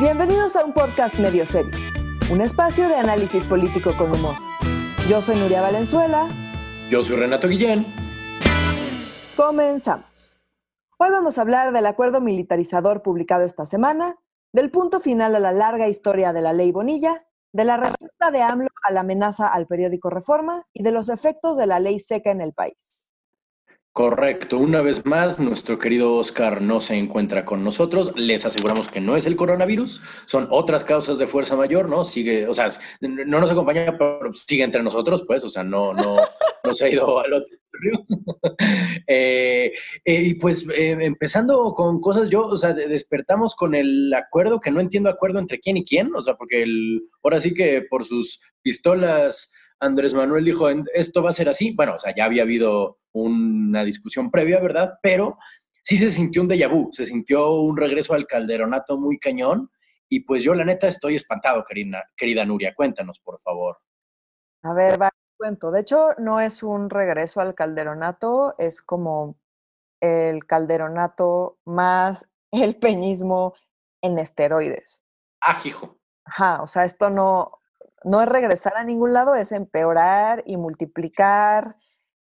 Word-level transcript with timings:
Bienvenidos 0.00 0.56
a 0.56 0.64
un 0.64 0.72
podcast 0.72 1.18
medio 1.18 1.44
serio, 1.44 1.72
un 2.32 2.40
espacio 2.40 2.88
de 2.88 2.94
análisis 2.94 3.44
político 3.44 3.90
con 3.98 4.10
humor. 4.10 4.34
Yo 5.10 5.20
soy 5.20 5.36
Nuria 5.36 5.60
Valenzuela. 5.60 6.26
Yo 6.88 7.02
soy 7.02 7.18
Renato 7.18 7.46
Guillén. 7.48 7.84
Comenzamos. 9.36 10.40
Hoy 10.98 11.10
vamos 11.10 11.36
a 11.36 11.42
hablar 11.42 11.74
del 11.74 11.84
acuerdo 11.84 12.22
militarizador 12.22 13.02
publicado 13.02 13.44
esta 13.44 13.66
semana, 13.66 14.16
del 14.54 14.70
punto 14.70 15.00
final 15.00 15.34
a 15.34 15.38
la 15.38 15.52
larga 15.52 15.86
historia 15.86 16.32
de 16.32 16.40
la 16.40 16.54
ley 16.54 16.72
Bonilla, 16.72 17.26
de 17.52 17.66
la 17.66 17.76
respuesta 17.76 18.30
de 18.30 18.40
AMLO 18.40 18.70
a 18.82 18.92
la 18.92 19.00
amenaza 19.00 19.48
al 19.48 19.66
periódico 19.66 20.08
Reforma 20.08 20.64
y 20.72 20.82
de 20.82 20.92
los 20.92 21.10
efectos 21.10 21.58
de 21.58 21.66
la 21.66 21.78
ley 21.78 22.00
seca 22.00 22.30
en 22.30 22.40
el 22.40 22.54
país. 22.54 22.89
Correcto. 24.00 24.56
Una 24.56 24.80
vez 24.80 25.04
más, 25.04 25.38
nuestro 25.38 25.78
querido 25.78 26.14
Oscar 26.14 26.62
no 26.62 26.80
se 26.80 26.96
encuentra 26.96 27.44
con 27.44 27.62
nosotros. 27.62 28.10
Les 28.16 28.46
aseguramos 28.46 28.88
que 28.88 28.98
no 28.98 29.14
es 29.14 29.26
el 29.26 29.36
coronavirus, 29.36 30.00
son 30.24 30.48
otras 30.50 30.84
causas 30.84 31.18
de 31.18 31.26
fuerza 31.26 31.54
mayor, 31.54 31.86
¿no? 31.86 32.02
Sigue, 32.02 32.46
o 32.46 32.54
sea, 32.54 32.70
no 33.02 33.40
nos 33.40 33.50
acompaña, 33.50 33.98
pero 33.98 34.32
sigue 34.32 34.64
entre 34.64 34.82
nosotros, 34.82 35.22
pues, 35.26 35.44
o 35.44 35.50
sea, 35.50 35.64
no, 35.64 35.92
no, 35.92 36.16
no 36.64 36.72
se 36.72 36.86
ha 36.86 36.88
ido 36.88 37.18
al 37.18 37.34
otro. 37.34 37.54
eh, 39.06 39.70
eh, 40.06 40.22
y 40.22 40.34
pues, 40.36 40.66
eh, 40.70 40.96
empezando 40.98 41.74
con 41.74 42.00
cosas, 42.00 42.30
yo, 42.30 42.46
o 42.46 42.56
sea, 42.56 42.72
despertamos 42.72 43.54
con 43.54 43.74
el 43.74 44.14
acuerdo, 44.14 44.60
que 44.60 44.70
no 44.70 44.80
entiendo 44.80 45.10
acuerdo 45.10 45.40
entre 45.40 45.60
quién 45.60 45.76
y 45.76 45.84
quién, 45.84 46.10
o 46.14 46.22
sea, 46.22 46.36
porque 46.36 46.62
el, 46.62 47.02
ahora 47.22 47.38
sí 47.38 47.52
que 47.52 47.82
por 47.82 48.02
sus 48.06 48.40
pistolas 48.62 49.52
Andrés 49.80 50.12
Manuel 50.14 50.44
dijo, 50.44 50.68
esto 50.94 51.22
va 51.22 51.30
a 51.30 51.32
ser 51.32 51.48
así. 51.48 51.72
Bueno, 51.74 51.94
o 51.94 51.98
sea, 51.98 52.14
ya 52.14 52.26
había 52.26 52.42
habido 52.42 52.98
una 53.12 53.82
discusión 53.82 54.30
previa, 54.30 54.60
¿verdad? 54.60 54.98
Pero 55.02 55.38
sí 55.82 55.96
se 55.96 56.10
sintió 56.10 56.42
un 56.42 56.48
déjà 56.48 56.70
vu, 56.70 56.90
se 56.92 57.06
sintió 57.06 57.52
un 57.52 57.76
regreso 57.76 58.14
al 58.14 58.26
calderonato 58.26 58.98
muy 58.98 59.18
cañón. 59.18 59.70
Y 60.08 60.20
pues 60.20 60.42
yo, 60.42 60.54
la 60.54 60.64
neta, 60.64 60.86
estoy 60.86 61.16
espantado, 61.16 61.64
querida, 61.64 62.04
querida 62.16 62.44
Nuria. 62.44 62.74
Cuéntanos, 62.74 63.20
por 63.20 63.40
favor. 63.40 63.78
A 64.62 64.74
ver, 64.74 65.00
va, 65.00 65.10
cuento. 65.38 65.70
De 65.70 65.80
hecho, 65.80 66.08
no 66.18 66.40
es 66.40 66.62
un 66.62 66.90
regreso 66.90 67.40
al 67.40 67.54
calderonato, 67.54 68.54
es 68.58 68.82
como 68.82 69.38
el 70.00 70.44
calderonato 70.46 71.58
más 71.64 72.26
el 72.50 72.76
peñismo 72.76 73.54
en 74.02 74.18
esteroides. 74.18 75.02
Ah, 75.40 75.58
hijo. 75.64 75.96
Ajá, 76.24 76.62
o 76.62 76.66
sea, 76.66 76.84
esto 76.84 77.08
no, 77.08 77.59
no 78.04 78.22
es 78.22 78.28
regresar 78.28 78.76
a 78.76 78.84
ningún 78.84 79.12
lado, 79.12 79.34
es 79.34 79.52
empeorar 79.52 80.42
y 80.46 80.56
multiplicar 80.56 81.76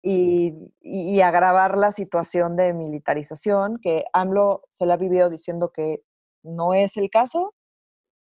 y, 0.02 1.22
agravar 1.22 1.78
la 1.78 1.92
situación 1.92 2.56
de 2.56 2.74
militarización, 2.74 3.80
que 3.82 4.04
AMLO 4.12 4.64
se 4.74 4.86
le 4.86 4.94
ha 4.94 4.98
vivido 4.98 5.30
diciendo 5.30 5.72
que 5.72 6.04
no 6.44 6.74
es 6.74 6.98
el 6.98 7.10
caso, 7.10 7.56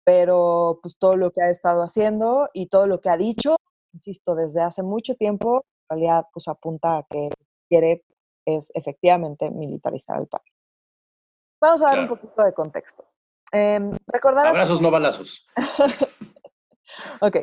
pero 0.05 0.79
pues 0.81 0.97
todo 0.97 1.15
lo 1.15 1.31
que 1.31 1.41
ha 1.41 1.49
estado 1.49 1.81
haciendo 1.81 2.47
y 2.53 2.67
todo 2.67 2.85
lo 2.85 3.01
que 3.01 3.09
ha 3.09 3.17
dicho, 3.17 3.55
insisto, 3.93 4.35
desde 4.35 4.61
hace 4.61 4.83
mucho 4.83 5.15
tiempo, 5.15 5.65
en 5.89 5.97
realidad 5.97 6.27
pues 6.31 6.47
apunta 6.47 6.97
a 6.97 7.03
que 7.09 7.29
quiere 7.67 8.03
es 8.45 8.71
efectivamente 8.75 9.49
militarizar 9.49 10.19
el 10.19 10.27
país. 10.27 10.53
Vamos 11.61 11.81
a 11.81 11.85
dar 11.87 11.99
un 11.99 12.07
poquito 12.09 12.43
de 12.43 12.53
contexto. 12.53 13.05
Eh, 13.51 13.79
Abrazos, 14.21 14.81
no 14.81 14.91
balazos. 14.91 15.47
Ok. 17.21 17.37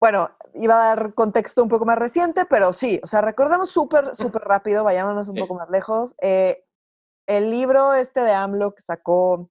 Bueno, 0.00 0.30
iba 0.54 0.74
a 0.74 0.94
dar 0.94 1.14
contexto 1.14 1.62
un 1.62 1.68
poco 1.68 1.84
más 1.84 1.98
reciente, 1.98 2.46
pero 2.46 2.72
sí, 2.72 3.00
o 3.04 3.06
sea, 3.06 3.20
recordemos 3.20 3.68
súper, 3.68 4.16
súper 4.16 4.42
rápido, 4.42 4.82
vayámonos 4.82 5.28
un 5.28 5.36
poco 5.36 5.54
más 5.54 5.68
lejos. 5.68 6.14
Eh, 6.22 6.64
el 7.26 7.50
libro 7.50 7.94
este 7.94 8.20
de 8.20 8.32
AMLO 8.32 8.74
que 8.74 8.82
sacó 8.82 9.50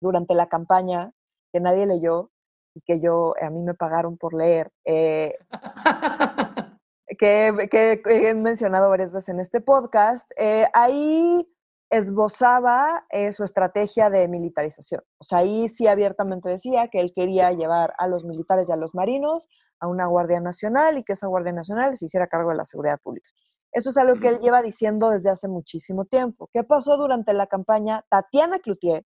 durante 0.00 0.34
la 0.34 0.48
campaña, 0.48 1.12
que 1.52 1.60
nadie 1.60 1.86
leyó 1.86 2.30
y 2.74 2.80
que 2.82 3.00
yo, 3.00 3.34
a 3.40 3.50
mí 3.50 3.60
me 3.62 3.74
pagaron 3.74 4.18
por 4.18 4.34
leer, 4.34 4.70
eh, 4.84 5.36
que, 7.18 7.68
que, 7.70 8.02
he 8.04 8.34
mencionado 8.34 8.90
varias 8.90 9.12
veces 9.12 9.30
en 9.30 9.40
este 9.40 9.60
podcast, 9.60 10.30
eh, 10.36 10.66
ahí 10.74 11.48
esbozaba 11.92 13.04
eh, 13.10 13.32
su 13.32 13.44
estrategia 13.44 14.08
de 14.08 14.26
militarización. 14.26 15.02
O 15.18 15.24
sea, 15.24 15.38
ahí 15.38 15.68
sí 15.68 15.86
abiertamente 15.86 16.48
decía 16.48 16.88
que 16.88 17.00
él 17.00 17.12
quería 17.14 17.52
llevar 17.52 17.92
a 17.98 18.08
los 18.08 18.24
militares 18.24 18.66
y 18.66 18.72
a 18.72 18.76
los 18.76 18.94
marinos 18.94 19.46
a 19.78 19.88
una 19.88 20.06
Guardia 20.06 20.40
Nacional 20.40 20.96
y 20.96 21.04
que 21.04 21.12
esa 21.12 21.26
Guardia 21.26 21.52
Nacional 21.52 21.94
se 21.98 22.06
hiciera 22.06 22.28
cargo 22.28 22.48
de 22.48 22.56
la 22.56 22.64
seguridad 22.64 22.98
pública. 22.98 23.28
Eso 23.72 23.90
es 23.90 23.98
algo 23.98 24.18
que 24.18 24.28
él 24.28 24.40
lleva 24.40 24.62
diciendo 24.62 25.10
desde 25.10 25.28
hace 25.28 25.48
muchísimo 25.48 26.06
tiempo. 26.06 26.48
¿Qué 26.50 26.64
pasó 26.64 26.96
durante 26.96 27.34
la 27.34 27.46
campaña? 27.46 28.06
Tatiana 28.08 28.58
Cloutier 28.58 29.04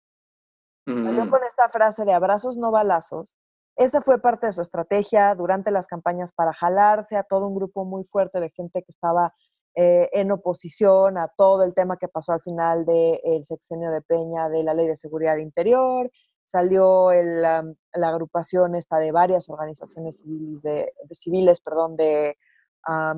salió 0.85 1.27
con 1.31 1.43
esta 1.43 1.69
frase 1.69 2.05
de 2.05 2.13
abrazos 2.13 2.55
no 2.55 2.69
balazos. 2.69 3.35
Esa 3.75 4.03
fue 4.03 4.21
parte 4.21 4.45
de 4.45 4.53
su 4.53 4.61
estrategia 4.61 5.33
durante 5.33 5.71
las 5.71 5.87
campañas 5.87 6.31
para 6.31 6.53
jalarse 6.53 7.17
a 7.17 7.23
todo 7.23 7.47
un 7.47 7.55
grupo 7.55 7.83
muy 7.83 8.03
fuerte 8.03 8.39
de 8.39 8.51
gente 8.51 8.83
que 8.83 8.91
estaba 8.91 9.33
eh, 9.77 10.09
en 10.13 10.31
oposición 10.31 11.17
a 11.17 11.27
todo 11.35 11.63
el 11.63 11.73
tema 11.73 11.97
que 11.97 12.07
pasó 12.07 12.31
al 12.31 12.41
final 12.41 12.85
del 12.85 13.43
sexenio 13.43 13.91
de 13.91 14.01
Peña 14.01 14.47
de 14.47 14.63
la 14.63 14.73
Ley 14.73 14.87
de 14.87 14.95
Seguridad 14.95 15.35
Interior. 15.35 16.09
Salió 16.47 17.09
la 17.11 17.63
agrupación 17.93 18.75
esta 18.75 18.97
de 18.99 19.11
varias 19.11 19.49
organizaciones 19.49 20.19
civiles, 20.19 20.61
de, 20.61 20.93
civiles 21.11 21.59
perdón, 21.59 21.97
de 21.97 22.37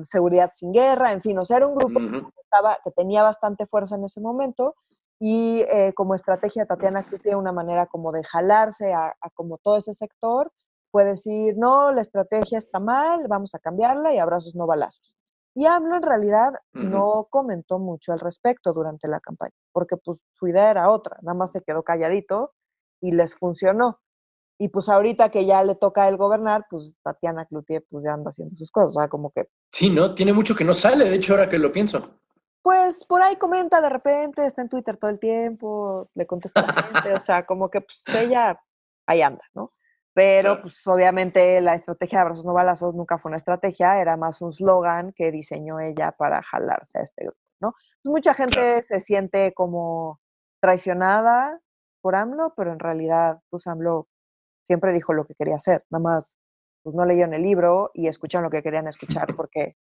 Seguridad 0.02 0.50
sin 0.52 0.72
Guerra, 0.72 1.12
en 1.12 1.22
fin, 1.22 1.38
o 1.38 1.44
sea, 1.44 1.58
era 1.58 1.68
un 1.68 1.76
grupo 1.76 2.00
que, 2.00 2.40
estaba, 2.42 2.76
que 2.82 2.90
tenía 2.90 3.22
bastante 3.22 3.66
fuerza 3.66 3.94
en 3.94 4.04
ese 4.04 4.20
momento 4.20 4.74
y 5.20 5.60
eh, 5.72 5.92
como 5.94 6.14
estrategia 6.14 6.66
Tatiana 6.66 7.06
que 7.08 7.18
tiene 7.18 7.36
una 7.36 7.52
manera 7.52 7.86
como 7.86 8.10
de 8.10 8.24
jalarse 8.24 8.92
a, 8.92 9.14
a, 9.20 9.30
como 9.34 9.58
todo 9.58 9.76
ese 9.76 9.92
sector, 9.92 10.50
fue 10.90 11.04
decir, 11.04 11.54
no, 11.56 11.92
la 11.92 12.00
estrategia 12.00 12.58
está 12.58 12.80
mal, 12.80 13.26
vamos 13.28 13.54
a 13.54 13.58
cambiarla 13.58 14.12
y 14.14 14.18
abrazos 14.18 14.54
no 14.54 14.66
balazos. 14.66 15.17
Y 15.58 15.66
AMLO 15.66 15.96
en 15.96 16.02
realidad 16.04 16.52
no 16.72 17.26
comentó 17.28 17.80
mucho 17.80 18.12
al 18.12 18.20
respecto 18.20 18.72
durante 18.72 19.08
la 19.08 19.18
campaña, 19.18 19.56
porque 19.72 19.96
pues 19.96 20.20
su 20.34 20.46
idea 20.46 20.70
era 20.70 20.88
otra, 20.88 21.18
nada 21.20 21.34
más 21.34 21.50
se 21.50 21.62
quedó 21.62 21.82
calladito 21.82 22.54
y 23.00 23.10
les 23.10 23.34
funcionó. 23.34 23.98
Y 24.56 24.68
pues 24.68 24.88
ahorita 24.88 25.30
que 25.30 25.46
ya 25.46 25.64
le 25.64 25.74
toca 25.74 26.06
él 26.06 26.16
gobernar, 26.16 26.66
pues 26.70 26.96
Tatiana 27.02 27.44
Cloutier 27.46 27.84
pues 27.90 28.04
ya 28.04 28.12
anda 28.12 28.28
haciendo 28.28 28.54
sus 28.54 28.70
cosas, 28.70 28.90
o 28.90 29.00
sea, 29.00 29.08
como 29.08 29.32
que... 29.32 29.48
Sí, 29.72 29.90
¿no? 29.90 30.14
Tiene 30.14 30.32
mucho 30.32 30.54
que 30.54 30.62
no 30.62 30.74
sale, 30.74 31.06
de 31.06 31.16
hecho, 31.16 31.32
ahora 31.32 31.48
que 31.48 31.58
lo 31.58 31.72
pienso. 31.72 32.20
Pues 32.62 33.04
por 33.04 33.20
ahí 33.20 33.34
comenta 33.34 33.80
de 33.80 33.88
repente, 33.88 34.46
está 34.46 34.62
en 34.62 34.68
Twitter 34.68 34.96
todo 34.96 35.10
el 35.10 35.18
tiempo, 35.18 36.08
le 36.14 36.24
contesta 36.24 36.60
a 36.60 36.66
la 36.66 36.82
gente, 36.84 37.14
o 37.14 37.20
sea, 37.20 37.44
como 37.44 37.68
que 37.68 37.80
pues 37.80 38.00
ella 38.16 38.62
ahí 39.08 39.22
anda, 39.22 39.42
¿no? 39.54 39.72
Pero, 40.18 40.60
pues, 40.60 40.84
obviamente, 40.84 41.60
la 41.60 41.74
estrategia 41.74 42.18
de 42.18 42.22
abrazos 42.22 42.44
no 42.44 42.52
balazos 42.52 42.92
nunca 42.92 43.18
fue 43.18 43.28
una 43.28 43.36
estrategia, 43.36 44.00
era 44.00 44.16
más 44.16 44.40
un 44.40 44.52
slogan 44.52 45.12
que 45.12 45.30
diseñó 45.30 45.78
ella 45.78 46.10
para 46.10 46.42
jalarse 46.42 46.98
a 46.98 47.02
este 47.02 47.22
grupo, 47.22 47.38
¿no? 47.60 47.70
Pues, 48.02 48.12
mucha 48.12 48.34
gente 48.34 48.82
se 48.82 48.98
siente 48.98 49.54
como 49.54 50.18
traicionada 50.60 51.60
por 52.00 52.16
AMLO, 52.16 52.52
pero 52.56 52.72
en 52.72 52.80
realidad, 52.80 53.38
pues, 53.48 53.68
AMLO 53.68 54.08
siempre 54.66 54.92
dijo 54.92 55.12
lo 55.12 55.24
que 55.24 55.36
quería 55.36 55.54
hacer, 55.54 55.84
nada 55.88 56.02
más, 56.02 56.36
pues, 56.82 56.96
no 56.96 57.04
leyeron 57.04 57.32
el 57.34 57.42
libro 57.42 57.92
y 57.94 58.08
escuchan 58.08 58.42
lo 58.42 58.50
que 58.50 58.64
querían 58.64 58.88
escuchar 58.88 59.36
porque 59.36 59.76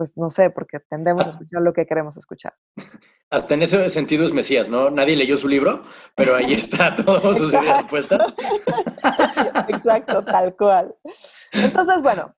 pues 0.00 0.16
no 0.16 0.30
sé, 0.30 0.48
porque 0.48 0.80
tendemos 0.88 1.26
a 1.26 1.30
escuchar 1.32 1.60
lo 1.60 1.74
que 1.74 1.84
queremos 1.84 2.16
escuchar. 2.16 2.54
Hasta 3.28 3.52
en 3.52 3.60
ese 3.60 3.86
sentido 3.90 4.24
es 4.24 4.32
Mesías, 4.32 4.70
¿no? 4.70 4.88
Nadie 4.88 5.14
leyó 5.14 5.36
su 5.36 5.46
libro, 5.46 5.82
pero 6.14 6.34
ahí 6.36 6.54
está 6.54 6.94
todas 7.04 7.36
sus 7.36 7.52
ideas 7.52 7.84
puestas. 7.84 8.34
Exacto, 9.68 10.24
tal 10.24 10.56
cual. 10.56 10.96
Entonces, 11.52 12.00
bueno, 12.00 12.34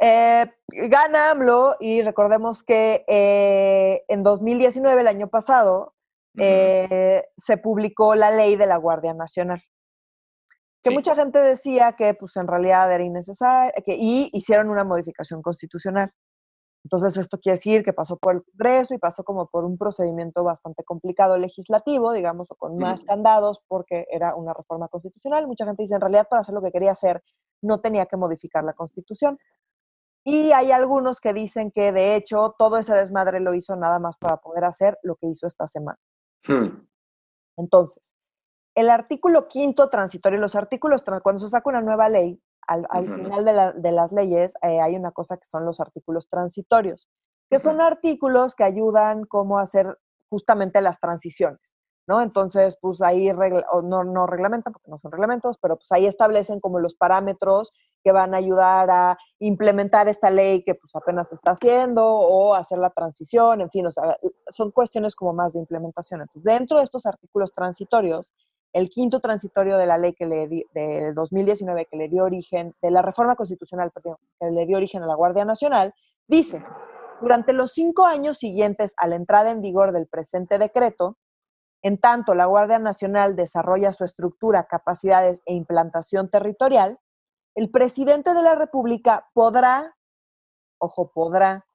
eh, 0.00 0.50
gana 0.68 1.32
AMLO 1.32 1.76
y 1.80 2.00
recordemos 2.00 2.62
que 2.62 3.04
eh, 3.06 4.04
en 4.08 4.22
2019, 4.22 5.02
el 5.02 5.08
año 5.08 5.28
pasado, 5.28 5.92
eh, 6.38 7.24
se 7.36 7.58
publicó 7.58 8.14
la 8.14 8.30
ley 8.30 8.56
de 8.56 8.66
la 8.66 8.78
Guardia 8.78 9.12
Nacional. 9.12 9.60
Que 10.82 10.90
mucha 10.90 11.14
gente 11.14 11.38
decía 11.40 11.92
que 11.92 12.14
pues 12.14 12.34
en 12.36 12.46
realidad 12.46 12.90
era 12.90 13.04
innecesaria, 13.04 13.70
que, 13.84 13.96
y 13.98 14.30
hicieron 14.32 14.70
una 14.70 14.82
modificación 14.82 15.42
constitucional. 15.42 16.10
Entonces, 16.84 17.16
esto 17.16 17.38
quiere 17.38 17.56
decir 17.56 17.84
que 17.84 17.92
pasó 17.92 18.16
por 18.16 18.34
el 18.34 18.42
Congreso 18.42 18.94
y 18.94 18.98
pasó 18.98 19.22
como 19.22 19.46
por 19.46 19.64
un 19.64 19.78
procedimiento 19.78 20.42
bastante 20.42 20.82
complicado 20.82 21.38
legislativo, 21.38 22.12
digamos, 22.12 22.50
o 22.50 22.56
con 22.56 22.76
más 22.76 23.04
candados, 23.04 23.62
porque 23.68 24.06
era 24.10 24.34
una 24.34 24.52
reforma 24.52 24.88
constitucional. 24.88 25.46
Mucha 25.46 25.64
gente 25.64 25.82
dice, 25.82 25.94
en 25.94 26.00
realidad, 26.00 26.26
para 26.28 26.40
hacer 26.40 26.54
lo 26.54 26.62
que 26.62 26.72
quería 26.72 26.90
hacer, 26.90 27.22
no 27.62 27.80
tenía 27.80 28.06
que 28.06 28.16
modificar 28.16 28.64
la 28.64 28.72
Constitución. 28.72 29.38
Y 30.24 30.52
hay 30.52 30.72
algunos 30.72 31.20
que 31.20 31.32
dicen 31.32 31.70
que, 31.70 31.92
de 31.92 32.16
hecho, 32.16 32.54
todo 32.58 32.78
ese 32.78 32.94
desmadre 32.94 33.40
lo 33.40 33.54
hizo 33.54 33.76
nada 33.76 33.98
más 33.98 34.16
para 34.16 34.38
poder 34.38 34.64
hacer 34.64 34.98
lo 35.02 35.16
que 35.16 35.28
hizo 35.28 35.46
esta 35.46 35.66
semana. 35.68 35.98
Hmm. 36.46 36.86
Entonces, 37.56 38.12
el 38.74 38.90
artículo 38.90 39.46
quinto 39.48 39.88
transitorio, 39.88 40.40
los 40.40 40.54
artículos, 40.54 41.02
cuando 41.22 41.40
se 41.40 41.48
saca 41.48 41.70
una 41.70 41.80
nueva 41.80 42.08
ley, 42.08 42.40
al, 42.66 42.86
final 43.06 43.44
de, 43.76 43.92
las 43.92 44.12
leyes 44.12 44.54
eh, 44.62 44.80
hay 44.80 44.96
una 44.96 45.12
cosa 45.12 45.36
que 45.36 45.44
son 45.44 45.64
los 45.64 45.80
artículos 45.80 46.28
transitorios, 46.28 47.08
que 47.50 47.58
son 47.58 47.80
artículos 47.80 48.54
que 48.54 48.64
ayudan 48.64 49.24
como 49.24 49.58
a 49.58 49.62
hacer 49.62 49.98
justamente 50.30 50.80
las 50.80 50.98
transiciones. 51.00 51.60
¿no? 52.06 52.20
Entonces, 52.20 52.76
pues 52.80 53.00
ahí 53.00 53.30
no, 53.32 54.04
no 54.04 54.26
reglamentan, 54.26 54.72
porque 54.72 54.90
no 54.90 54.98
son 54.98 55.12
reglamentos, 55.12 55.58
pero 55.58 55.76
pues 55.76 55.90
ahí 55.92 56.06
establecen 56.06 56.60
como 56.60 56.80
los 56.80 56.94
parámetros 56.94 57.72
que 58.02 58.12
van 58.12 58.34
a 58.34 58.38
ayudar 58.38 58.90
a 58.90 59.18
implementar 59.38 60.08
esta 60.08 60.28
ley 60.30 60.64
que 60.64 60.74
pues 60.74 60.94
apenas 60.94 61.28
se 61.28 61.36
está 61.36 61.52
haciendo 61.52 62.04
o 62.04 62.54
hacer 62.54 62.78
la 62.78 62.90
transición, 62.90 63.60
en 63.60 63.70
fin, 63.70 63.86
o 63.86 63.92
sea, 63.92 64.18
son 64.48 64.72
cuestiones 64.72 65.14
como 65.14 65.32
más 65.32 65.52
de 65.52 65.60
implementación. 65.60 66.22
Entonces, 66.22 66.42
dentro 66.42 66.78
de 66.78 66.84
estos 66.84 67.06
artículos 67.06 67.54
transitorios, 67.54 68.32
el 68.72 68.88
quinto 68.88 69.20
transitorio 69.20 69.76
de 69.76 69.86
la 69.86 69.98
ley 69.98 70.14
que 70.14 70.26
le 70.26 70.66
del 70.72 71.14
2019 71.14 71.86
que 71.86 71.96
le 71.96 72.08
dio 72.08 72.24
origen, 72.24 72.74
de 72.80 72.90
la 72.90 73.02
reforma 73.02 73.36
constitucional 73.36 73.92
que 73.92 74.50
le 74.50 74.66
dio 74.66 74.76
origen 74.76 75.02
a 75.02 75.06
la 75.06 75.14
Guardia 75.14 75.44
Nacional, 75.44 75.94
dice, 76.26 76.64
durante 77.20 77.52
los 77.52 77.72
cinco 77.72 78.06
años 78.06 78.38
siguientes 78.38 78.94
a 78.96 79.06
la 79.06 79.16
entrada 79.16 79.50
en 79.50 79.60
vigor 79.60 79.92
del 79.92 80.06
presente 80.06 80.58
decreto, 80.58 81.18
en 81.82 81.98
tanto 81.98 82.34
la 82.34 82.46
Guardia 82.46 82.78
Nacional 82.78 83.36
desarrolla 83.36 83.92
su 83.92 84.04
estructura, 84.04 84.64
capacidades 84.64 85.42
e 85.46 85.54
implantación 85.54 86.30
territorial, 86.30 86.98
el 87.54 87.70
presidente 87.70 88.34
de 88.34 88.42
la 88.42 88.54
República 88.54 89.28
podrá, 89.34 89.96
ojo, 90.78 91.10
podrá, 91.12 91.66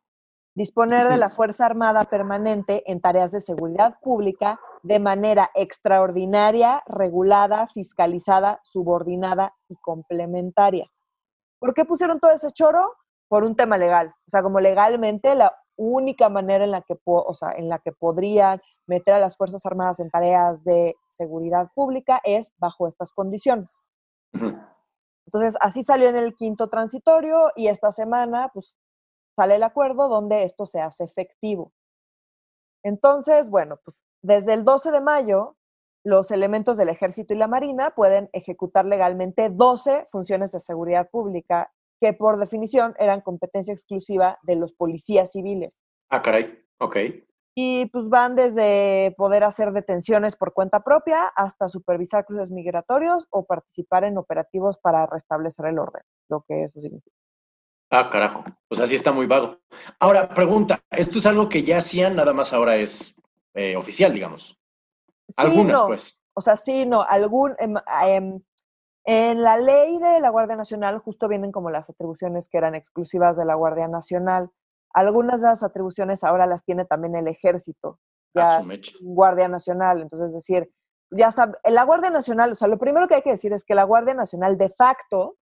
disponer 0.58 1.08
de 1.08 1.18
la 1.18 1.30
Fuerza 1.30 1.68
Armada 1.68 2.06
permanente 2.06 2.82
en 2.92 3.00
tareas 3.00 3.32
de 3.32 3.42
seguridad 3.42 4.00
pública 4.02 4.60
de 4.82 4.98
manera 4.98 5.52
extraordinaria, 5.54 6.82
regulada, 6.88 7.68
fiscalizada, 7.68 8.60
subordinada 8.64 9.54
y 9.70 9.76
complementaria. 9.76 10.90
¿Por 11.60 11.76
qué 11.76 11.86
pusieron 11.86 12.20
todo 12.20 12.32
ese 12.32 12.52
choro? 12.52 12.96
Por 13.28 13.44
un 13.44 13.56
tema 13.56 13.78
legal. 13.78 14.16
O 14.26 14.32
sea, 14.32 14.42
como 14.42 14.60
legalmente 14.60 15.36
la 15.36 15.56
única 15.76 16.28
manera 16.28 16.66
en 16.66 16.72
la 16.72 16.82
que, 16.82 16.96
o 17.06 17.34
sea, 17.36 17.52
en 17.52 17.70
la 17.70 17.78
que 17.78 17.92
podrían 17.92 18.60
meter 18.88 19.14
a 19.14 19.20
las 19.20 19.38
Fuerzas 19.38 19.64
Armadas 19.64 20.00
en 20.00 20.10
tareas 20.10 20.64
de 20.64 20.96
seguridad 21.12 21.70
pública 21.76 22.20
es 22.24 22.52
bajo 22.58 22.88
estas 22.88 23.12
condiciones. 23.12 23.72
Entonces, 24.34 25.56
así 25.62 25.84
salió 25.84 26.10
en 26.10 26.16
el 26.16 26.34
quinto 26.34 26.68
transitorio 26.68 27.52
y 27.56 27.68
esta 27.68 27.92
semana, 27.92 28.50
pues, 28.52 28.76
sale 29.38 29.56
el 29.56 29.64
acuerdo 29.64 30.10
donde 30.10 30.44
esto 30.44 30.66
se 30.66 30.82
hace 30.82 31.04
efectivo. 31.04 31.72
Entonces, 32.84 33.50
bueno, 33.50 33.80
pues 33.84 34.02
desde 34.24 34.54
el 34.54 34.66
12 34.66 34.92
de 34.92 35.02
mayo, 35.02 35.58
los 36.04 36.32
elementos 36.32 36.78
del 36.78 36.90
ejército 36.90 37.34
y 37.34 37.38
la 37.38 37.48
marina 37.48 37.92
pueden 37.92 38.30
ejecutar 38.34 38.86
legalmente 38.86 39.50
12 39.50 40.08
funciones 40.10 40.52
de 40.52 40.60
seguridad 40.60 41.10
pública 41.10 41.72
que 42.02 42.14
por 42.14 42.40
definición 42.40 42.96
eran 42.98 43.22
competencia 43.22 43.74
exclusiva 43.74 44.40
de 44.44 44.56
los 44.56 44.74
policías 44.74 45.32
civiles. 45.32 45.78
Ah, 46.10 46.22
caray, 46.22 46.58
ok. 46.80 46.98
Y 47.56 47.88
pues 47.88 48.10
van 48.10 48.36
desde 48.36 49.14
poder 49.18 49.44
hacer 49.44 49.72
detenciones 49.72 50.36
por 50.36 50.54
cuenta 50.54 50.84
propia 50.84 51.26
hasta 51.36 51.68
supervisar 51.68 52.26
cruces 52.26 52.52
migratorios 52.52 53.28
o 53.32 53.46
participar 53.46 54.04
en 54.04 54.18
operativos 54.18 54.78
para 54.78 55.06
restablecer 55.08 55.66
el 55.68 55.80
orden, 55.80 56.04
lo 56.30 56.44
que 56.48 56.64
eso 56.64 56.80
significa. 56.80 57.27
Ah, 57.90 58.10
carajo, 58.10 58.44
pues 58.68 58.82
así 58.82 58.96
está 58.96 59.12
muy 59.12 59.28
vago. 59.28 59.60
Ahora, 60.00 60.28
pregunta, 60.30 60.82
¿esto 60.92 61.20
es 61.20 61.26
algo 61.26 61.48
que 61.48 61.64
ya 61.64 61.78
hacían, 61.78 62.16
nada 62.16 62.34
más 62.34 62.52
ahora 62.52 62.76
es 62.76 63.16
eh, 63.54 63.78
oficial, 63.78 64.14
digamos? 64.14 64.58
Algunas, 65.38 65.82
pues. 65.84 66.22
O 66.34 66.42
sea, 66.42 66.58
sí, 66.58 66.86
no, 66.86 67.02
algún, 67.02 67.56
em, 67.60 67.76
em, 68.06 68.42
en 69.06 69.42
la 69.42 69.58
ley 69.58 70.00
de 70.00 70.20
la 70.20 70.30
Guardia 70.30 70.58
Nacional 70.58 71.00
justo 71.00 71.30
vienen 71.30 71.52
como 71.54 71.70
las 71.70 71.90
atribuciones 71.90 72.50
que 72.50 72.58
eran 72.58 72.76
exclusivas 72.76 73.38
de 73.38 73.46
la 73.46 73.56
Guardia 73.56 73.88
Nacional. 73.88 74.50
Algunas 74.94 75.40
de 75.42 75.48
las 75.48 75.64
atribuciones 75.64 76.24
ahora 76.24 76.46
las 76.46 76.66
tiene 76.66 76.84
también 76.84 77.16
el 77.16 77.28
ejército, 77.28 78.00
ya 78.36 78.62
Guardia 79.00 79.48
Nacional. 79.48 80.02
Entonces, 80.02 80.30
es 80.30 80.36
decir, 80.36 80.70
ya 81.10 81.32
sabe, 81.32 81.58
la 81.64 81.84
Guardia 81.84 82.10
Nacional, 82.10 82.52
o 82.52 82.56
sea, 82.56 82.68
lo 82.68 82.78
primero 82.78 83.08
que 83.08 83.16
hay 83.16 83.22
que 83.22 83.32
decir 83.32 83.54
es 83.54 83.64
que 83.64 83.76
la 83.76 83.86
Guardia 83.86 84.14
Nacional 84.14 84.58
de 84.58 84.70
facto, 84.70 85.38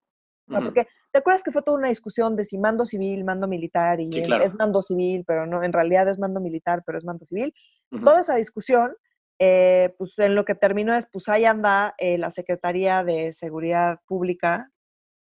porque 0.46 0.86
te 1.14 1.18
acuerdas 1.18 1.44
que 1.44 1.52
fue 1.52 1.62
toda 1.62 1.78
una 1.78 1.90
discusión 1.90 2.34
de 2.34 2.44
si 2.44 2.58
mando 2.58 2.84
civil, 2.84 3.22
mando 3.22 3.46
militar, 3.46 4.00
y 4.00 4.10
es 4.18 4.54
mando 4.54 4.82
civil, 4.82 5.22
pero 5.24 5.46
no, 5.46 5.62
en 5.62 5.72
realidad 5.72 6.08
es 6.08 6.18
mando 6.18 6.40
militar, 6.40 6.82
pero 6.84 6.98
es 6.98 7.04
mando 7.04 7.24
civil. 7.24 7.54
Toda 8.02 8.18
esa 8.18 8.34
discusión, 8.34 8.96
eh, 9.38 9.94
pues 9.96 10.18
en 10.18 10.34
lo 10.34 10.44
que 10.44 10.56
terminó 10.56 10.92
es, 10.92 11.06
pues 11.06 11.28
ahí 11.28 11.44
anda 11.44 11.94
eh, 11.98 12.18
la 12.18 12.32
Secretaría 12.32 13.04
de 13.04 13.32
Seguridad 13.32 14.00
Pública 14.08 14.72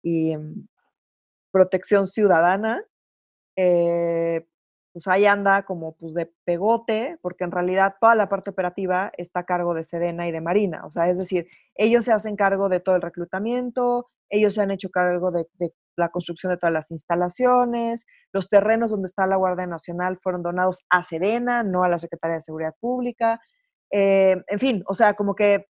y 0.03 0.37
mm, 0.37 0.67
Protección 1.49 2.05
Ciudadana, 2.05 2.83
eh, 3.55 4.45
pues 4.93 5.07
ahí 5.07 5.25
anda 5.25 5.63
como 5.63 5.95
pues 5.95 6.13
de 6.13 6.31
pegote, 6.45 7.17
porque 7.23 7.45
en 7.45 7.51
realidad 7.51 7.95
toda 7.99 8.13
la 8.13 8.29
parte 8.29 8.51
operativa 8.51 9.11
está 9.17 9.39
a 9.39 9.45
cargo 9.45 9.73
de 9.73 9.83
Sedena 9.83 10.27
y 10.27 10.31
de 10.31 10.41
Marina. 10.41 10.85
O 10.85 10.91
sea, 10.91 11.09
es 11.09 11.17
decir, 11.17 11.47
ellos 11.73 12.05
se 12.05 12.11
hacen 12.11 12.35
cargo 12.35 12.69
de 12.69 12.79
todo 12.79 12.95
el 12.95 13.01
reclutamiento, 13.01 14.11
ellos 14.29 14.53
se 14.53 14.61
han 14.61 14.71
hecho 14.71 14.89
cargo 14.89 15.31
de, 15.31 15.45
la 15.97 16.09
construcción 16.09 16.51
de 16.51 16.57
todas 16.57 16.73
las 16.73 16.91
instalaciones, 16.91 18.05
los 18.31 18.49
terrenos 18.49 18.91
donde 18.91 19.07
está 19.07 19.27
la 19.27 19.35
Guardia 19.35 19.67
Nacional 19.67 20.17
fueron 20.23 20.43
donados 20.43 20.85
a 20.89 21.03
Sedena, 21.03 21.63
no 21.63 21.83
a 21.83 21.89
la 21.89 21.97
Secretaría 21.97 22.35
de 22.35 22.41
Seguridad 22.41 22.73
Pública. 22.79 23.39
Eh, 23.91 24.37
en 24.47 24.59
fin, 24.59 24.83
o 24.87 24.93
sea, 24.93 25.15
como 25.15 25.35
que 25.35 25.65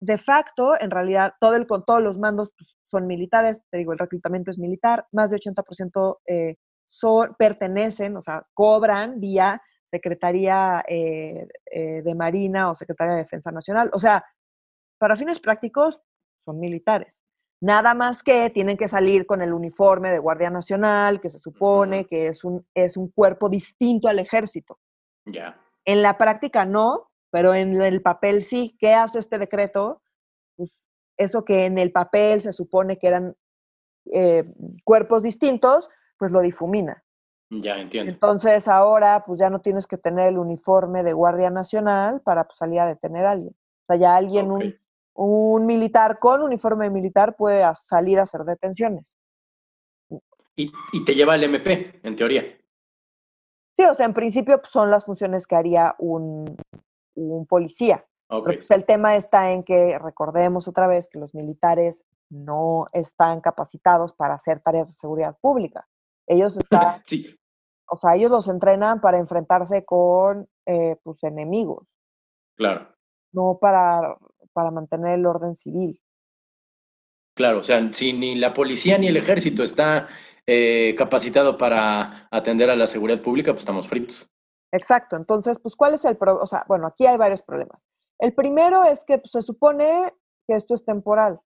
de 0.00 0.18
facto, 0.18 0.72
en 0.80 0.90
realidad, 0.90 1.34
todo 1.40 1.56
el, 1.56 1.66
todos 1.66 2.02
los 2.02 2.18
mandos 2.18 2.50
pues, 2.56 2.74
son 2.90 3.06
militares, 3.06 3.60
te 3.70 3.78
digo, 3.78 3.92
el 3.92 3.98
reclutamiento 3.98 4.50
es 4.50 4.58
militar, 4.58 5.06
más 5.12 5.30
de 5.30 5.36
80% 5.36 6.18
eh, 6.26 6.56
son, 6.88 7.36
pertenecen, 7.38 8.16
o 8.16 8.22
sea, 8.22 8.46
cobran 8.54 9.20
vía 9.20 9.62
Secretaría 9.90 10.84
eh, 10.88 11.48
eh, 11.70 12.02
de 12.02 12.14
Marina 12.14 12.70
o 12.70 12.74
Secretaría 12.74 13.14
de 13.14 13.22
Defensa 13.22 13.50
Nacional. 13.50 13.90
O 13.92 13.98
sea, 13.98 14.24
para 14.98 15.16
fines 15.16 15.40
prácticos, 15.40 16.00
son 16.44 16.60
militares. 16.60 17.18
Nada 17.60 17.92
más 17.92 18.22
que 18.22 18.48
tienen 18.50 18.78
que 18.78 18.88
salir 18.88 19.26
con 19.26 19.42
el 19.42 19.52
uniforme 19.52 20.10
de 20.10 20.18
Guardia 20.18 20.48
Nacional, 20.48 21.20
que 21.20 21.28
se 21.28 21.38
supone 21.38 22.06
que 22.06 22.28
es 22.28 22.42
un, 22.42 22.66
es 22.74 22.96
un 22.96 23.10
cuerpo 23.10 23.50
distinto 23.50 24.08
al 24.08 24.18
ejército. 24.18 24.78
Ya. 25.26 25.60
En 25.84 26.00
la 26.00 26.16
práctica 26.16 26.64
no, 26.64 27.10
pero 27.30 27.52
en 27.52 27.80
el 27.80 28.00
papel 28.00 28.42
sí. 28.44 28.76
¿Qué 28.78 28.94
hace 28.94 29.18
este 29.18 29.38
decreto? 29.38 30.02
Pues 30.56 30.84
eso 31.18 31.44
que 31.44 31.66
en 31.66 31.76
el 31.76 31.92
papel 31.92 32.40
se 32.40 32.52
supone 32.52 32.98
que 32.98 33.08
eran 33.08 33.36
eh, 34.06 34.44
cuerpos 34.84 35.22
distintos, 35.22 35.90
pues 36.18 36.32
lo 36.32 36.40
difumina. 36.40 37.04
Ya 37.50 37.78
entiendo. 37.78 38.12
Entonces 38.12 38.68
ahora 38.68 39.24
pues 39.26 39.38
ya 39.38 39.50
no 39.50 39.60
tienes 39.60 39.86
que 39.86 39.98
tener 39.98 40.28
el 40.28 40.38
uniforme 40.38 41.02
de 41.02 41.12
Guardia 41.12 41.50
Nacional 41.50 42.22
para 42.22 42.44
pues, 42.44 42.56
salir 42.56 42.80
a 42.80 42.86
detener 42.86 43.26
a 43.26 43.32
alguien. 43.32 43.54
O 43.54 43.84
sea, 43.86 43.96
ya 43.96 44.16
alguien, 44.16 44.50
un, 44.50 44.74
un, 45.22 45.66
militar 45.66 46.18
con 46.18 46.42
uniforme 46.42 46.88
militar 46.88 47.36
puede 47.36 47.62
salir 47.74 48.18
a 48.18 48.22
hacer 48.22 48.44
detenciones. 48.44 49.14
Y, 50.56 50.72
y, 50.92 51.04
te 51.04 51.14
lleva 51.14 51.34
el 51.36 51.44
MP, 51.44 52.00
en 52.02 52.16
teoría. 52.16 52.42
Sí, 53.76 53.84
o 53.84 53.94
sea, 53.94 54.06
en 54.06 54.14
principio 54.14 54.58
pues, 54.60 54.72
son 54.72 54.90
las 54.90 55.04
funciones 55.04 55.46
que 55.46 55.56
haría 55.56 55.94
un, 55.98 56.56
un 57.14 57.46
policía. 57.46 58.04
Okay. 58.28 58.56
Pues, 58.56 58.70
el 58.70 58.84
tema 58.84 59.14
está 59.14 59.52
en 59.52 59.62
que 59.62 59.98
recordemos 59.98 60.68
otra 60.68 60.86
vez 60.86 61.08
que 61.08 61.18
los 61.18 61.34
militares 61.34 62.04
no 62.30 62.86
están 62.92 63.40
capacitados 63.40 64.12
para 64.12 64.34
hacer 64.34 64.60
tareas 64.60 64.88
de 64.88 64.94
seguridad 64.94 65.36
pública. 65.40 65.86
Ellos 66.26 66.56
están, 66.58 67.02
o 67.88 67.96
sea, 67.96 68.16
ellos 68.16 68.30
los 68.30 68.48
entrenan 68.48 69.00
para 69.00 69.18
enfrentarse 69.18 69.84
con 69.84 70.48
eh, 70.66 70.96
pues, 71.02 71.22
enemigos. 71.24 71.86
Claro. 72.56 72.88
No 73.32 73.58
para, 73.60 74.16
para 74.52 74.70
mantener 74.70 75.18
el 75.18 75.26
orden 75.26 75.54
civil. 75.54 76.00
Claro, 77.34 77.60
o 77.60 77.62
sea, 77.62 77.92
si 77.92 78.12
ni 78.12 78.34
la 78.34 78.52
policía 78.52 78.98
ni 78.98 79.06
el 79.06 79.16
ejército 79.16 79.62
está 79.62 80.08
eh, 80.46 80.94
capacitado 80.98 81.56
para 81.56 82.28
atender 82.30 82.70
a 82.70 82.76
la 82.76 82.86
seguridad 82.86 83.22
pública, 83.22 83.52
pues 83.52 83.62
estamos 83.62 83.88
fritos. 83.88 84.28
Exacto. 84.72 85.16
Entonces, 85.16 85.58
pues, 85.58 85.76
¿cuál 85.76 85.94
es 85.94 86.04
el 86.04 86.16
problema? 86.16 86.42
O 86.42 86.46
sea, 86.46 86.64
bueno, 86.68 86.86
aquí 86.86 87.06
hay 87.06 87.16
varios 87.16 87.42
problemas. 87.42 87.86
El 88.18 88.34
primero 88.34 88.84
es 88.84 89.04
que 89.04 89.18
pues, 89.18 89.32
se 89.32 89.42
supone 89.42 89.88
que 90.46 90.54
esto 90.54 90.74
es 90.74 90.84
temporal, 90.84 91.40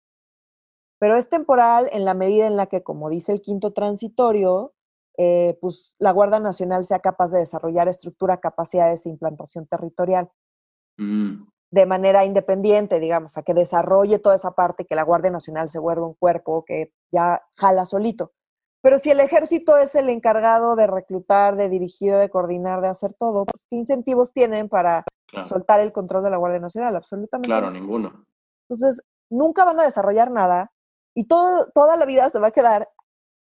pero 0.99 1.15
es 1.15 1.29
temporal 1.29 1.89
en 1.91 2.05
la 2.05 2.13
medida 2.13 2.47
en 2.47 2.57
la 2.57 2.65
que, 2.65 2.83
como 2.83 3.09
dice 3.09 3.31
el 3.31 3.41
quinto 3.41 3.73
transitorio, 3.73 4.73
eh, 5.17 5.57
pues 5.61 5.93
la 5.97 6.11
Guardia 6.11 6.39
Nacional 6.39 6.83
sea 6.83 6.99
capaz 6.99 7.31
de 7.31 7.39
desarrollar 7.39 7.87
estructura, 7.87 8.41
capacidades 8.41 9.05
e 9.05 9.09
implantación 9.09 9.65
territorial 9.65 10.29
mm. 10.97 11.43
De 11.71 11.85
manera 11.85 12.25
independiente, 12.25 12.99
digamos, 12.99 13.37
a 13.37 13.43
que 13.43 13.53
desarrolle 13.53 14.19
toda 14.19 14.35
esa 14.35 14.51
parte, 14.51 14.85
que 14.85 14.95
la 14.95 15.03
Guardia 15.03 15.31
Nacional 15.31 15.69
se 15.69 15.79
vuelva 15.79 16.07
un 16.07 16.13
cuerpo 16.13 16.63
que 16.65 16.93
ya 17.11 17.41
jala 17.55 17.85
solito. 17.85 18.33
Pero 18.81 18.99
si 18.99 19.09
el 19.09 19.19
ejército 19.19 19.77
es 19.77 19.95
el 19.95 20.09
encargado 20.09 20.75
de 20.75 20.85
reclutar, 20.85 21.55
de 21.55 21.69
dirigir, 21.69 22.15
de 22.15 22.29
coordinar, 22.29 22.81
de 22.81 22.87
hacer 22.87 23.13
todo, 23.13 23.45
pues, 23.45 23.65
¿qué 23.69 23.77
incentivos 23.77 24.31
tienen 24.31 24.69
para 24.69 25.03
soltar 25.45 25.79
el 25.79 25.91
control 25.91 26.23
de 26.23 26.29
la 26.29 26.37
Guardia 26.37 26.59
Nacional? 26.59 26.95
Absolutamente. 26.95 27.47
Claro, 27.47 27.71
ninguno. 27.71 28.25
Entonces, 28.69 29.01
nunca 29.29 29.65
van 29.65 29.79
a 29.79 29.85
desarrollar 29.85 30.29
nada 30.29 30.71
y 31.15 31.27
todo, 31.27 31.67
toda 31.73 31.97
la 31.97 32.05
vida 32.05 32.29
se 32.29 32.39
va 32.39 32.49
a 32.49 32.51
quedar 32.51 32.87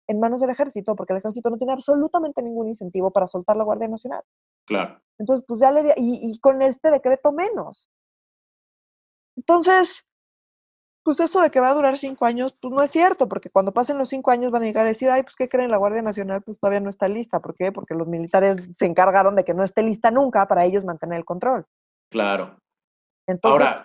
en 0.06 0.20
manos 0.20 0.42
del 0.42 0.50
ejército, 0.50 0.94
porque 0.94 1.14
el 1.14 1.20
ejército 1.20 1.48
no 1.48 1.56
tiene 1.56 1.72
absolutamente 1.72 2.42
ningún 2.42 2.68
incentivo 2.68 3.10
para 3.10 3.26
soltar 3.26 3.56
la 3.56 3.64
Guardia 3.64 3.88
Nacional. 3.88 4.22
Claro. 4.66 5.00
Entonces, 5.18 5.44
pues 5.48 5.60
ya 5.60 5.70
le 5.70 5.94
y, 5.96 6.30
y 6.30 6.38
con 6.40 6.60
este 6.60 6.90
decreto 6.90 7.32
menos. 7.32 7.88
Entonces, 9.36 10.04
pues 11.02 11.18
eso 11.20 11.40
de 11.40 11.50
que 11.50 11.60
va 11.60 11.70
a 11.70 11.74
durar 11.74 11.98
cinco 11.98 12.24
años, 12.26 12.56
pues 12.60 12.72
no 12.72 12.82
es 12.82 12.90
cierto, 12.90 13.28
porque 13.28 13.50
cuando 13.50 13.72
pasen 13.72 13.98
los 13.98 14.08
cinco 14.08 14.30
años 14.30 14.52
van 14.52 14.62
a 14.62 14.66
llegar 14.66 14.84
a 14.84 14.90
decir, 14.90 15.10
ay, 15.10 15.22
pues 15.22 15.34
¿qué 15.34 15.48
creen? 15.48 15.70
La 15.70 15.76
Guardia 15.76 16.02
Nacional 16.02 16.42
pues 16.42 16.58
todavía 16.58 16.80
no 16.80 16.90
está 16.90 17.08
lista. 17.08 17.40
¿Por 17.40 17.54
qué? 17.54 17.72
Porque 17.72 17.94
los 17.94 18.06
militares 18.06 18.56
se 18.76 18.86
encargaron 18.86 19.34
de 19.34 19.44
que 19.44 19.54
no 19.54 19.64
esté 19.64 19.82
lista 19.82 20.10
nunca 20.10 20.46
para 20.46 20.64
ellos 20.64 20.84
mantener 20.84 21.18
el 21.18 21.24
control. 21.24 21.66
Claro. 22.10 22.56
Ahora, 23.42 23.82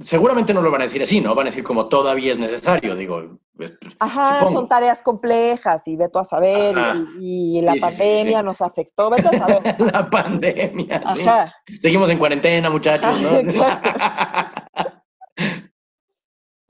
seguramente 0.00 0.52
no 0.54 0.60
lo 0.60 0.70
van 0.70 0.82
a 0.82 0.84
decir 0.84 1.02
así, 1.02 1.20
¿no? 1.20 1.34
Van 1.34 1.46
a 1.46 1.50
decir 1.50 1.64
como 1.64 1.88
todavía 1.88 2.32
es 2.32 2.38
necesario, 2.38 2.94
digo. 2.96 3.38
Ajá, 3.98 4.46
son 4.48 4.68
tareas 4.68 5.02
complejas 5.02 5.82
y 5.86 5.96
veto 5.96 6.18
a 6.18 6.24
saber, 6.24 6.74
y, 7.20 7.60
la 7.62 7.74
pandemia 7.76 8.42
nos 8.42 8.60
afectó, 8.60 9.10
veto 9.10 9.28
a 9.28 9.38
saber. 9.38 9.80
la 9.92 10.08
pandemia, 10.10 11.02
sí. 11.12 11.78
Seguimos 11.78 12.10
en 12.10 12.18
cuarentena, 12.18 12.68
muchachos, 12.70 13.20
¿no? 13.20 13.30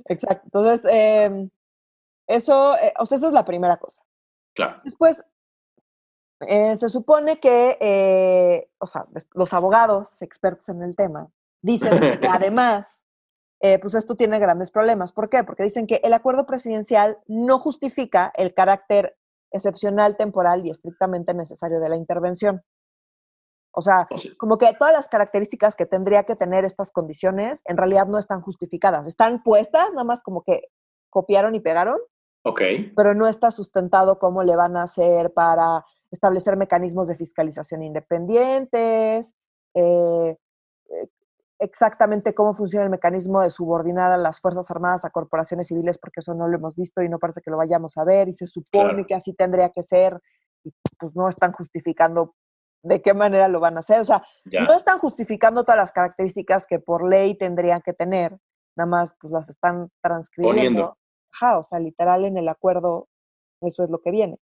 Exacto. 0.06 0.42
Entonces, 0.44 0.90
em, 0.92 1.50
eso, 2.26 2.76
eh, 2.76 2.92
o 2.98 3.06
sea, 3.06 3.16
esa 3.16 3.28
es 3.28 3.32
la 3.32 3.44
primera 3.44 3.76
cosa. 3.76 4.02
Claro. 4.54 4.80
Después, 4.84 5.22
eh, 6.40 6.76
se 6.76 6.88
supone 6.88 7.40
que, 7.40 7.76
eh, 7.80 8.68
o 8.78 8.86
sea, 8.86 9.06
los 9.32 9.52
abogados 9.52 10.20
expertos 10.22 10.68
en 10.68 10.82
el 10.82 10.96
tema 10.96 11.28
dicen 11.62 11.98
que 11.98 12.28
además, 12.28 13.02
pues 13.80 13.94
esto 13.94 14.14
tiene 14.14 14.38
grandes 14.38 14.70
problemas. 14.70 15.12
¿Por 15.12 15.30
qué? 15.30 15.42
Porque 15.42 15.62
dicen 15.62 15.86
que 15.86 16.02
el 16.04 16.12
acuerdo 16.12 16.44
presidencial 16.44 17.18
no 17.26 17.58
justifica 17.58 18.30
el 18.36 18.52
carácter 18.52 19.16
excepcional, 19.52 20.18
temporal 20.18 20.66
y 20.66 20.70
estrictamente 20.70 21.32
necesario 21.32 21.80
de 21.80 21.88
la 21.88 21.96
intervención. 21.96 22.62
O 23.76 23.82
sea, 23.82 24.06
oh, 24.10 24.16
como 24.38 24.56
que 24.56 24.72
todas 24.78 24.94
las 24.94 25.08
características 25.08 25.74
que 25.74 25.86
tendría 25.86 26.22
que 26.22 26.36
tener 26.36 26.64
estas 26.64 26.90
condiciones 26.90 27.62
en 27.64 27.76
realidad 27.76 28.06
no 28.06 28.18
están 28.18 28.40
justificadas. 28.40 29.06
Están 29.06 29.42
puestas, 29.42 29.90
nada 29.90 30.04
más 30.04 30.22
como 30.22 30.42
que 30.42 30.68
copiaron 31.10 31.54
y 31.54 31.60
pegaron. 31.60 31.98
Ok. 32.44 32.60
Pero 32.96 33.14
no 33.14 33.26
está 33.26 33.50
sustentado 33.50 34.18
cómo 34.18 34.42
le 34.42 34.54
van 34.54 34.76
a 34.76 34.82
hacer 34.82 35.32
para 35.32 35.84
establecer 36.10 36.56
mecanismos 36.56 37.08
de 37.08 37.16
fiscalización 37.16 37.82
independientes, 37.82 39.34
eh, 39.74 40.36
eh, 40.90 41.08
exactamente 41.58 42.34
cómo 42.34 42.54
funciona 42.54 42.84
el 42.84 42.90
mecanismo 42.90 43.40
de 43.40 43.50
subordinar 43.50 44.12
a 44.12 44.18
las 44.18 44.40
Fuerzas 44.40 44.70
Armadas 44.70 45.04
a 45.04 45.10
corporaciones 45.10 45.66
civiles, 45.66 45.98
porque 45.98 46.20
eso 46.20 46.34
no 46.34 46.46
lo 46.46 46.56
hemos 46.56 46.76
visto 46.76 47.02
y 47.02 47.08
no 47.08 47.18
parece 47.18 47.40
que 47.40 47.50
lo 47.50 47.56
vayamos 47.56 47.96
a 47.96 48.04
ver, 48.04 48.28
y 48.28 48.32
se 48.34 48.46
supone 48.46 49.04
que 49.06 49.14
así 49.14 49.32
tendría 49.32 49.70
que 49.70 49.82
ser, 49.82 50.20
y 50.62 50.72
pues 50.98 51.14
no 51.14 51.28
están 51.28 51.52
justificando 51.52 52.34
de 52.84 53.00
qué 53.02 53.14
manera 53.14 53.48
lo 53.48 53.60
van 53.60 53.76
a 53.76 53.80
hacer. 53.80 54.00
O 54.00 54.04
sea, 54.04 54.22
no 54.44 54.74
están 54.74 54.98
justificando 54.98 55.64
todas 55.64 55.78
las 55.78 55.92
características 55.92 56.66
que 56.66 56.78
por 56.78 57.08
ley 57.08 57.36
tendrían 57.36 57.80
que 57.82 57.92
tener, 57.92 58.38
nada 58.76 58.88
más 58.88 59.14
pues 59.20 59.32
las 59.32 59.48
están 59.48 59.90
transcribiendo. 60.02 60.96
Ajá, 61.32 61.58
o 61.58 61.62
sea, 61.62 61.80
literal 61.80 62.24
en 62.24 62.36
el 62.36 62.48
acuerdo 62.48 63.08
eso 63.60 63.82
es 63.82 63.90
lo 63.90 64.00
que 64.00 64.10
viene. 64.10 64.38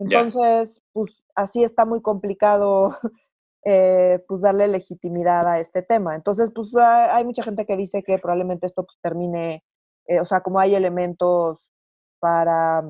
Entonces, 0.00 0.82
pues 0.92 1.22
así 1.36 1.62
está 1.62 1.84
muy 1.84 2.02
complicado 2.02 2.96
eh, 3.64 4.22
pues 4.26 4.42
darle 4.42 4.66
legitimidad 4.66 5.46
a 5.46 5.60
este 5.60 5.82
tema. 5.82 6.16
Entonces, 6.16 6.50
pues 6.52 6.74
hay 6.76 7.24
mucha 7.24 7.44
gente 7.44 7.64
que 7.64 7.76
dice 7.76 8.02
que 8.02 8.18
probablemente 8.18 8.66
esto 8.66 8.84
pues, 8.84 8.98
termine, 9.00 9.64
eh, 10.06 10.20
o 10.20 10.24
sea, 10.24 10.40
como 10.40 10.58
hay 10.58 10.74
elementos 10.74 11.70
para 12.18 12.82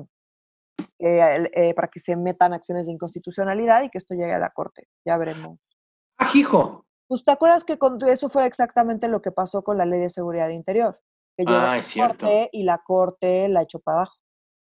eh, 0.99 1.73
para 1.75 1.87
que 1.89 1.99
se 1.99 2.15
metan 2.15 2.53
acciones 2.53 2.85
de 2.85 2.93
inconstitucionalidad 2.93 3.83
y 3.83 3.89
que 3.89 3.97
esto 3.97 4.13
llegue 4.13 4.33
a 4.33 4.39
la 4.39 4.51
Corte. 4.51 4.87
Ya 5.05 5.17
veremos. 5.17 5.59
¡Ah, 6.17 6.29
hijo! 6.33 6.85
Pues 7.07 7.23
te 7.23 7.31
acuerdas 7.31 7.63
que 7.63 7.77
con, 7.77 8.01
eso 8.07 8.29
fue 8.29 8.45
exactamente 8.45 9.07
lo 9.07 9.21
que 9.21 9.31
pasó 9.31 9.63
con 9.63 9.77
la 9.77 9.85
Ley 9.85 9.99
de 9.99 10.09
Seguridad 10.09 10.49
Interior. 10.49 10.99
Que 11.37 11.43
ah, 11.47 11.77
es 11.77 11.87
cierto. 11.87 12.27
y 12.51 12.63
la 12.63 12.81
Corte 12.83 13.47
la 13.49 13.63
echó 13.63 13.79
para 13.79 13.97
abajo. 13.97 14.17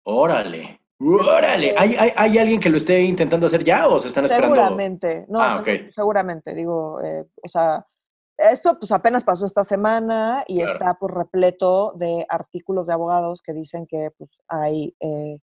Órale. 0.06 0.80
¡Órale! 1.00 1.76
¿Hay, 1.78 1.96
hay, 2.16 2.38
alguien 2.38 2.60
que 2.60 2.70
lo 2.70 2.78
esté 2.78 3.02
intentando 3.02 3.48
hacer 3.48 3.64
ya 3.64 3.88
o 3.88 4.00
se 4.00 4.08
están 4.08 4.26
esperando? 4.26 4.56
Seguramente, 4.56 5.26
no, 5.28 5.42
ah, 5.42 5.62
seguramente, 5.90 6.54
digo, 6.54 7.02
eh, 7.02 7.26
o 7.44 7.48
sea, 7.50 7.86
esto 8.38 8.78
pues 8.80 8.92
apenas 8.92 9.24
pasó 9.24 9.46
esta 9.46 9.64
semana 9.64 10.44
y 10.48 10.62
está 10.62 10.96
pues, 10.96 11.14
repleto 11.14 11.94
de 11.96 12.26
artículos 12.30 12.88
de 12.88 12.94
abogados 12.94 13.42
que 13.42 13.54
dicen 13.54 13.86
que 13.86 14.12
pues 14.18 14.30
hay 14.48 14.96
eh, 15.00 15.40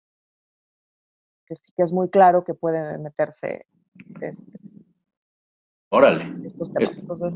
que, 1.76 1.82
es 1.82 1.92
muy 1.92 2.08
claro 2.08 2.44
que 2.44 2.54
pueden 2.54 3.02
meterse. 3.02 3.66
Este, 4.20 4.44
Órale. 5.90 6.32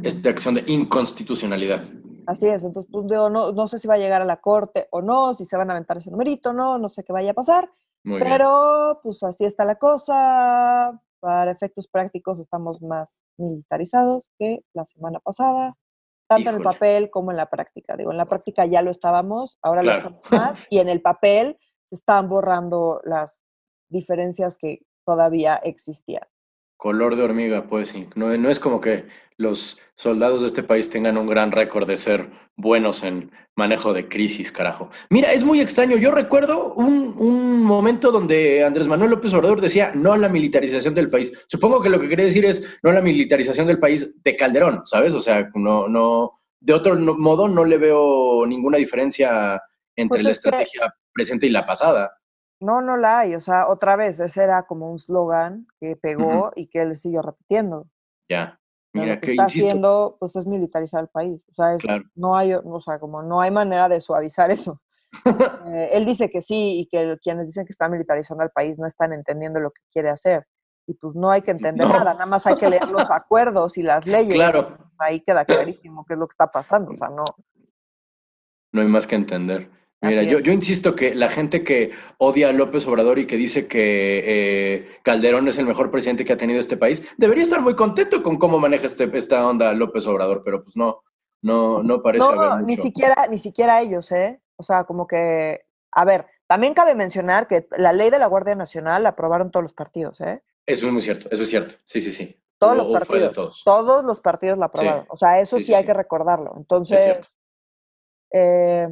esta 0.04 0.28
acción 0.28 0.54
de 0.54 0.64
inconstitucionalidad. 0.68 1.82
Así 2.26 2.46
es, 2.46 2.64
entonces 2.64 2.90
pues, 2.90 3.04
no, 3.06 3.28
no 3.28 3.68
sé 3.68 3.78
si 3.78 3.88
va 3.88 3.94
a 3.94 3.98
llegar 3.98 4.22
a 4.22 4.26
la 4.26 4.40
corte 4.40 4.86
o 4.90 5.02
no, 5.02 5.34
si 5.34 5.44
se 5.44 5.56
van 5.56 5.70
a 5.70 5.74
aventar 5.74 5.96
ese 5.96 6.10
numerito, 6.10 6.52
no, 6.52 6.78
no 6.78 6.88
sé 6.88 7.02
qué 7.02 7.12
vaya 7.12 7.32
a 7.32 7.34
pasar. 7.34 7.70
pero 8.02 9.00
pues 9.02 9.22
así 9.22 9.44
está 9.44 9.64
la 9.64 9.76
cosa. 9.76 11.00
Para 11.20 11.50
efectos 11.50 11.88
prácticos 11.88 12.38
estamos 12.38 12.82
más 12.82 13.22
militarizados 13.38 14.24
que 14.38 14.62
la 14.74 14.84
semana 14.84 15.20
pasada, 15.20 15.74
tanto 16.28 16.50
en 16.50 16.56
el 16.56 16.62
papel 16.62 17.08
como 17.10 17.30
en 17.30 17.38
la 17.38 17.48
práctica. 17.48 17.96
Digo, 17.96 18.10
en 18.10 18.18
la 18.18 18.26
práctica 18.26 18.66
ya 18.66 18.82
lo 18.82 18.90
estábamos, 18.90 19.58
ahora 19.62 19.82
lo 19.82 19.92
estamos 19.92 20.20
más, 20.30 20.66
y 20.70 20.78
en 20.80 20.90
el 20.90 21.00
papel 21.00 21.56
se 21.88 21.94
están 21.94 22.28
borrando 22.28 23.00
las 23.04 23.40
diferencias 23.94 24.58
que 24.58 24.82
todavía 25.06 25.54
existían. 25.64 26.24
Color 26.76 27.16
de 27.16 27.22
hormiga, 27.22 27.66
pues 27.66 27.88
sí. 27.88 28.08
No, 28.14 28.36
no, 28.36 28.50
es 28.50 28.58
como 28.58 28.80
que 28.80 29.06
los 29.36 29.78
soldados 29.96 30.40
de 30.40 30.48
este 30.48 30.62
país 30.62 30.90
tengan 30.90 31.16
un 31.16 31.26
gran 31.26 31.50
récord 31.50 31.88
de 31.88 31.96
ser 31.96 32.28
buenos 32.56 33.02
en 33.04 33.30
manejo 33.56 33.92
de 33.92 34.08
crisis, 34.08 34.52
carajo. 34.52 34.90
Mira, 35.08 35.32
es 35.32 35.44
muy 35.44 35.60
extraño. 35.60 35.96
Yo 35.96 36.10
recuerdo 36.10 36.74
un, 36.74 37.14
un, 37.18 37.62
momento 37.62 38.10
donde 38.10 38.64
Andrés 38.64 38.86
Manuel 38.86 39.12
López 39.12 39.32
Obrador 39.32 39.60
decía 39.60 39.92
no 39.94 40.12
a 40.12 40.18
la 40.18 40.28
militarización 40.28 40.94
del 40.94 41.08
país. 41.08 41.32
Supongo 41.46 41.80
que 41.80 41.88
lo 41.88 42.00
que 42.00 42.08
quería 42.08 42.26
decir 42.26 42.44
es 42.44 42.78
no 42.82 42.90
a 42.90 42.94
la 42.94 43.00
militarización 43.00 43.66
del 43.66 43.78
país 43.78 44.22
de 44.22 44.36
Calderón, 44.36 44.82
¿sabes? 44.84 45.14
O 45.14 45.22
sea, 45.22 45.48
no, 45.54 45.88
no, 45.88 46.42
de 46.60 46.74
otro 46.74 46.98
modo 46.98 47.48
no 47.48 47.64
le 47.64 47.78
veo 47.78 48.44
ninguna 48.46 48.78
diferencia 48.78 49.62
entre 49.96 50.16
pues 50.16 50.24
la 50.24 50.30
estrategia 50.30 50.94
presente 51.12 51.46
y 51.46 51.50
la 51.50 51.64
pasada. 51.64 52.12
No, 52.64 52.80
no 52.80 52.96
la 52.96 53.20
hay. 53.20 53.34
O 53.34 53.40
sea, 53.40 53.68
otra 53.68 53.94
vez, 53.96 54.18
ese 54.20 54.42
era 54.42 54.62
como 54.62 54.90
un 54.90 54.98
slogan 54.98 55.66
que 55.78 55.96
pegó 55.96 56.50
y 56.56 56.68
que 56.68 56.80
él 56.80 56.96
siguió 56.96 57.20
repitiendo. 57.20 57.86
Ya. 58.28 58.58
Mira, 58.94 59.16
lo 59.16 59.20
que, 59.20 59.32
está 59.32 59.44
haciendo, 59.44 60.16
pues 60.18 60.34
es 60.36 60.46
militarizar 60.46 61.02
el 61.02 61.08
país. 61.08 61.42
O 61.50 61.54
sea, 61.54 61.76
no 62.14 62.36
hay, 62.36 62.54
o 62.54 62.80
sea, 62.80 62.98
como 62.98 63.22
no 63.22 63.40
hay 63.40 63.50
manera 63.50 63.88
de 63.88 64.00
suavizar 64.00 64.50
eso. 64.50 64.80
Eh, 65.66 65.90
él 65.92 66.04
dice 66.04 66.28
que 66.28 66.42
sí 66.42 66.80
y 66.80 66.86
que 66.86 67.16
quienes 67.22 67.46
dicen 67.46 67.64
que 67.64 67.72
está 67.72 67.88
militarizando 67.88 68.42
al 68.42 68.50
país 68.50 68.78
no 68.80 68.86
están 68.86 69.12
entendiendo 69.12 69.60
lo 69.60 69.70
que 69.70 69.80
quiere 69.92 70.10
hacer. 70.10 70.44
Y 70.88 70.94
pues 70.94 71.14
no 71.14 71.30
hay 71.30 71.42
que 71.42 71.50
entender 71.52 71.88
nada, 71.88 72.14
nada 72.14 72.26
más 72.26 72.46
hay 72.48 72.56
que 72.56 72.68
leer 72.68 72.90
los 72.90 73.08
acuerdos 73.10 73.78
y 73.78 73.82
las 73.82 74.04
leyes. 74.06 74.34
Claro. 74.34 74.76
Ahí 74.98 75.20
queda 75.20 75.44
clarísimo 75.44 76.04
qué 76.04 76.14
es 76.14 76.18
lo 76.18 76.26
que 76.26 76.32
está 76.32 76.48
pasando. 76.48 76.90
O 76.90 76.96
sea, 76.96 77.08
no. 77.08 77.24
No 78.72 78.80
hay 78.80 78.88
más 78.88 79.06
que 79.06 79.14
entender. 79.14 79.70
Mira, 80.08 80.22
yo, 80.22 80.38
yo, 80.38 80.52
insisto 80.52 80.94
que 80.94 81.14
la 81.14 81.28
gente 81.28 81.64
que 81.64 81.92
odia 82.18 82.48
a 82.48 82.52
López 82.52 82.86
Obrador 82.86 83.18
y 83.18 83.26
que 83.26 83.36
dice 83.36 83.66
que 83.66 84.22
eh, 84.24 84.86
Calderón 85.02 85.48
es 85.48 85.58
el 85.58 85.66
mejor 85.66 85.90
presidente 85.90 86.24
que 86.24 86.32
ha 86.32 86.36
tenido 86.36 86.60
este 86.60 86.76
país, 86.76 87.06
debería 87.16 87.44
estar 87.44 87.60
muy 87.60 87.74
contento 87.74 88.22
con 88.22 88.38
cómo 88.38 88.58
maneja 88.58 88.86
este, 88.86 89.10
esta 89.16 89.46
onda 89.46 89.72
López 89.72 90.06
Obrador, 90.06 90.42
pero 90.44 90.62
pues 90.62 90.76
no, 90.76 91.02
no, 91.42 91.82
no 91.82 92.02
parece 92.02 92.26
haber 92.26 92.50
mucho. 92.50 92.66
Ni 92.66 92.76
siquiera, 92.76 93.26
ni 93.28 93.38
siquiera 93.38 93.80
ellos, 93.80 94.10
¿eh? 94.12 94.40
O 94.56 94.62
sea, 94.62 94.84
como 94.84 95.06
que, 95.06 95.64
a 95.92 96.04
ver, 96.04 96.26
también 96.46 96.74
cabe 96.74 96.94
mencionar 96.94 97.48
que 97.48 97.66
la 97.76 97.92
ley 97.92 98.10
de 98.10 98.18
la 98.18 98.26
Guardia 98.26 98.54
Nacional 98.54 99.02
la 99.02 99.10
aprobaron 99.10 99.50
todos 99.50 99.64
los 99.64 99.74
partidos, 99.74 100.20
¿eh? 100.20 100.42
Eso 100.66 100.86
es 100.86 100.92
muy 100.92 101.02
cierto, 101.02 101.28
eso 101.30 101.42
es 101.42 101.50
cierto, 101.50 101.74
sí, 101.84 102.00
sí, 102.00 102.12
sí. 102.12 102.40
Todos 102.58 102.76
los 102.76 102.88
partidos, 102.88 103.62
todos. 103.64 104.04
los 104.04 104.20
partidos 104.20 104.58
la 104.58 104.66
aprobaron. 104.66 105.06
o 105.08 105.16
sea, 105.16 105.40
eso 105.40 105.58
sí, 105.58 105.74
hay 105.74 105.84
que 105.84 105.92
recordarlo. 105.92 106.54
Entonces, 106.56 107.18
eh, 108.32 108.88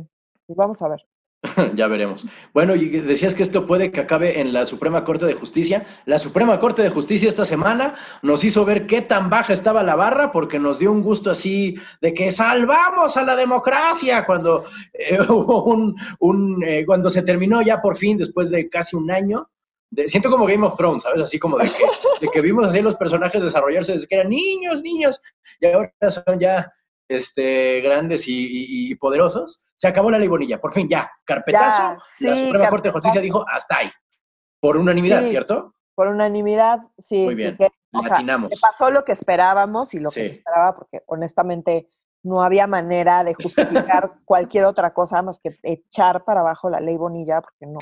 pues 0.55 0.57
vamos 0.57 0.83
a 0.83 0.89
ver. 0.89 1.01
ya 1.75 1.89
veremos. 1.89 2.25
Bueno, 2.53 2.75
y 2.77 2.89
decías 2.89 3.35
que 3.35 3.43
esto 3.43 3.67
puede 3.67 3.91
que 3.91 4.01
acabe 4.01 4.41
en 4.41 4.53
la 4.53 4.65
Suprema 4.65 5.05
Corte 5.05 5.27
de 5.27 5.35
Justicia. 5.35 5.85
La 6.05 6.19
Suprema 6.19 6.61
Corte 6.61 6.83
de 6.83 6.91
Justicia 6.91 7.29
esta 7.29 7.45
semana 7.45 7.97
nos 8.23 8.45
hizo 8.45 8.65
ver 8.65 8.87
qué 8.87 9.03
tan 9.03 9.29
baja 9.29 9.53
estaba 9.53 9.83
la 9.83 9.97
barra 9.97 10.31
porque 10.31 10.59
nos 10.59 10.79
dio 10.79 10.93
un 10.93 11.03
gusto 11.03 11.31
así 11.31 11.77
de 12.01 12.15
que 12.15 12.31
salvamos 12.31 13.17
a 13.17 13.25
la 13.25 13.35
democracia 13.35 14.25
cuando 14.25 14.65
eh, 14.93 15.19
hubo 15.29 15.65
un, 16.21 16.65
eh, 16.65 16.85
cuando 16.87 17.11
se 17.11 17.23
terminó 17.23 17.61
ya 17.63 17.81
por 17.81 17.97
fin 17.97 18.17
después 18.17 18.51
de 18.51 18.69
casi 18.69 18.95
un 18.95 19.11
año. 19.11 19.49
siento 20.07 20.31
como 20.31 20.47
Game 20.47 20.65
of 20.65 20.77
Thrones, 20.77 21.03
¿sabes? 21.03 21.23
Así 21.23 21.39
como 21.39 21.59
de 21.59 21.71
que, 22.33 22.41
vimos 22.41 22.67
así 22.67 22.81
los 22.83 22.95
personajes 22.95 23.43
desarrollarse 23.43 23.93
desde 23.93 24.07
que 24.07 24.15
eran 24.15 24.29
niños, 24.29 24.81
niños, 24.83 25.21
y 25.61 25.67
ahora 25.67 25.93
son 26.09 26.39
ya 26.39 26.73
este, 27.09 27.81
grandes 27.81 28.25
y, 28.27 28.95
poderosos, 28.97 29.63
se 29.83 29.89
acabó 29.89 30.13
la 30.13 30.19
ley 30.21 30.29
Bonilla, 30.29 30.61
por 30.61 30.73
fin 30.73 30.89
ya, 30.89 31.11
carpetazo, 31.25 31.97
la 32.21 32.37
Suprema 32.37 32.69
Corte 32.69 32.87
de 32.87 32.93
Justicia 32.93 33.21
dijo 33.21 33.45
hasta 33.53 33.79
ahí, 33.79 33.91
por 34.61 34.77
unanimidad, 34.77 35.27
¿cierto? 35.27 35.75
Por 35.97 36.07
unanimidad, 36.07 36.83
sí. 36.99 37.25
Muy 37.25 37.35
bien, 37.35 37.59
pasó 37.91 38.91
lo 38.93 39.05
que 39.05 39.11
esperábamos 39.11 39.93
y 39.93 39.99
lo 39.99 40.09
que 40.11 40.23
se 40.23 40.31
esperaba, 40.31 40.77
porque 40.77 41.03
honestamente 41.07 41.89
no 42.23 42.45
había 42.45 42.69
manera 42.69 43.25
de 43.25 43.35
justificar 43.35 44.13
cualquier 44.25 44.67
otra 44.67 44.95
cosa 44.95 45.21
más 45.21 45.41
que 45.41 45.59
echar 45.65 46.25
para 46.25 46.43
abajo 46.43 46.71
la 46.71 46.79
ley 46.79 46.97
Bonilla, 46.97 47.41
porque 47.41 47.67
no, 47.67 47.81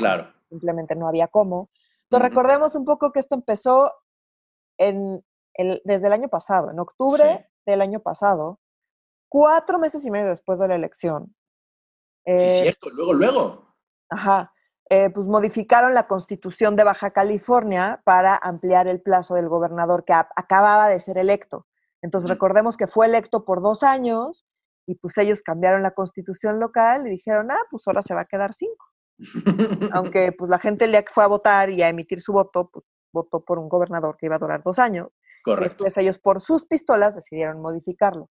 simplemente 0.49 0.97
no 0.97 1.07
había 1.07 1.28
cómo. 1.28 1.69
Entonces, 2.04 2.30
recordemos 2.30 2.75
un 2.76 2.87
poco 2.87 3.12
que 3.12 3.21
esto 3.21 3.35
empezó 3.35 3.92
en 4.78 5.23
el, 5.52 5.83
desde 5.85 6.07
el 6.07 6.14
año 6.14 6.28
pasado, 6.28 6.71
en 6.71 6.78
octubre 6.78 7.50
del 7.66 7.83
año 7.83 8.00
pasado, 8.00 8.59
cuatro 9.28 9.78
meses 9.78 10.02
y 10.07 10.11
medio 10.11 10.30
después 10.30 10.59
de 10.59 10.66
la 10.66 10.76
elección. 10.76 11.35
Sí, 12.24 12.32
eh, 12.32 12.60
cierto, 12.62 12.90
luego, 12.90 13.12
luego. 13.12 13.74
Ajá. 14.08 14.52
Eh, 14.92 15.08
pues 15.10 15.24
modificaron 15.26 15.94
la 15.94 16.08
constitución 16.08 16.74
de 16.74 16.82
Baja 16.82 17.12
California 17.12 18.02
para 18.04 18.34
ampliar 18.34 18.88
el 18.88 19.00
plazo 19.00 19.36
del 19.36 19.48
gobernador 19.48 20.04
que 20.04 20.12
acababa 20.12 20.88
de 20.88 20.98
ser 20.98 21.16
electo. 21.16 21.66
Entonces 22.02 22.28
recordemos 22.28 22.76
que 22.76 22.88
fue 22.88 23.06
electo 23.06 23.44
por 23.44 23.62
dos 23.62 23.84
años 23.84 24.46
y 24.86 24.96
pues 24.96 25.16
ellos 25.18 25.42
cambiaron 25.42 25.82
la 25.84 25.92
constitución 25.92 26.58
local 26.58 27.06
y 27.06 27.10
dijeron, 27.10 27.52
ah, 27.52 27.60
pues 27.70 27.86
ahora 27.86 28.02
se 28.02 28.14
va 28.14 28.22
a 28.22 28.24
quedar 28.24 28.52
cinco. 28.52 28.86
Aunque 29.92 30.32
pues 30.32 30.50
la 30.50 30.58
gente 30.58 30.86
el 30.86 30.90
día 30.90 31.04
que 31.04 31.12
fue 31.12 31.22
a 31.22 31.28
votar 31.28 31.70
y 31.70 31.82
a 31.82 31.88
emitir 31.88 32.20
su 32.20 32.32
voto, 32.32 32.70
pues 32.72 32.84
votó 33.12 33.44
por 33.44 33.60
un 33.60 33.68
gobernador 33.68 34.16
que 34.16 34.26
iba 34.26 34.36
a 34.36 34.40
durar 34.40 34.62
dos 34.64 34.80
años. 34.80 35.08
Correcto. 35.44 35.84
Después 35.84 35.96
ellos 35.98 36.18
por 36.18 36.40
sus 36.40 36.66
pistolas 36.66 37.14
decidieron 37.14 37.60
modificarlo. 37.60 38.28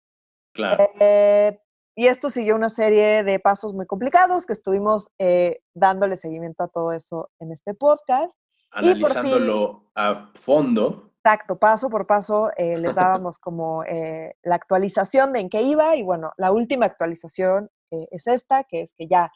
Claro. 0.52 0.86
Eh, 1.00 1.58
y 1.94 2.06
esto 2.06 2.30
siguió 2.30 2.56
una 2.56 2.68
serie 2.68 3.22
de 3.22 3.38
pasos 3.38 3.74
muy 3.74 3.86
complicados 3.86 4.46
que 4.46 4.54
estuvimos 4.54 5.08
eh, 5.18 5.60
dándole 5.74 6.16
seguimiento 6.16 6.64
a 6.64 6.68
todo 6.68 6.92
eso 6.92 7.30
en 7.38 7.52
este 7.52 7.74
podcast. 7.74 8.34
Analizándolo 8.70 9.90
a 9.94 10.30
fondo. 10.34 11.10
Exacto, 11.22 11.58
paso 11.58 11.90
por 11.90 12.06
paso 12.06 12.50
eh, 12.56 12.78
les 12.78 12.94
dábamos 12.94 13.38
como 13.38 13.84
eh, 13.84 14.34
la 14.42 14.54
actualización 14.54 15.32
de 15.32 15.40
en 15.40 15.50
qué 15.50 15.62
iba 15.62 15.94
y 15.94 16.02
bueno, 16.02 16.32
la 16.36 16.50
última 16.50 16.86
actualización 16.86 17.70
es 17.90 18.26
esta, 18.26 18.64
que 18.64 18.80
es 18.80 18.94
que 18.94 19.06
ya 19.06 19.30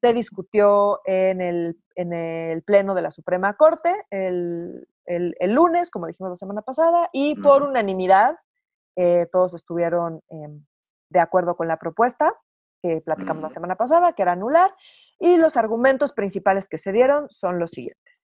se 0.00 0.12
discutió 0.12 1.00
en 1.04 1.40
el, 1.40 1.80
en 1.94 2.12
el 2.12 2.62
Pleno 2.62 2.94
de 2.94 3.02
la 3.02 3.12
Suprema 3.12 3.54
Corte 3.54 4.04
el, 4.10 4.88
el, 5.06 5.54
lunes, 5.54 5.90
como 5.90 6.08
dijimos 6.08 6.30
la 6.30 6.36
semana 6.36 6.62
pasada, 6.62 7.08
y 7.12 7.36
por 7.36 7.62
unanimidad 7.62 8.36
todos 9.30 9.54
estuvieron 9.54 10.22
de 11.10 11.20
acuerdo 11.20 11.56
con 11.56 11.68
la 11.68 11.76
propuesta 11.76 12.34
que 12.82 13.02
platicamos 13.04 13.42
la 13.42 13.50
semana 13.50 13.76
pasada, 13.76 14.14
que 14.14 14.22
era 14.22 14.32
anular, 14.32 14.74
y 15.18 15.36
los 15.36 15.58
argumentos 15.58 16.12
principales 16.12 16.66
que 16.66 16.78
se 16.78 16.92
dieron 16.92 17.28
son 17.28 17.58
los 17.58 17.70
siguientes. 17.70 18.22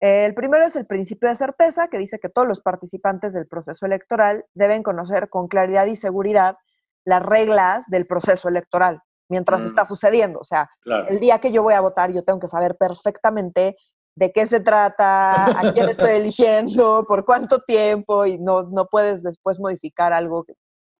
El 0.00 0.34
primero 0.34 0.64
es 0.64 0.76
el 0.76 0.86
principio 0.86 1.28
de 1.28 1.34
certeza, 1.34 1.88
que 1.88 1.98
dice 1.98 2.18
que 2.18 2.28
todos 2.28 2.48
los 2.48 2.60
participantes 2.60 3.34
del 3.34 3.46
proceso 3.46 3.84
electoral 3.84 4.46
deben 4.54 4.82
conocer 4.82 5.28
con 5.28 5.48
claridad 5.48 5.86
y 5.86 5.96
seguridad 5.96 6.56
las 7.04 7.22
reglas 7.22 7.84
del 7.88 8.06
proceso 8.06 8.48
electoral 8.48 9.02
mientras 9.28 9.62
está 9.64 9.84
mm. 9.84 9.88
sucediendo. 9.88 10.38
O 10.40 10.44
sea, 10.44 10.70
el 11.08 11.20
día 11.20 11.40
que 11.40 11.52
yo 11.52 11.62
voy 11.62 11.74
a 11.74 11.80
votar, 11.80 12.12
yo 12.12 12.24
tengo 12.24 12.40
que 12.40 12.48
saber 12.48 12.76
perfectamente 12.76 13.76
de 14.14 14.32
qué 14.32 14.46
se 14.46 14.60
trata, 14.60 15.58
a 15.58 15.72
quién 15.72 15.88
estoy 15.88 16.10
eligiendo, 16.16 17.04
por 17.06 17.24
cuánto 17.24 17.60
tiempo, 17.60 18.26
y 18.26 18.38
no, 18.38 18.62
no 18.62 18.86
puedes 18.86 19.22
después 19.22 19.60
modificar 19.60 20.12
algo, 20.12 20.44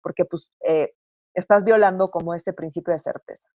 porque 0.02 0.24
pues 0.24 0.52
eh, 0.66 0.92
estás 1.38 1.64
violando 1.64 2.10
como 2.10 2.34
ese 2.34 2.52
principio 2.52 2.92
de 2.92 2.98
certeza. 2.98 3.48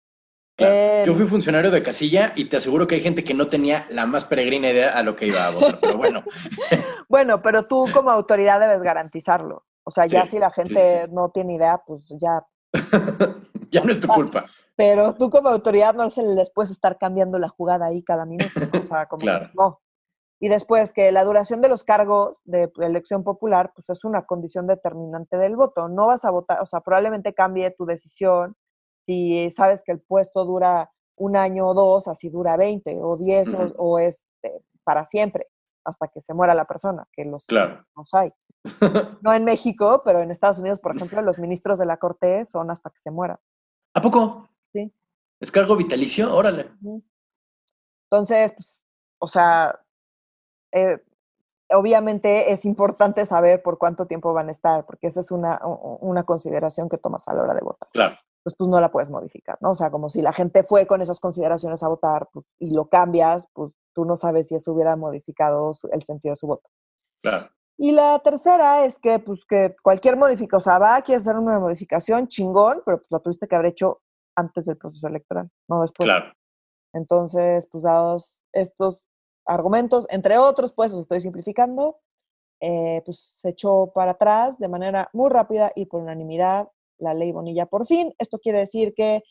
Yo 1.05 1.13
fui 1.13 1.25
funcionario 1.25 1.71
de 1.71 1.81
casilla 1.81 2.33
y 2.35 2.45
te 2.45 2.57
aseguro 2.57 2.85
que 2.85 2.95
hay 2.95 3.01
gente 3.01 3.23
que 3.23 3.33
no 3.33 3.47
tenía 3.47 3.88
la 3.89 4.05
más 4.05 4.25
peregrina 4.25 4.69
idea 4.69 4.91
a 4.91 5.01
lo 5.01 5.15
que 5.15 5.27
iba 5.27 5.47
a 5.47 5.50
votar, 5.50 5.79
pero 5.79 5.97
bueno. 5.97 6.23
bueno, 7.09 7.41
pero 7.41 7.65
tú 7.65 7.88
como 7.91 8.11
autoridad 8.11 8.59
debes 8.59 8.81
garantizarlo. 8.81 9.65
O 9.83 9.91
sea, 9.91 10.05
ya 10.05 10.25
si 10.25 10.38
la 10.38 10.51
gente 10.51 11.07
no 11.11 11.29
tiene 11.29 11.55
idea, 11.55 11.81
pues 11.85 12.07
ya. 12.09 12.45
ya 13.71 13.83
no 13.83 13.91
es 13.91 14.00
tu 14.00 14.07
culpa. 14.07 14.45
Pero 14.75 15.15
tú 15.15 15.29
como 15.29 15.50
autoridad 15.50 15.95
no 15.95 16.09
se 16.09 16.23
les 16.23 16.51
puedes 16.51 16.71
estar 16.71 16.97
cambiando 17.00 17.39
la 17.39 17.50
jugada 17.50 17.87
ahí 17.87 18.03
cada 18.03 18.25
minuto. 18.25 18.59
O 18.79 18.85
sea, 18.85 19.07
como 19.07 19.22
claro. 19.22 19.50
no. 19.55 19.81
Y 20.43 20.49
después 20.49 20.91
que 20.91 21.11
la 21.11 21.23
duración 21.23 21.61
de 21.61 21.69
los 21.69 21.83
cargos 21.83 22.41
de 22.45 22.71
elección 22.79 23.23
popular, 23.23 23.71
pues 23.75 23.89
es 23.89 24.03
una 24.03 24.25
condición 24.25 24.65
determinante 24.65 25.37
del 25.37 25.55
voto. 25.55 25.87
No 25.87 26.07
vas 26.07 26.25
a 26.25 26.31
votar, 26.31 26.59
o 26.61 26.65
sea, 26.65 26.81
probablemente 26.81 27.35
cambie 27.35 27.69
tu 27.69 27.85
decisión 27.85 28.55
si 29.05 29.51
sabes 29.51 29.83
que 29.85 29.91
el 29.91 30.01
puesto 30.01 30.43
dura 30.43 30.91
un 31.15 31.37
año 31.37 31.67
o 31.67 31.73
dos, 31.75 32.07
así 32.07 32.29
dura 32.29 32.57
20 32.57 32.97
o 33.01 33.17
10 33.17 33.49
o, 33.77 33.99
es 33.99 34.23
eh, 34.41 34.61
para 34.83 35.05
siempre, 35.05 35.47
hasta 35.85 36.07
que 36.07 36.21
se 36.21 36.33
muera 36.33 36.55
la 36.55 36.65
persona, 36.65 37.07
que 37.11 37.23
los, 37.25 37.45
claro. 37.45 37.85
los 37.95 38.13
hay. 38.13 38.31
No 39.21 39.33
en 39.33 39.43
México, 39.43 40.01
pero 40.03 40.21
en 40.21 40.31
Estados 40.31 40.57
Unidos, 40.57 40.79
por 40.79 40.95
ejemplo, 40.95 41.21
los 41.21 41.37
ministros 41.37 41.77
de 41.77 41.85
la 41.85 41.97
Corte 41.97 42.45
son 42.45 42.71
hasta 42.71 42.89
que 42.89 42.99
se 43.03 43.11
muera. 43.11 43.39
¿A 43.93 44.01
poco? 44.01 44.49
Sí. 44.73 44.91
¿Es 45.39 45.51
cargo 45.51 45.75
vitalicio? 45.75 46.33
Órale. 46.33 46.71
Entonces, 48.09 48.53
pues, 48.53 48.81
o 49.19 49.27
sea, 49.27 49.79
eh, 50.72 51.03
obviamente 51.74 52.51
es 52.51 52.66
importante 52.66 53.25
saber 53.25 53.62
por 53.62 53.77
cuánto 53.77 54.05
tiempo 54.05 54.34
van 54.34 54.50
a 54.50 54.51
estar, 54.51 54.86
porque 54.86 55.07
esa 55.07 55.20
es 55.20 55.31
una, 55.31 55.60
una 56.01 56.24
consideración 56.24 56.90
que 56.90 56.98
tomas 56.98 57.27
a 57.27 57.34
la 57.34 57.44
hora 57.44 57.53
de 57.53 57.62
votar. 57.62 57.90
Claro. 57.94 58.18
Pues, 58.44 58.55
pues 58.57 58.70
no 58.70 58.81
la 58.81 58.92
puedes 58.92 59.10
modificar, 59.10 59.57
¿no? 59.62 59.72
O 59.72 59.75
sea, 59.75 59.92
como 59.92 60.10
si 60.10 60.22
la 60.22 60.34
gente 60.34 60.64
fue 60.64 60.88
con 60.88 61.01
esas 61.01 61.20
consideraciones 61.20 61.84
a 61.84 61.88
votar 61.88 62.27
pues, 62.34 62.46
y 62.60 62.74
lo 62.74 62.90
cambias, 62.90 63.48
pues 63.53 63.74
tú 63.94 64.05
no 64.05 64.16
sabes 64.16 64.48
si 64.48 64.55
eso 64.55 64.74
hubiera 64.74 64.96
modificado 64.96 65.72
el 65.92 66.03
sentido 66.03 66.31
de 66.31 66.38
su 66.38 66.48
voto. 66.48 66.70
Claro. 67.22 67.50
Y 67.77 67.92
la 67.92 68.20
tercera 68.20 68.86
es 68.86 68.98
que, 68.98 69.20
pues, 69.20 69.46
que 69.46 69.75
cualquier 69.81 70.18
modificación, 70.18 70.57
o 70.57 70.64
sea, 70.64 70.79
va, 70.79 71.01
quieres 71.01 71.24
hacer 71.24 71.38
una 71.38 71.60
modificación, 71.60 72.27
chingón, 72.27 72.81
pero 72.86 72.98
pues 72.98 73.12
la 73.12 73.20
tuviste 73.20 73.48
que 73.48 73.55
haber 73.55 73.68
hecho 73.72 74.01
antes 74.36 74.66
del 74.66 74.77
proceso 74.77 75.07
electoral, 75.07 75.50
no 75.68 75.81
después. 75.81 76.07
Claro. 76.07 76.34
Entonces, 76.94 77.68
pues 77.72 77.84
dados 77.84 78.38
estos 78.53 79.01
argumentos, 79.45 80.07
entre 80.09 80.37
otros, 80.37 80.73
pues 80.73 80.93
os 80.93 81.01
estoy 81.01 81.21
simplificando, 81.21 81.99
eh, 82.59 83.01
pues 83.05 83.35
se 83.39 83.49
echó 83.49 83.91
para 83.93 84.11
atrás 84.11 84.59
de 84.59 84.67
manera 84.67 85.09
muy 85.13 85.29
rápida 85.29 85.71
y 85.75 85.85
por 85.85 86.01
unanimidad 86.01 86.69
la 86.97 87.13
ley 87.13 87.31
Bonilla 87.31 87.65
por 87.65 87.87
fin. 87.87 88.13
Esto 88.19 88.39
quiere 88.39 88.59
decir 88.59 88.93
que 88.93 89.23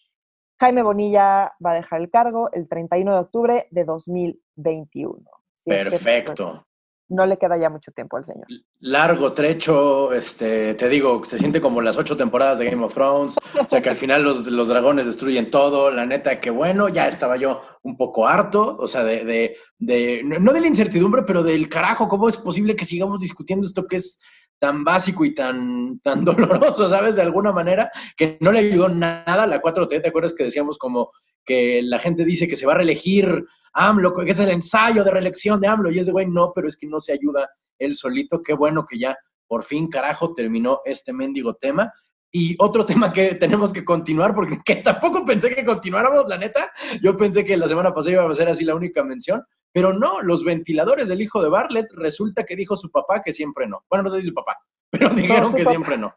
Jaime 0.58 0.82
Bonilla 0.82 1.52
va 1.64 1.72
a 1.72 1.74
dejar 1.76 2.00
el 2.00 2.10
cargo 2.10 2.50
el 2.52 2.68
31 2.68 3.12
de 3.12 3.20
octubre 3.20 3.68
de 3.70 3.84
2021. 3.84 5.24
Perfecto 5.64 6.66
no 7.10 7.26
le 7.26 7.36
queda 7.36 7.58
ya 7.58 7.68
mucho 7.68 7.90
tiempo 7.92 8.16
al 8.16 8.24
señor. 8.24 8.46
Largo 8.78 9.32
trecho, 9.32 10.12
este, 10.12 10.74
te 10.74 10.88
digo, 10.88 11.24
se 11.24 11.38
siente 11.38 11.60
como 11.60 11.82
las 11.82 11.98
ocho 11.98 12.16
temporadas 12.16 12.58
de 12.58 12.70
Game 12.70 12.84
of 12.84 12.94
Thrones, 12.94 13.36
o 13.58 13.68
sea 13.68 13.82
que 13.82 13.90
al 13.90 13.96
final 13.96 14.22
los, 14.22 14.46
los 14.46 14.68
dragones 14.68 15.06
destruyen 15.06 15.50
todo, 15.50 15.90
la 15.90 16.06
neta 16.06 16.40
que 16.40 16.50
bueno, 16.50 16.88
ya 16.88 17.08
estaba 17.08 17.36
yo 17.36 17.60
un 17.82 17.96
poco 17.96 18.26
harto, 18.26 18.76
o 18.78 18.86
sea, 18.86 19.04
de, 19.04 19.24
de, 19.24 19.56
de, 19.78 20.22
no 20.24 20.52
de 20.52 20.60
la 20.60 20.68
incertidumbre, 20.68 21.24
pero 21.26 21.42
del 21.42 21.68
carajo, 21.68 22.08
¿cómo 22.08 22.28
es 22.28 22.36
posible 22.36 22.76
que 22.76 22.84
sigamos 22.84 23.20
discutiendo 23.20 23.66
esto 23.66 23.86
que 23.86 23.96
es 23.96 24.18
tan 24.60 24.84
básico 24.84 25.24
y 25.24 25.34
tan, 25.34 25.98
tan 26.00 26.24
doloroso, 26.24 26.88
¿sabes? 26.88 27.16
De 27.16 27.22
alguna 27.22 27.50
manera, 27.50 27.90
que 28.16 28.38
no 28.40 28.52
le 28.52 28.60
ayudó 28.60 28.88
nada 28.88 29.42
a 29.42 29.46
la 29.46 29.60
4T, 29.60 30.00
¿te 30.00 30.08
acuerdas 30.08 30.34
que 30.34 30.44
decíamos 30.44 30.78
como 30.78 31.10
que 31.44 31.82
la 31.82 31.98
gente 31.98 32.24
dice 32.24 32.46
que 32.46 32.56
se 32.56 32.66
va 32.66 32.74
a 32.74 32.76
reelegir 32.76 33.44
AMLO, 33.72 34.14
que 34.14 34.30
es 34.30 34.40
el 34.40 34.50
ensayo 34.50 35.04
de 35.04 35.10
reelección 35.10 35.60
de 35.60 35.68
AMLO, 35.68 35.90
y 35.90 35.98
ese 35.98 36.12
güey 36.12 36.26
no, 36.26 36.52
pero 36.54 36.68
es 36.68 36.76
que 36.76 36.86
no 36.86 37.00
se 37.00 37.12
ayuda 37.12 37.48
él 37.78 37.94
solito, 37.94 38.42
qué 38.42 38.52
bueno 38.52 38.86
que 38.86 38.98
ya 38.98 39.16
por 39.50 39.64
fin, 39.64 39.88
carajo, 39.88 40.32
terminó 40.32 40.80
este 40.84 41.12
mendigo 41.12 41.54
tema. 41.54 41.92
Y 42.32 42.54
otro 42.60 42.86
tema 42.86 43.12
que 43.12 43.34
tenemos 43.34 43.72
que 43.72 43.84
continuar, 43.84 44.32
porque 44.32 44.60
que 44.64 44.76
tampoco 44.76 45.24
pensé 45.24 45.52
que 45.54 45.64
continuáramos, 45.64 46.28
la 46.28 46.38
neta. 46.38 46.70
Yo 47.02 47.16
pensé 47.16 47.44
que 47.44 47.56
la 47.56 47.66
semana 47.66 47.92
pasada 47.92 48.12
iba 48.12 48.30
a 48.30 48.34
ser 48.34 48.48
así 48.48 48.64
la 48.64 48.76
única 48.76 49.02
mención, 49.02 49.42
pero 49.72 49.92
no, 49.92 50.22
los 50.22 50.44
ventiladores 50.44 51.08
del 51.08 51.20
hijo 51.20 51.42
de 51.42 51.48
Bartlett, 51.48 51.88
resulta 51.94 52.44
que 52.44 52.54
dijo 52.54 52.76
su 52.76 52.90
papá 52.92 53.22
que 53.24 53.32
siempre 53.32 53.66
no. 53.66 53.84
Bueno, 53.90 54.04
no 54.04 54.10
sé 54.10 54.22
si 54.22 54.28
su 54.28 54.34
papá, 54.34 54.56
pero 54.90 55.08
dijeron 55.10 55.52
que 55.52 55.64
siempre 55.64 55.98
no. 55.98 56.14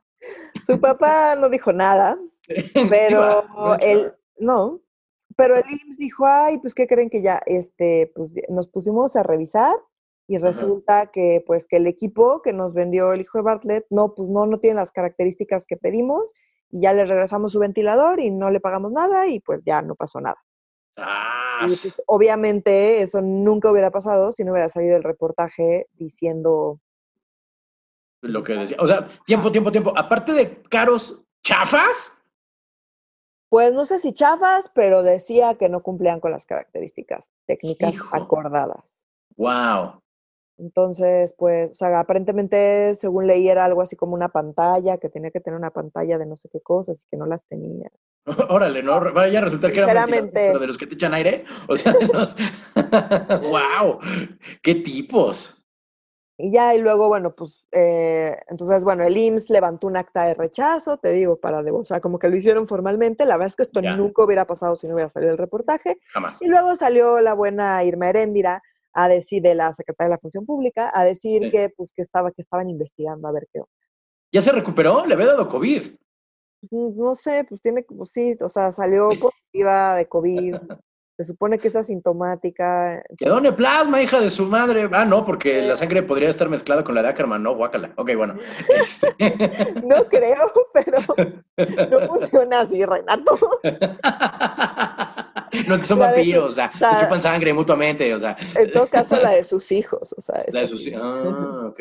Su 0.68 0.80
papá 0.80 1.36
no 1.36 1.50
dijo 1.50 1.74
nada, 1.74 2.18
pero 2.74 3.78
él, 3.82 4.14
no, 4.38 4.80
pero 5.36 5.56
el 5.56 5.64
IMSS 5.70 5.98
dijo, 5.98 6.26
ay, 6.26 6.58
pues, 6.60 6.74
¿qué 6.74 6.88
creen 6.88 7.10
que 7.10 7.22
ya? 7.22 7.42
Este, 7.46 8.12
pues, 8.16 8.32
nos 8.50 8.68
pusimos 8.68 9.16
a 9.16 9.24
revisar 9.24 9.76
y 10.28 10.38
resulta 10.38 11.08
que, 11.08 11.44
pues, 11.46 11.68
que 11.68 11.78
el 11.78 11.88
equipo 11.88 12.42
que 12.42 12.54
nos 12.54 12.74
vendió 12.74 13.14
el 13.14 13.22
hijo 13.22 13.38
de 13.38 13.44
Bartlett, 13.44 13.86
no, 13.90 14.14
pues, 14.16 14.30
no, 14.30 14.46
no 14.46 14.60
tiene 14.60 14.76
las 14.76 14.92
características 14.92 15.66
que 15.66 15.78
pedimos 15.78 16.34
y 16.70 16.82
ya 16.82 16.94
le 16.94 17.06
regresamos 17.06 17.52
su 17.52 17.60
ventilador 17.60 18.20
y 18.20 18.32
no 18.32 18.50
le 18.50 18.60
pagamos 18.60 18.92
nada 18.92 19.28
y, 19.28 19.40
pues, 19.40 19.62
ya 19.66 19.82
no 19.82 19.96
pasó 19.96 20.22
nada. 20.22 20.38
Pues, 21.60 22.02
obviamente 22.08 23.02
eso 23.02 23.22
nunca 23.22 23.72
hubiera 23.72 23.92
pasado 23.92 24.32
si 24.32 24.44
no 24.44 24.52
hubiera 24.52 24.70
salido 24.70 24.96
el 24.96 25.04
reportaje 25.04 25.88
diciendo... 25.94 26.80
Lo 28.22 28.44
que 28.44 28.54
decía. 28.54 28.78
O 28.80 28.88
sea, 28.88 29.06
tiempo, 29.26 29.52
tiempo, 29.52 29.72
tiempo. 29.72 29.94
Aparte 29.98 30.32
de 30.32 30.62
caros 30.64 31.22
chafas, 31.44 32.13
pues 33.54 33.72
no 33.72 33.86
sé 33.86 34.00
si 34.00 34.14
chafas, 34.14 34.72
pero 34.74 35.04
decía 35.04 35.54
que 35.60 35.70
no 35.70 35.84
cumplían 35.84 36.20
con 36.20 36.32
las 36.32 36.44
características 36.44 37.30
técnicas 37.46 37.98
acordadas. 38.12 39.04
Wow. 39.38 40.02
Entonces, 40.58 41.36
pues, 41.38 41.70
o 41.70 41.74
sea, 41.76 42.00
aparentemente, 42.00 42.96
según 42.96 43.28
leí, 43.28 43.48
era 43.48 43.66
algo 43.66 43.84
así 43.84 43.96
como 43.96 44.16
una 44.16 44.30
pantalla, 44.30 44.98
que 44.98 45.08
tenía 45.08 45.30
que 45.30 45.40
tener 45.40 45.56
una 45.56 45.70
pantalla 45.70 46.18
de 46.18 46.26
no 46.26 46.36
sé 46.36 46.50
qué 46.52 46.62
cosas 46.62 47.04
y 47.04 47.06
que 47.12 47.16
no 47.16 47.28
las 47.28 47.46
tenía. 47.46 47.92
Órale, 48.50 48.82
¿no? 48.82 49.00
Vaya 49.14 49.38
a 49.38 49.44
resultar 49.44 49.72
que 49.72 49.82
era 49.82 50.08
pero 50.08 50.58
de 50.58 50.66
los 50.66 50.80
que 50.80 50.88
te 50.88 50.96
echan 50.96 51.14
aire. 51.14 51.46
O 51.68 51.78
sea, 51.78 51.94
de 51.94 52.08
los... 52.08 52.36
¡Wow! 53.52 54.00
¡Qué 54.64 54.74
tipos! 54.74 55.63
Y 56.38 56.52
ya, 56.52 56.74
y 56.74 56.80
luego, 56.80 57.08
bueno, 57.08 57.36
pues, 57.36 57.64
eh, 57.72 58.36
entonces, 58.48 58.84
bueno, 58.84 59.04
el 59.04 59.16
IMSS 59.16 59.52
levantó 59.52 59.86
un 59.86 59.98
acta 59.98 60.26
de 60.26 60.34
rechazo, 60.34 60.98
te 60.98 61.12
digo, 61.12 61.38
para, 61.38 61.62
de, 61.62 61.72
o 61.72 61.86
sea, 61.86 62.02
como 62.02 62.18
que 62.18 62.28
lo 62.28 62.36
hicieron 62.36 62.68
formalmente. 62.68 63.26
La 63.26 63.38
verdad 63.38 63.50
es 63.50 63.56
que 63.56 63.64
esto 63.64 63.82
nunca 63.82 64.24
hubiera 64.24 64.46
pasado 64.46 64.76
si 64.76 64.88
no 64.88 64.96
hubiera 64.96 65.12
salido 65.12 65.32
el 65.32 65.38
reportaje. 65.38 66.00
Jamás. 66.08 66.42
Y 66.42 66.48
luego 66.48 66.76
salió 66.76 67.20
la 67.20 67.34
buena 67.34 67.84
Irma 67.84 68.10
Heréndira 68.10 68.64
a 68.94 69.08
decir, 69.08 69.42
de 69.42 69.56
la 69.56 69.74
Secretaría 69.74 70.10
de 70.10 70.16
la 70.16 70.20
Función 70.20 70.46
Pública, 70.46 70.92
a 70.94 71.04
decir 71.04 71.52
que, 71.52 71.70
pues, 71.70 71.92
que, 71.92 72.02
estaba, 72.02 72.32
que 72.32 72.42
estaban 72.42 72.70
investigando 72.70 73.28
a 73.28 73.32
ver 73.32 73.48
qué 73.52 73.62
¿Ya 74.32 74.42
se 74.42 74.52
recuperó? 74.52 75.06
Le 75.06 75.14
había 75.14 75.28
dado 75.28 75.48
COVID. 75.48 75.96
Pues, 76.70 76.96
no 76.96 77.14
sé, 77.14 77.46
pues 77.48 77.62
tiene, 77.62 77.84
pues 77.84 78.12
sí, 78.12 78.36
o 78.42 78.50
sea, 78.50 78.72
salió 78.72 79.10
positiva 79.20 79.96
de 79.96 80.08
COVID. 80.08 80.56
Se 81.18 81.24
supone 81.24 81.60
que 81.60 81.68
es 81.68 81.76
asintomática. 81.76 83.04
Quedó 83.18 83.40
plasma, 83.56 84.02
hija 84.02 84.20
de 84.20 84.30
su 84.30 84.46
madre. 84.46 84.90
Ah, 84.92 85.06
no, 85.06 85.24
porque 85.24 85.62
la 85.62 85.76
sangre 85.76 86.02
podría 86.02 86.30
estar 86.30 86.50
mezclada 86.50 86.84
con 86.84 86.96
la 86.96 87.04
de 87.04 87.10
Ackerman, 87.10 87.44
¿no? 87.44 87.56
Guácala. 87.56 87.94
Ok, 87.98 88.16
bueno. 88.16 88.36
Este 88.70 89.14
no 89.84 90.08
creo, 90.08 90.52
pero 90.74 91.00
no 91.92 92.08
funciona 92.08 92.62
así, 92.62 92.84
Renato. 92.84 93.38
No 95.68 95.76
es 95.76 95.82
que 95.82 95.88
son 95.88 96.00
vampiros, 96.00 96.52
o 96.52 96.56
sea, 96.56 96.72
se 96.72 97.04
chupan 97.04 97.22
sangre 97.22 97.54
mutuamente, 97.54 98.12
o 98.16 98.20
sea. 98.20 98.36
En 98.56 98.72
todo 98.72 98.88
caso, 98.88 99.18
la 99.22 99.32
de 99.32 99.44
sus 99.44 99.72
hijos, 99.72 100.14
o 100.18 100.20
sea. 100.20 100.44
La 100.52 100.62
de 100.62 100.68
sus 100.68 100.88
hijos. 100.88 101.02
Ah, 101.04 101.68
ok. 101.68 101.80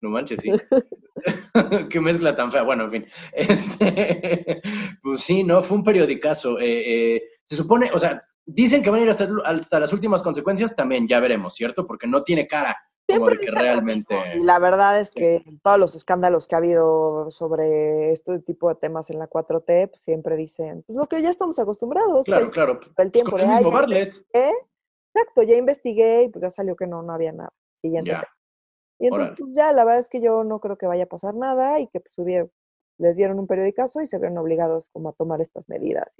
no 0.00 0.10
manches, 0.10 0.40
sí. 0.40 0.52
Qué 1.90 2.00
mezcla 2.00 2.36
tan 2.36 2.52
fea. 2.52 2.62
Bueno, 2.62 2.84
en 2.84 2.90
fin. 2.92 3.06
Este, 3.32 4.62
pues 5.02 5.22
sí, 5.22 5.42
¿no? 5.42 5.60
Fue 5.60 5.78
un 5.78 5.84
periodicazo. 5.84 6.60
Eh, 6.60 7.14
eh, 7.16 7.22
se 7.46 7.56
supone, 7.56 7.90
o 7.92 7.98
sea, 7.98 8.24
Dicen 8.46 8.82
que 8.82 8.90
van 8.90 9.00
a 9.00 9.02
ir 9.04 9.10
hasta, 9.10 9.80
las 9.80 9.92
últimas 9.92 10.22
consecuencias, 10.22 10.74
también 10.74 11.06
ya 11.06 11.20
veremos, 11.20 11.54
¿cierto? 11.54 11.86
Porque 11.86 12.06
no 12.06 12.22
tiene 12.22 12.46
cara 12.46 12.76
como 13.06 13.30
de 13.30 13.38
que 13.38 13.50
realmente... 13.50 14.16
Y 14.36 14.42
la 14.42 14.58
verdad 14.58 15.00
es 15.00 15.10
que 15.10 15.42
todos 15.62 15.78
los 15.78 15.94
escándalos 15.94 16.48
que 16.48 16.54
ha 16.54 16.58
habido 16.58 17.30
sobre 17.30 18.12
este 18.12 18.38
tipo 18.40 18.68
de 18.68 18.76
temas 18.76 19.10
en 19.10 19.18
la 19.18 19.28
4T, 19.28 19.90
pues, 19.90 20.00
siempre 20.02 20.36
dicen, 20.36 20.82
pues 20.86 20.96
lo 20.96 21.06
que 21.06 21.22
ya 21.22 21.30
estamos 21.30 21.58
acostumbrados. 21.58 22.24
Claro, 22.24 22.50
claro. 22.50 22.80
El 22.96 23.10
tiempo 23.10 23.36
de... 23.36 23.44
El 23.44 23.50
mismo 23.50 23.70
Bartlett. 23.70 24.16
Exacto, 24.32 25.42
ya 25.42 25.56
investigué 25.56 26.24
y 26.24 26.28
pues 26.28 26.42
ya 26.42 26.50
salió 26.50 26.76
que 26.76 26.86
no, 26.86 27.02
no 27.02 27.12
había 27.12 27.32
nada. 27.32 27.52
Y 27.82 27.96
entonces, 27.96 29.34
pues 29.38 29.54
ya, 29.54 29.72
la 29.72 29.84
verdad 29.84 30.00
es 30.00 30.08
que 30.08 30.20
yo 30.20 30.44
no 30.44 30.60
creo 30.60 30.76
que 30.76 30.86
vaya 30.86 31.04
a 31.04 31.08
pasar 31.08 31.34
nada 31.34 31.80
y 31.80 31.88
que 31.88 32.00
pues 32.00 32.50
les 32.98 33.16
dieron 33.16 33.38
un 33.38 33.46
periodicazo 33.46 34.00
y 34.02 34.06
se 34.06 34.18
vieron 34.18 34.38
obligados 34.38 34.90
como 34.90 35.08
a 35.08 35.12
tomar 35.12 35.40
estas 35.40 35.68
medidas. 35.68 36.14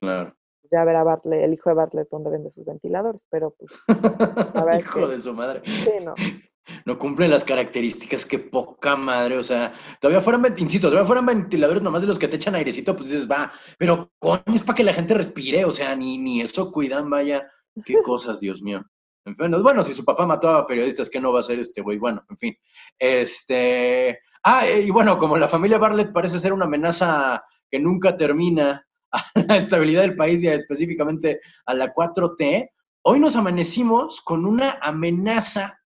Claro 0.00 0.37
ya 0.70 0.84
verá 0.84 1.02
Bartlett, 1.04 1.44
el 1.44 1.52
hijo 1.52 1.70
de 1.70 1.76
Bartlett 1.76 2.08
dónde 2.10 2.30
vende 2.30 2.50
sus 2.50 2.64
ventiladores, 2.64 3.26
pero 3.30 3.54
pues... 3.58 3.72
hijo 4.80 5.08
de 5.08 5.20
su 5.20 5.34
madre. 5.34 5.62
Sí, 5.64 5.92
no. 6.02 6.14
No 6.84 6.98
cumple 6.98 7.28
las 7.28 7.44
características, 7.44 8.26
qué 8.26 8.38
poca 8.38 8.94
madre, 8.94 9.38
o 9.38 9.42
sea, 9.42 9.72
todavía 10.00 10.20
fueran, 10.20 10.44
insisto, 10.58 10.88
todavía 10.88 11.06
fueran 11.06 11.24
ventiladores 11.24 11.82
nomás 11.82 12.02
de 12.02 12.08
los 12.08 12.18
que 12.18 12.28
te 12.28 12.36
echan 12.36 12.54
airecito, 12.54 12.94
pues 12.94 13.08
dices, 13.08 13.30
va, 13.30 13.50
pero 13.78 14.10
coño, 14.18 14.42
es 14.54 14.62
para 14.62 14.76
que 14.76 14.84
la 14.84 14.92
gente 14.92 15.14
respire, 15.14 15.64
o 15.64 15.70
sea, 15.70 15.96
ni, 15.96 16.18
ni 16.18 16.42
eso 16.42 16.70
cuidan, 16.70 17.08
vaya, 17.08 17.50
qué 17.84 17.94
cosas, 18.02 18.40
Dios 18.40 18.62
mío. 18.62 18.84
En 19.24 19.36
fin, 19.36 19.62
bueno, 19.62 19.82
si 19.82 19.92
su 19.92 20.04
papá 20.04 20.26
mató 20.26 20.48
a 20.50 20.66
periodistas, 20.66 21.10
¿qué 21.10 21.20
no 21.20 21.32
va 21.32 21.40
a 21.40 21.42
ser 21.42 21.58
este 21.58 21.82
güey? 21.82 21.98
Bueno, 21.98 22.24
en 22.30 22.38
fin. 22.38 22.56
Este. 22.98 24.20
Ah, 24.42 24.66
y 24.66 24.88
bueno, 24.90 25.18
como 25.18 25.36
la 25.36 25.48
familia 25.48 25.76
Bartlett 25.76 26.12
parece 26.12 26.38
ser 26.38 26.54
una 26.54 26.64
amenaza 26.64 27.44
que 27.70 27.78
nunca 27.78 28.16
termina, 28.16 28.87
a 29.12 29.24
la 29.46 29.56
estabilidad 29.56 30.02
del 30.02 30.16
país 30.16 30.42
y 30.42 30.48
específicamente 30.48 31.40
a 31.66 31.74
la 31.74 31.94
4T, 31.94 32.70
hoy 33.02 33.20
nos 33.20 33.36
amanecimos 33.36 34.20
con 34.20 34.44
una 34.44 34.78
amenaza 34.82 35.80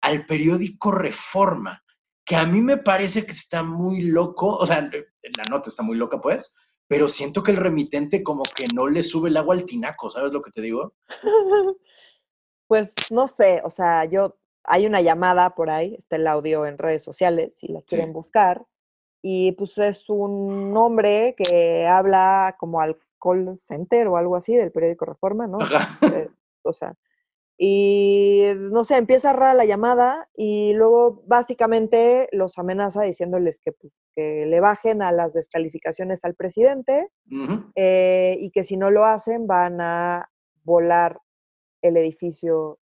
al 0.00 0.26
periódico 0.26 0.92
Reforma, 0.92 1.82
que 2.24 2.36
a 2.36 2.44
mí 2.44 2.60
me 2.60 2.76
parece 2.76 3.24
que 3.24 3.32
está 3.32 3.62
muy 3.62 4.02
loco, 4.02 4.56
o 4.56 4.66
sea, 4.66 4.80
la 4.80 5.44
nota 5.50 5.68
está 5.68 5.82
muy 5.82 5.96
loca, 5.96 6.20
pues, 6.20 6.54
pero 6.88 7.08
siento 7.08 7.42
que 7.42 7.50
el 7.52 7.56
remitente 7.56 8.22
como 8.22 8.42
que 8.44 8.66
no 8.74 8.88
le 8.88 9.02
sube 9.02 9.28
el 9.28 9.36
agua 9.36 9.54
al 9.54 9.64
tinaco, 9.64 10.10
¿sabes 10.10 10.32
lo 10.32 10.42
que 10.42 10.50
te 10.50 10.62
digo? 10.62 10.94
Pues 12.68 12.92
no 13.12 13.28
sé, 13.28 13.62
o 13.64 13.70
sea, 13.70 14.06
yo, 14.06 14.40
hay 14.64 14.86
una 14.86 15.00
llamada 15.00 15.54
por 15.54 15.70
ahí, 15.70 15.94
está 15.94 16.16
el 16.16 16.26
audio 16.26 16.66
en 16.66 16.78
redes 16.78 17.04
sociales, 17.04 17.54
si 17.60 17.68
la 17.68 17.80
quieren 17.82 18.12
buscar, 18.12 18.66
y 19.22 19.52
pues 19.52 19.76
es 19.78 20.08
un 20.08 20.76
hombre 20.76 21.34
que 21.36 21.86
habla 21.86 22.56
como 22.58 22.80
al 22.80 22.98
call 23.20 23.58
center 23.58 24.08
o 24.08 24.16
algo 24.16 24.36
así 24.36 24.54
del 24.54 24.72
periódico 24.72 25.04
Reforma, 25.04 25.46
¿no? 25.46 25.58
Eh, 26.02 26.28
o 26.62 26.72
sea, 26.72 26.94
y 27.58 28.44
no 28.54 28.84
sé, 28.84 28.98
empieza 28.98 29.32
rara 29.32 29.54
la 29.54 29.64
llamada 29.64 30.28
y 30.34 30.74
luego 30.74 31.22
básicamente 31.26 32.28
los 32.32 32.58
amenaza 32.58 33.02
diciéndoles 33.02 33.60
que, 33.60 33.72
pues, 33.72 33.94
que 34.14 34.44
le 34.46 34.60
bajen 34.60 35.00
a 35.00 35.10
las 35.10 35.32
descalificaciones 35.32 36.20
al 36.22 36.34
presidente 36.34 37.08
eh, 37.74 38.36
y 38.40 38.50
que 38.50 38.64
si 38.64 38.76
no 38.76 38.90
lo 38.90 39.04
hacen 39.06 39.46
van 39.46 39.80
a 39.80 40.30
volar 40.64 41.20
el 41.82 41.96
edificio 41.96 42.78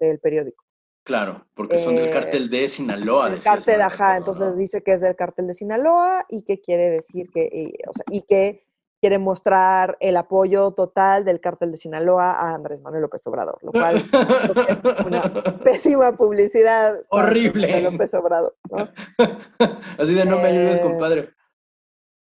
del 0.00 0.18
periódico. 0.18 0.65
Claro, 1.06 1.46
porque 1.54 1.78
son 1.78 1.94
del 1.94 2.10
cártel 2.10 2.50
de 2.50 2.66
Sinaloa. 2.66 3.28
El 3.28 3.40
cártel, 3.40 3.80
ajá, 3.80 4.16
entonces 4.16 4.56
dice 4.56 4.82
que 4.82 4.94
es 4.94 5.00
del 5.00 5.14
cártel 5.14 5.46
de 5.46 5.54
Sinaloa 5.54 6.26
y 6.28 6.42
que 6.42 6.60
quiere 6.60 6.90
decir 6.90 7.30
que, 7.32 7.48
y, 7.52 7.66
o 7.88 7.92
sea, 7.92 8.04
y 8.10 8.22
que 8.22 8.66
quiere 9.00 9.20
mostrar 9.20 9.96
el 10.00 10.16
apoyo 10.16 10.72
total 10.72 11.24
del 11.24 11.40
cártel 11.40 11.70
de 11.70 11.76
Sinaloa 11.76 12.32
a 12.32 12.56
Andrés 12.56 12.82
Manuel 12.82 13.02
López 13.02 13.24
Obrador, 13.28 13.56
lo 13.62 13.70
cual 13.70 13.98
es 13.98 15.06
una 15.06 15.22
pésima 15.62 16.16
publicidad. 16.16 16.98
Horrible. 17.10 17.82
López 17.82 18.12
Obrador, 18.14 18.56
¿no? 18.68 18.88
Así 19.98 20.12
de 20.12 20.24
no 20.24 20.38
me 20.38 20.48
ayudes, 20.48 20.80
eh, 20.80 20.82
compadre. 20.82 21.30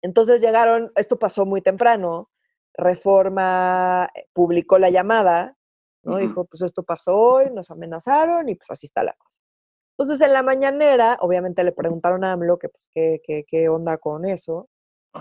Entonces 0.02 0.42
llegaron, 0.42 0.92
esto 0.98 1.18
pasó 1.18 1.46
muy 1.46 1.62
temprano, 1.62 2.32
Reforma 2.74 4.12
eh, 4.14 4.28
publicó 4.34 4.78
la 4.78 4.90
llamada 4.90 5.56
¿no? 6.04 6.18
Dijo, 6.18 6.46
pues 6.46 6.62
esto 6.62 6.84
pasó 6.84 7.18
hoy, 7.18 7.46
nos 7.52 7.72
amenazaron 7.72 8.50
y 8.50 8.56
pues 8.56 8.70
así 8.72 8.86
está 8.86 9.04
la 9.04 9.14
cosa. 9.14 9.32
Entonces 9.98 10.26
en 10.26 10.34
la 10.34 10.44
mañanera, 10.44 11.18
obviamente 11.22 11.64
le 11.64 11.72
preguntaron 11.72 12.24
a 12.24 12.32
AMLO 12.32 12.58
que 12.58 12.70
pues 12.70 12.90
qué, 12.94 13.22
qué, 13.24 13.46
qué 13.48 13.70
onda 13.70 13.98
con 13.98 14.26
eso, 14.26 14.70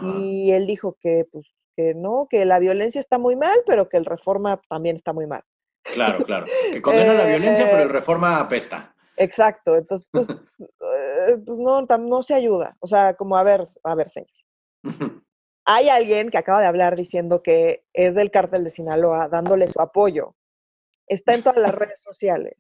y 0.03 0.53
él 0.53 0.67
dijo 0.67 0.97
que 1.01 1.27
pues 1.31 1.47
que 1.77 1.95
no, 1.95 2.27
que 2.29 2.45
la 2.45 2.59
violencia 2.59 2.99
está 2.99 3.19
muy 3.19 3.37
mal, 3.37 3.59
pero 3.67 3.89
que 3.89 3.97
el 3.97 4.05
reforma 4.05 4.61
también 4.69 4.97
está 4.97 5.13
muy 5.13 5.27
mal. 5.27 5.43
Claro, 5.83 6.25
claro. 6.25 6.47
Que 6.71 6.83
condena 6.83 7.15
la 7.15 7.25
violencia, 7.25 7.67
pero 7.67 7.85
el 7.85 7.89
eh, 7.89 7.93
reforma 7.93 8.41
apesta. 8.41 8.95
Exacto. 9.17 9.77
Entonces, 9.77 10.09
pues, 10.11 10.29
eh, 10.61 11.39
pues 11.45 11.59
no, 11.59 11.83
no 11.83 12.23
se 12.23 12.35
ayuda. 12.35 12.77
O 12.81 12.87
sea, 12.87 13.15
como 13.15 13.37
a 13.37 13.43
ver, 13.43 13.65
a 13.85 13.95
ver, 13.95 14.09
señor. 14.09 14.29
Hay 15.65 15.89
alguien 15.89 16.31
que 16.31 16.39
acaba 16.39 16.61
de 16.61 16.67
hablar 16.67 16.97
diciendo 16.97 17.43
que 17.43 17.85
es 17.93 18.15
del 18.15 18.31
cártel 18.31 18.65
de 18.65 18.71
Sinaloa 18.71 19.29
dándole 19.29 19.69
su 19.69 19.81
apoyo 19.81 20.35
está 21.07 21.35
en 21.35 21.43
todas 21.43 21.59
las 21.59 21.75
redes 21.75 22.01
sociales. 22.03 22.55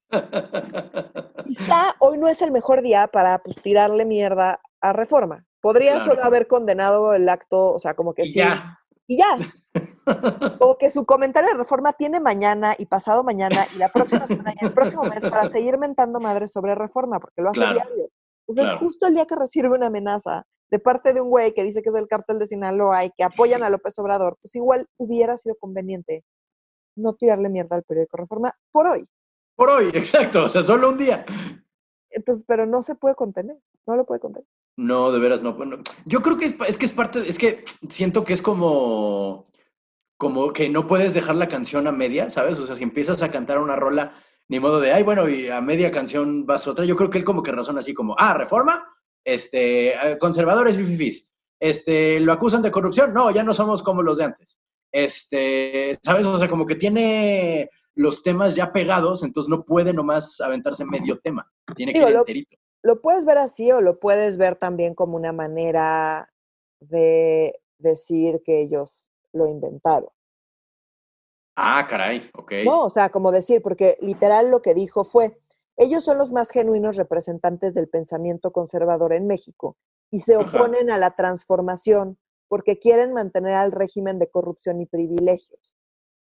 Quizá 1.44 1.94
hoy 2.00 2.18
no 2.18 2.28
es 2.28 2.42
el 2.42 2.52
mejor 2.52 2.82
día 2.82 3.06
para 3.06 3.38
pues, 3.38 3.56
tirarle 3.56 4.04
mierda 4.04 4.60
a 4.80 4.92
Reforma. 4.92 5.44
Podría 5.60 6.00
solo 6.00 6.24
haber 6.24 6.48
condenado 6.48 7.14
el 7.14 7.28
acto, 7.28 7.72
o 7.74 7.78
sea, 7.78 7.94
como 7.94 8.14
que 8.14 8.22
y 8.22 8.32
sí. 8.32 8.38
Ya. 8.40 8.78
Y 9.06 9.18
ya. 9.18 9.38
Como 10.58 10.76
que 10.76 10.90
su 10.90 11.06
comentario 11.06 11.50
de 11.50 11.56
reforma 11.56 11.92
tiene 11.92 12.18
mañana 12.20 12.74
y 12.76 12.86
pasado 12.86 13.22
mañana 13.22 13.64
y 13.74 13.78
la 13.78 13.88
próxima 13.88 14.26
semana 14.26 14.52
y 14.60 14.64
el 14.64 14.72
próximo 14.72 15.04
mes 15.04 15.22
para 15.22 15.46
seguir 15.46 15.78
mentando 15.78 16.18
madres 16.18 16.50
sobre 16.50 16.74
reforma, 16.74 17.20
porque 17.20 17.40
lo 17.40 17.50
hace 17.50 17.60
diario. 17.60 18.08
Entonces, 18.46 18.74
justo 18.78 19.06
el 19.06 19.14
día 19.14 19.26
que 19.26 19.36
recibe 19.36 19.68
una 19.68 19.86
amenaza 19.86 20.44
de 20.70 20.78
parte 20.78 21.12
de 21.12 21.20
un 21.20 21.28
güey 21.28 21.52
que 21.54 21.62
dice 21.62 21.82
que 21.82 21.90
es 21.90 21.94
del 21.94 22.08
cártel 22.08 22.38
de 22.38 22.46
Sinaloa 22.46 23.04
y 23.04 23.10
que 23.10 23.24
apoyan 23.24 23.62
a 23.62 23.70
López 23.70 23.98
Obrador, 23.98 24.38
pues 24.42 24.54
igual 24.54 24.86
hubiera 24.96 25.36
sido 25.36 25.54
conveniente 25.60 26.24
no 26.96 27.14
tirarle 27.14 27.48
mierda 27.48 27.76
al 27.76 27.82
periódico 27.82 28.16
Reforma 28.16 28.54
por 28.70 28.86
hoy. 28.86 29.06
Por 29.56 29.70
hoy, 29.70 29.86
exacto, 29.94 30.44
o 30.44 30.48
sea, 30.48 30.62
solo 30.62 30.90
un 30.90 30.98
día. 30.98 31.24
Entonces, 32.10 32.44
pero 32.46 32.66
no 32.66 32.82
se 32.82 32.94
puede 32.94 33.14
contener, 33.14 33.56
no 33.86 33.96
lo 33.96 34.04
puede 34.04 34.20
contener. 34.20 34.46
No, 34.76 35.12
de 35.12 35.18
veras 35.18 35.42
no. 35.42 35.54
Bueno, 35.54 35.78
yo 36.04 36.22
creo 36.22 36.36
que 36.36 36.46
es, 36.46 36.54
es, 36.66 36.78
que 36.78 36.86
es 36.86 36.92
parte, 36.92 37.20
es 37.28 37.38
que 37.38 37.64
siento 37.88 38.24
que 38.24 38.32
es 38.32 38.42
como, 38.42 39.44
como 40.16 40.52
que 40.52 40.68
no 40.68 40.86
puedes 40.86 41.14
dejar 41.14 41.36
la 41.36 41.48
canción 41.48 41.86
a 41.86 41.92
media, 41.92 42.30
¿sabes? 42.30 42.58
O 42.58 42.66
sea, 42.66 42.76
si 42.76 42.82
empiezas 42.82 43.22
a 43.22 43.30
cantar 43.30 43.58
una 43.58 43.76
rola, 43.76 44.14
ni 44.48 44.60
modo 44.60 44.80
de, 44.80 44.92
ay, 44.92 45.02
bueno, 45.02 45.28
y 45.28 45.48
a 45.48 45.60
media 45.60 45.90
canción 45.90 46.46
vas 46.46 46.66
otra. 46.66 46.84
Yo 46.84 46.96
creo 46.96 47.10
que 47.10 47.18
él 47.18 47.24
como 47.24 47.42
que 47.42 47.52
razona 47.52 47.80
así 47.80 47.94
como, 47.94 48.14
ah, 48.18 48.34
reforma, 48.34 48.86
este, 49.24 49.90
eh, 49.90 50.18
conservadores 50.18 50.78
y 50.78 50.84
fifís. 50.84 51.30
Este, 51.60 52.18
¿lo 52.20 52.32
acusan 52.32 52.62
de 52.62 52.70
corrupción? 52.70 53.14
No, 53.14 53.30
ya 53.30 53.42
no 53.44 53.54
somos 53.54 53.82
como 53.82 54.02
los 54.02 54.18
de 54.18 54.24
antes. 54.24 54.58
Este, 54.92 55.98
¿sabes? 56.02 56.26
O 56.26 56.36
sea, 56.38 56.48
como 56.48 56.66
que 56.66 56.74
tiene 56.74 57.70
los 57.94 58.22
temas 58.22 58.54
ya 58.54 58.72
pegados, 58.72 59.22
entonces 59.22 59.48
no 59.50 59.64
puede 59.64 59.92
nomás 59.92 60.40
aventarse 60.40 60.84
medio 60.84 61.18
tema, 61.20 61.50
tiene 61.74 61.92
que 61.92 61.98
ir 62.00 62.08
lo- 62.08 62.20
enterito. 62.20 62.56
Lo 62.84 63.00
puedes 63.00 63.24
ver 63.24 63.38
así 63.38 63.70
o 63.70 63.80
lo 63.80 63.98
puedes 64.00 64.36
ver 64.36 64.56
también 64.56 64.94
como 64.94 65.16
una 65.16 65.32
manera 65.32 66.28
de 66.80 67.54
decir 67.78 68.42
que 68.44 68.60
ellos 68.60 69.06
lo 69.32 69.46
inventaron. 69.46 70.10
Ah, 71.56 71.86
caray, 71.88 72.30
ok. 72.34 72.52
No, 72.64 72.84
o 72.84 72.90
sea, 72.90 73.10
como 73.10 73.30
decir, 73.30 73.62
porque 73.62 73.98
literal 74.00 74.50
lo 74.50 74.62
que 74.62 74.74
dijo 74.74 75.04
fue, 75.04 75.38
ellos 75.76 76.02
son 76.04 76.18
los 76.18 76.32
más 76.32 76.50
genuinos 76.50 76.96
representantes 76.96 77.74
del 77.74 77.88
pensamiento 77.88 78.52
conservador 78.52 79.12
en 79.12 79.26
México 79.26 79.76
y 80.10 80.20
se 80.20 80.34
Ajá. 80.36 80.58
oponen 80.58 80.90
a 80.90 80.98
la 80.98 81.14
transformación 81.14 82.18
porque 82.52 82.78
quieren 82.78 83.14
mantener 83.14 83.54
al 83.54 83.72
régimen 83.72 84.18
de 84.18 84.28
corrupción 84.28 84.82
y 84.82 84.84
privilegios. 84.84 85.74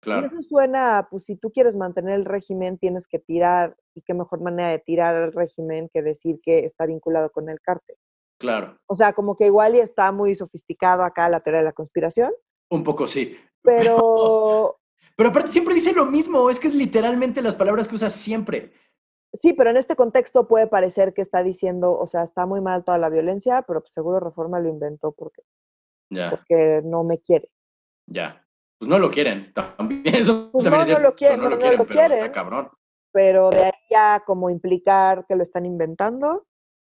Claro, 0.00 0.24
eso 0.24 0.40
suena, 0.40 1.08
pues 1.10 1.24
si 1.24 1.36
tú 1.36 1.52
quieres 1.52 1.76
mantener 1.76 2.14
el 2.14 2.24
régimen, 2.24 2.78
tienes 2.78 3.06
que 3.06 3.18
tirar, 3.18 3.76
y 3.94 4.00
qué 4.00 4.14
mejor 4.14 4.40
manera 4.40 4.70
de 4.70 4.78
tirar 4.78 5.14
al 5.14 5.34
régimen 5.34 5.90
que 5.92 6.00
decir 6.00 6.40
que 6.42 6.64
está 6.64 6.86
vinculado 6.86 7.28
con 7.28 7.50
el 7.50 7.60
cártel. 7.60 7.98
claro. 8.38 8.78
O 8.86 8.94
sea, 8.94 9.12
como 9.12 9.36
que 9.36 9.44
igual 9.44 9.74
y 9.74 9.80
está 9.80 10.10
muy 10.10 10.34
sofisticado 10.34 11.02
acá 11.02 11.28
la 11.28 11.40
teoría 11.40 11.58
de 11.58 11.66
la 11.66 11.74
conspiración, 11.74 12.32
Un 12.70 12.82
poco 12.82 13.06
sí. 13.06 13.36
pero 13.60 14.78
Pero 15.16 15.28
aparte 15.28 15.50
siempre 15.50 15.74
dice 15.74 15.92
lo 15.92 16.06
mismo, 16.06 16.48
es 16.48 16.58
que 16.58 16.68
es 16.68 16.74
literalmente 16.74 17.42
las 17.42 17.54
palabras 17.54 17.88
que 17.88 17.96
usa 17.96 18.08
siempre. 18.08 18.72
sí, 19.34 19.52
pero 19.52 19.68
en 19.68 19.76
este 19.76 19.96
contexto 19.96 20.48
puede 20.48 20.66
parecer 20.66 21.12
que 21.12 21.20
está 21.20 21.42
diciendo, 21.42 21.92
o 21.92 22.06
sea, 22.06 22.22
está 22.22 22.46
muy 22.46 22.62
mal 22.62 22.84
toda 22.84 22.96
la 22.96 23.10
violencia, 23.10 23.60
pero 23.68 23.82
pues 23.82 23.92
seguro 23.92 24.18
Reforma 24.18 24.60
lo 24.60 24.70
inventó 24.70 25.12
porque, 25.12 25.42
Ya, 26.10 26.30
porque 26.30 26.82
no 26.84 27.04
me 27.04 27.18
quiere. 27.18 27.48
ya. 28.06 28.42
Pues 28.78 28.90
no 28.90 28.98
lo 28.98 29.10
quieren, 29.10 29.54
también. 29.54 30.02
Eso 30.14 30.50
Pues 30.52 30.64
también 30.64 30.86
no, 30.86 30.92
es 30.92 30.98
no 31.00 31.08
lo 31.08 31.14
quieren, 31.14 31.38
no 31.40 31.44
no, 31.44 31.50
lo 31.50 31.58
quieren, 31.58 31.86
pero 31.88 32.14
está 32.14 32.32
cabrón. 32.32 32.68
Pero 33.10 33.48
de 33.48 33.64
ahí 33.64 33.96
a 33.96 34.22
como 34.26 34.50
implicar 34.50 35.24
que 35.26 35.34
lo 35.34 35.42
están 35.42 35.64
inventando, 35.64 36.46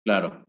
Claro. 0.05 0.45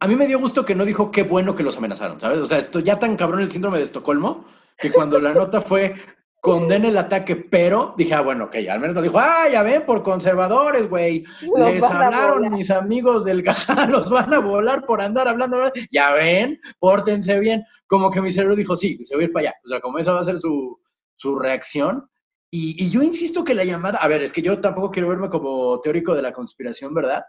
A 0.00 0.08
mí 0.08 0.16
me 0.16 0.26
dio 0.26 0.38
gusto 0.40 0.64
que 0.64 0.74
no 0.74 0.84
dijo 0.86 1.10
qué 1.10 1.22
bueno 1.22 1.54
que 1.54 1.62
los 1.62 1.76
amenazaron, 1.76 2.18
¿sabes? 2.18 2.38
O 2.38 2.46
sea, 2.46 2.58
esto 2.58 2.80
ya 2.80 2.98
tan 2.98 3.16
cabrón 3.16 3.40
el 3.40 3.50
síndrome 3.50 3.76
de 3.78 3.84
Estocolmo, 3.84 4.46
que 4.78 4.90
cuando 4.90 5.20
la 5.20 5.34
nota 5.34 5.60
fue 5.60 5.94
condena 6.40 6.88
el 6.88 6.96
ataque, 6.96 7.36
pero 7.36 7.94
dije, 7.96 8.14
ah, 8.14 8.22
bueno, 8.22 8.44
ok, 8.44 8.56
al 8.70 8.80
menos 8.80 8.96
no 8.96 9.02
dijo, 9.02 9.18
ah, 9.18 9.46
ya 9.50 9.62
ven, 9.62 9.84
por 9.84 10.02
conservadores, 10.02 10.88
güey. 10.88 11.24
Les 11.56 11.84
hablaron 11.84 12.52
mis 12.52 12.70
amigos 12.70 13.24
del 13.24 13.42
Cajá, 13.42 13.86
los 13.86 14.08
van 14.08 14.32
a 14.32 14.38
volar 14.38 14.86
por 14.86 15.02
andar 15.02 15.28
hablando. 15.28 15.70
Ya 15.90 16.12
ven, 16.12 16.58
pórtense 16.78 17.38
bien. 17.40 17.64
Como 17.86 18.10
que 18.10 18.20
mi 18.20 18.32
cerebro 18.32 18.56
dijo, 18.56 18.74
sí, 18.76 19.04
se 19.04 19.14
va 19.14 19.20
a 19.20 19.24
ir 19.24 19.32
para 19.32 19.48
allá. 19.48 19.54
O 19.64 19.68
sea, 19.68 19.80
como 19.80 19.98
esa 19.98 20.12
va 20.12 20.20
a 20.20 20.24
ser 20.24 20.38
su, 20.38 20.78
su 21.16 21.38
reacción. 21.38 22.08
Y, 22.50 22.84
y 22.84 22.90
yo 22.90 23.02
insisto 23.02 23.44
que 23.44 23.54
la 23.54 23.64
llamada, 23.64 23.98
a 23.98 24.08
ver, 24.08 24.22
es 24.22 24.32
que 24.32 24.42
yo 24.42 24.60
tampoco 24.60 24.90
quiero 24.90 25.08
verme 25.08 25.30
como 25.30 25.80
teórico 25.80 26.14
de 26.14 26.22
la 26.22 26.32
conspiración, 26.32 26.94
¿verdad? 26.94 27.22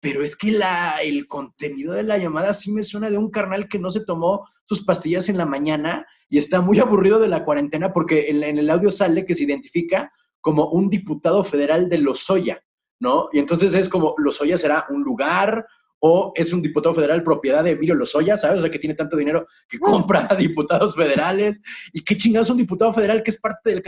Pero 0.00 0.22
es 0.22 0.36
que 0.36 0.52
la, 0.52 0.98
el 1.02 1.26
contenido 1.26 1.94
de 1.94 2.02
la 2.02 2.18
llamada 2.18 2.52
sí 2.54 2.70
me 2.70 2.82
suena 2.82 3.10
de 3.10 3.18
un 3.18 3.30
carnal 3.30 3.68
que 3.68 3.78
no 3.78 3.90
se 3.90 4.04
tomó 4.04 4.46
sus 4.66 4.84
pastillas 4.84 5.28
en 5.28 5.38
la 5.38 5.46
mañana 5.46 6.06
y 6.28 6.38
está 6.38 6.60
muy 6.60 6.78
aburrido 6.78 7.18
de 7.18 7.28
la 7.28 7.44
cuarentena 7.44 7.92
porque 7.92 8.28
en, 8.28 8.42
en 8.42 8.58
el 8.58 8.70
audio 8.70 8.90
sale 8.90 9.24
que 9.24 9.34
se 9.34 9.44
identifica 9.44 10.12
como 10.40 10.70
un 10.70 10.90
diputado 10.90 11.42
federal 11.42 11.88
de 11.88 11.98
Lozoya, 11.98 12.62
¿no? 13.00 13.28
Y 13.32 13.38
entonces 13.38 13.74
es 13.74 13.88
como 13.88 14.14
Lozoya 14.18 14.56
será 14.56 14.86
un 14.90 15.02
lugar 15.02 15.66
o 16.00 16.32
es 16.34 16.52
un 16.52 16.62
diputado 16.62 16.94
federal 16.94 17.22
propiedad 17.22 17.64
de 17.64 17.72
Emilio 17.72 17.94
Lozoya, 17.94 18.36
¿sabes? 18.36 18.58
O 18.58 18.60
sea, 18.62 18.70
que 18.70 18.78
tiene 18.78 18.94
tanto 18.94 19.16
dinero 19.16 19.46
que 19.68 19.78
compra 19.78 20.28
a 20.30 20.34
diputados 20.34 20.94
federales. 20.94 21.60
¿Y 21.92 22.04
qué 22.04 22.16
chingados 22.16 22.50
un 22.50 22.58
diputado 22.58 22.92
federal 22.92 23.22
que 23.22 23.30
es 23.30 23.40
parte 23.40 23.70
del 23.70 23.82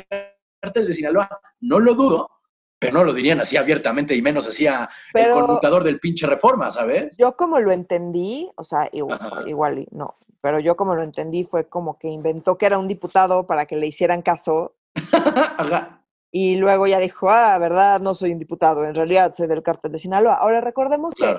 cártel 0.60 0.86
de 0.86 0.94
Sinaloa? 0.94 1.28
No 1.60 1.78
lo 1.78 1.94
dudo, 1.94 2.28
pero 2.78 2.92
no 2.92 3.04
lo 3.04 3.12
dirían 3.12 3.40
así 3.40 3.56
abiertamente 3.56 4.14
y 4.14 4.22
menos 4.22 4.46
así 4.46 4.66
a 4.66 4.88
el 5.14 5.30
conmutador 5.32 5.82
del 5.84 5.98
pinche 5.98 6.26
reforma, 6.26 6.70
¿sabes? 6.70 7.16
yo 7.16 7.36
como 7.36 7.58
lo 7.58 7.72
entendí, 7.72 8.50
o 8.56 8.62
sea, 8.62 8.88
igual, 8.92 9.18
Ajá. 9.20 9.42
igual 9.46 9.86
no, 9.90 10.16
pero 10.40 10.60
yo 10.60 10.76
como 10.76 10.94
lo 10.94 11.02
entendí 11.02 11.44
fue 11.44 11.68
como 11.68 11.98
que 11.98 12.08
inventó 12.08 12.56
que 12.56 12.66
era 12.66 12.78
un 12.78 12.88
diputado 12.88 13.46
para 13.46 13.66
que 13.66 13.76
le 13.76 13.86
hicieran 13.86 14.22
caso 14.22 14.76
Ajá. 15.12 16.04
y 16.30 16.56
luego 16.56 16.86
ya 16.86 16.98
dijo, 16.98 17.28
ah, 17.30 17.58
verdad, 17.58 18.00
no 18.00 18.14
soy 18.14 18.32
un 18.32 18.38
diputado, 18.38 18.84
en 18.84 18.94
realidad 18.94 19.34
soy 19.34 19.48
del 19.48 19.62
cártel 19.62 19.92
de 19.92 19.98
Sinaloa. 19.98 20.34
Ahora 20.34 20.60
recordemos 20.60 21.14
que 21.14 21.36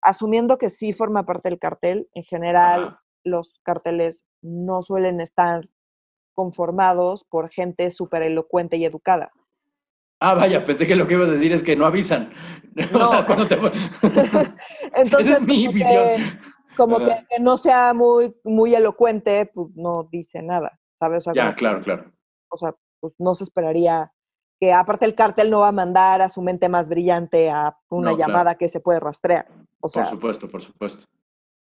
asumiendo 0.00 0.58
que 0.58 0.70
sí 0.70 0.92
forma 0.92 1.24
parte 1.24 1.48
del 1.48 1.58
cartel, 1.58 2.08
en 2.14 2.24
general 2.24 2.84
Ajá. 2.84 3.02
los 3.24 3.60
carteles 3.62 4.24
no 4.42 4.82
suelen 4.82 5.20
estar 5.20 5.68
conformados 6.34 7.24
por 7.24 7.48
gente 7.50 7.90
súper 7.90 8.22
elocuente 8.22 8.76
y 8.76 8.84
educada. 8.84 9.30
Ah, 10.20 10.34
vaya, 10.34 10.64
pensé 10.64 10.86
que 10.86 10.96
lo 10.96 11.06
que 11.06 11.14
ibas 11.14 11.28
a 11.30 11.32
decir 11.34 11.52
es 11.52 11.62
que 11.62 11.76
no 11.76 11.86
avisan. 11.86 12.32
o 12.94 13.06
sea, 13.06 13.26
cuando 13.26 13.46
te... 13.46 13.56
Entonces, 14.94 15.28
Esa 15.36 15.38
es 15.38 15.46
mi 15.46 15.64
como 15.66 15.72
visión. 15.74 16.04
que, 16.16 16.76
como 16.76 16.98
que, 16.98 17.14
no 17.40 17.56
sea 17.56 17.92
muy, 17.94 18.34
muy 18.44 18.74
elocuente, 18.74 19.50
pues 19.52 19.68
no 19.74 20.08
dice 20.10 20.42
nada, 20.42 20.78
¿sabes? 20.98 21.26
O 21.26 21.32
sea, 21.32 21.44
Ya, 21.44 21.50
que- 21.50 21.56
claro, 21.58 21.80
claro. 21.82 22.12
o 22.48 22.56
sea, 22.56 22.74
pues 23.00 23.14
no 23.18 23.34
se 23.34 23.44
esperaría 23.44 24.10
que 24.60 24.72
aparte 24.72 25.04
el 25.04 25.14
cartel 25.14 25.50
no 25.50 25.60
va 25.60 25.68
a 25.68 25.72
mandar 25.72 26.22
a 26.22 26.28
su 26.28 26.40
mente 26.40 26.68
más 26.68 26.88
brillante 26.88 27.50
a 27.50 27.76
una 27.90 28.10
No, 28.12 28.16
claro. 28.16 28.30
llamada 28.32 28.54
que 28.54 28.68
se 28.68 28.80
puede 28.80 29.00
rastrear. 29.00 29.46
O 29.80 29.88
sea, 29.88 30.04
por 30.04 30.10
supuesto, 30.12 30.48
por 30.50 30.62
supuesto. 30.62 31.04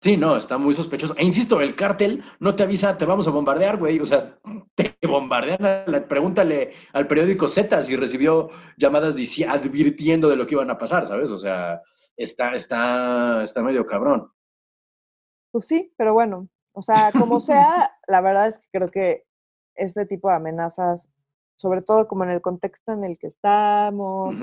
Sí, 0.02 0.16
no, 0.16 0.34
está 0.36 0.56
muy 0.56 0.72
sospechoso. 0.72 1.14
E 1.18 1.24
insisto, 1.24 1.60
el 1.60 1.76
cártel 1.76 2.22
no 2.38 2.56
te 2.56 2.62
avisa, 2.62 2.96
te 2.96 3.04
vamos 3.04 3.28
a 3.28 3.30
bombardear, 3.32 3.76
güey. 3.76 4.00
O 4.00 4.06
sea, 4.06 4.38
te 4.74 4.96
bombardean. 5.06 5.64
a 5.64 5.84
la- 5.86 6.08
Pregúntale 6.08 6.72
al 6.94 7.06
periódico 7.06 7.46
Z 7.48 7.82
si 7.82 7.96
recibió 7.96 8.48
llamadas 8.78 9.16
advirtiendo 9.46 10.28
de 10.30 10.36
lo 10.36 10.46
que 10.46 10.54
iban 10.54 10.70
a 10.70 10.78
pasar, 10.78 11.06
¿sabes? 11.06 11.30
O 11.30 11.38
sea, 11.38 11.82
está, 12.16 12.54
está, 12.54 13.42
está 13.42 13.62
medio 13.62 13.86
cabrón. 13.86 14.30
pues 15.52 15.66
sí, 15.66 15.92
pero 15.98 16.14
bueno, 16.14 16.48
o 16.72 16.80
sea, 16.80 17.12
como 17.12 17.38
sea, 17.40 17.90
la 18.06 18.20
verdad 18.22 18.46
es 18.46 18.58
que 18.58 18.68
creo 18.72 18.90
que 18.90 19.24
este 19.74 20.06
tipo 20.06 20.30
de 20.30 20.36
amenazas, 20.36 21.10
sobre 21.60 21.82
todo 21.82 22.08
como 22.08 22.24
en 22.24 22.30
el 22.30 22.40
contexto 22.40 22.92
en 22.92 23.04
el 23.04 23.18
que 23.18 23.26
estamos, 23.26 24.34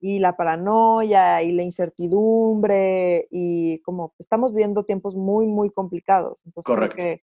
y 0.00 0.18
la 0.18 0.36
paranoia 0.36 1.40
y 1.42 1.52
la 1.52 1.62
incertidumbre 1.62 3.28
y 3.30 3.78
como 3.82 4.12
estamos 4.18 4.52
viendo 4.52 4.84
tiempos 4.84 5.14
muy, 5.14 5.46
muy 5.46 5.70
complicados. 5.70 6.42
Entonces, 6.44 6.66
Correcto. 6.66 6.96
que, 6.96 7.22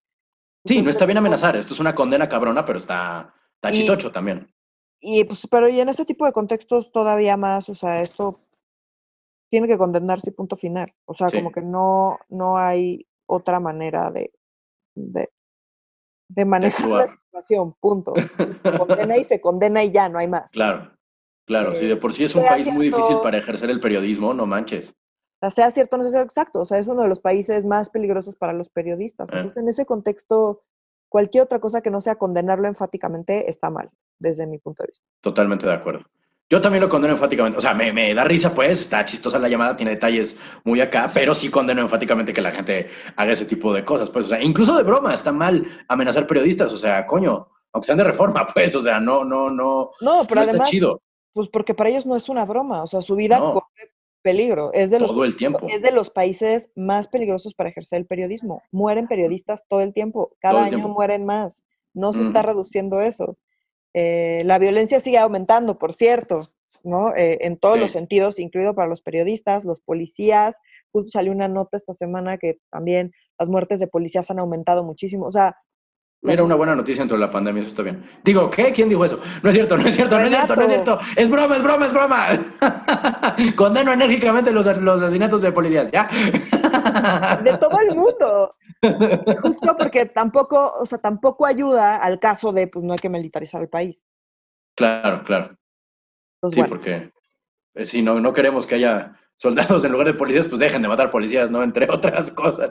Sí, 0.65 0.81
no 0.81 0.89
está 0.91 1.05
bien 1.07 1.17
amenazar. 1.17 1.55
Esto 1.55 1.73
es 1.73 1.79
una 1.79 1.95
condena 1.95 2.29
cabrona, 2.29 2.63
pero 2.63 2.77
está, 2.77 3.33
está 3.55 3.71
Y- 3.71 3.77
chistocho 3.77 4.11
también. 4.11 4.47
Y 5.01 5.23
pues, 5.23 5.47
pero 5.49 5.67
y 5.67 5.79
en 5.79 5.89
este 5.89 6.05
tipo 6.05 6.25
de 6.25 6.31
contextos 6.31 6.91
todavía 6.91 7.35
más, 7.35 7.67
o 7.69 7.73
sea, 7.75 8.01
esto 8.01 8.39
tiene 9.49 9.67
que 9.67 9.77
condenarse 9.77 10.29
y 10.29 10.33
punto 10.33 10.55
final. 10.55 10.93
O 11.05 11.13
sea, 11.15 11.29
Sí. 11.29 11.37
como 11.37 11.51
que 11.51 11.61
no, 11.61 12.19
no 12.29 12.57
hay 12.57 13.07
otra 13.25 13.59
manera 13.59 14.11
de, 14.11 14.31
de, 14.95 15.29
de 16.29 16.45
manejar 16.45 16.87
la 16.89 16.97
actuar. 16.99 17.19
Situación, 17.31 17.73
punto. 17.79 18.13
Se 18.61 18.77
condena 18.77 19.17
y 19.17 19.23
se 19.23 19.39
condena 19.39 19.83
y 19.83 19.91
ya, 19.91 20.09
no 20.09 20.19
hay 20.19 20.27
más. 20.27 20.51
Claro, 20.51 20.91
claro. 21.45 21.75
Si 21.75 21.85
Eh, 21.85 21.89
de 21.89 21.95
por 21.95 22.13
sí 22.13 22.25
es 22.25 22.35
un 22.35 22.45
país 22.45 22.73
muy 22.73 22.87
difícil 22.87 23.17
para 23.23 23.37
ejercer 23.37 23.69
el 23.69 23.79
periodismo, 23.79 24.33
no 24.33 24.45
manches. 24.45 24.93
Sea, 25.49 25.71
cierto 25.71 25.97
no 25.97 26.03
sea 26.03 26.11
cierto, 26.11 26.27
exacto. 26.27 26.61
O 26.61 26.65
sea, 26.65 26.77
es 26.77 26.87
uno 26.87 27.01
de 27.01 27.07
los 27.07 27.19
países 27.19 27.65
más 27.65 27.89
peligrosos 27.89 28.35
para 28.35 28.53
los 28.53 28.69
periodistas. 28.69 29.31
Eh. 29.31 29.37
Entonces, 29.37 29.63
en 29.63 29.69
ese 29.69 29.85
contexto, 29.85 30.63
cualquier 31.09 31.43
otra 31.43 31.59
cosa 31.59 31.81
que 31.81 31.89
no 31.89 31.99
sea 31.99 32.15
condenarlo 32.15 32.67
enfáticamente 32.67 33.49
está 33.49 33.69
mal, 33.69 33.89
desde 34.19 34.45
mi 34.45 34.59
punto 34.59 34.83
de 34.83 34.87
vista. 34.87 35.05
Totalmente 35.21 35.65
de 35.65 35.73
acuerdo. 35.73 36.05
Yo 36.51 36.61
también 36.61 36.83
lo 36.83 36.89
condeno 36.89 37.15
enfáticamente. 37.15 37.57
O 37.57 37.61
sea, 37.61 37.73
me, 37.73 37.91
me 37.91 38.13
da 38.13 38.25
risa, 38.25 38.53
pues, 38.53 38.81
está 38.81 39.03
chistosa 39.05 39.39
la 39.39 39.49
llamada, 39.49 39.75
tiene 39.75 39.93
detalles 39.93 40.37
muy 40.63 40.81
acá, 40.81 41.09
pero 41.11 41.33
sí 41.33 41.49
condeno 41.49 41.81
enfáticamente 41.81 42.33
que 42.33 42.41
la 42.41 42.51
gente 42.51 42.89
haga 43.15 43.31
ese 43.31 43.45
tipo 43.45 43.73
de 43.73 43.83
cosas, 43.83 44.09
pues, 44.09 44.25
o 44.25 44.29
sea, 44.29 44.43
incluso 44.43 44.77
de 44.77 44.83
broma, 44.83 45.13
está 45.13 45.31
mal 45.31 45.65
amenazar 45.87 46.27
periodistas, 46.27 46.71
o 46.73 46.77
sea, 46.77 47.07
coño, 47.07 47.47
aunque 47.71 47.85
sean 47.87 47.97
de 47.97 48.03
reforma, 48.03 48.45
pues, 48.53 48.75
o 48.75 48.83
sea, 48.83 48.99
no, 48.99 49.23
no, 49.23 49.49
no, 49.49 49.91
No, 50.01 50.25
pero 50.27 50.35
no 50.35 50.41
está 50.41 50.51
además, 50.51 50.69
chido 50.69 51.01
pues 51.33 51.47
porque 51.49 51.73
para 51.73 51.89
ellos 51.89 52.05
no 52.05 52.15
es 52.15 52.29
una 52.29 52.45
broma. 52.45 52.83
O 52.83 52.87
sea, 52.87 53.01
su 53.01 53.15
vida 53.15 53.39
No. 53.39 53.53
corre 53.53 53.91
peligro. 54.21 54.71
Es 54.73 54.89
de, 54.91 54.99
los, 54.99 55.11
todo 55.11 55.23
el 55.23 55.35
tiempo. 55.35 55.59
es 55.67 55.81
de 55.81 55.91
los 55.91 56.09
países 56.09 56.69
más 56.75 57.07
peligrosos 57.07 57.53
para 57.53 57.69
ejercer 57.69 57.99
el 57.99 58.05
periodismo. 58.05 58.61
Mueren 58.71 59.07
periodistas 59.07 59.63
todo 59.67 59.81
el 59.81 59.93
tiempo. 59.93 60.35
Cada 60.39 60.59
el 60.59 60.65
año 60.65 60.77
tiempo. 60.77 60.89
mueren 60.89 61.25
más. 61.25 61.63
No 61.93 62.13
se 62.13 62.21
está 62.21 62.41
reduciendo 62.41 63.01
eso. 63.01 63.37
Eh, 63.93 64.43
la 64.45 64.59
violencia 64.59 64.99
sigue 64.99 65.17
aumentando, 65.17 65.77
por 65.77 65.93
cierto, 65.93 66.47
¿no? 66.83 67.15
Eh, 67.15 67.39
en 67.41 67.57
todos 67.57 67.79
los 67.79 67.91
sentidos, 67.91 68.39
incluido 68.39 68.73
para 68.73 68.87
los 68.87 69.01
periodistas, 69.01 69.65
los 69.65 69.79
policías. 69.81 70.55
Justo 70.91 71.11
salió 71.11 71.31
una 71.31 71.47
nota 71.47 71.77
esta 71.77 71.93
semana 71.93 72.37
que 72.37 72.59
también 72.71 73.11
las 73.37 73.49
muertes 73.49 73.79
de 73.79 73.87
policías 73.87 74.29
han 74.31 74.39
aumentado 74.39 74.83
muchísimo. 74.83 75.25
O 75.25 75.31
sea, 75.31 75.57
Mira, 76.23 76.43
una 76.43 76.53
buena 76.53 76.75
noticia 76.75 77.01
dentro 77.01 77.17
de 77.17 77.25
la 77.25 77.31
pandemia, 77.31 77.61
eso 77.61 77.69
está 77.69 77.81
bien. 77.81 78.03
Digo, 78.23 78.47
¿qué? 78.51 78.71
¿Quién 78.71 78.89
dijo 78.89 79.03
eso? 79.03 79.19
No 79.41 79.49
es 79.49 79.55
cierto, 79.55 79.75
no 79.75 79.87
es 79.87 79.95
cierto, 79.95 80.19
no 80.19 80.25
es 80.25 80.29
cierto, 80.29 80.55
no 80.55 80.61
es 80.61 80.67
cierto. 80.67 80.99
Es 81.15 81.29
broma, 81.31 81.55
es 81.55 81.63
broma, 81.63 81.85
es 81.87 81.93
broma. 81.93 82.27
Condeno 83.55 83.91
enérgicamente 83.91 84.51
los, 84.51 84.65
los 84.77 85.01
asesinatos 85.01 85.41
de 85.41 85.51
policías, 85.51 85.89
¿ya? 85.91 86.07
De 87.43 87.57
todo 87.57 87.79
el 87.79 87.95
mundo. 87.95 88.55
Justo 89.41 89.75
porque 89.75 90.05
tampoco, 90.05 90.73
o 90.79 90.85
sea, 90.85 90.99
tampoco 90.99 91.47
ayuda 91.47 91.97
al 91.97 92.19
caso 92.19 92.51
de, 92.51 92.67
pues 92.67 92.85
no 92.85 92.93
hay 92.93 92.99
que 92.99 93.09
militarizar 93.09 93.59
el 93.61 93.69
país. 93.69 93.97
Claro, 94.75 95.23
claro. 95.23 95.57
sí, 96.49 96.63
porque 96.63 97.11
eh, 97.73 97.85
si 97.87 98.03
no, 98.03 98.19
no 98.19 98.31
queremos 98.31 98.67
que 98.67 98.75
haya 98.75 99.19
soldados 99.41 99.83
en 99.83 99.91
lugar 99.91 100.05
de 100.05 100.13
policías, 100.13 100.45
pues 100.45 100.59
dejen 100.59 100.83
de 100.83 100.87
matar 100.87 101.09
policías, 101.09 101.49
¿no? 101.49 101.63
Entre 101.63 101.87
otras 101.91 102.29
cosas. 102.29 102.69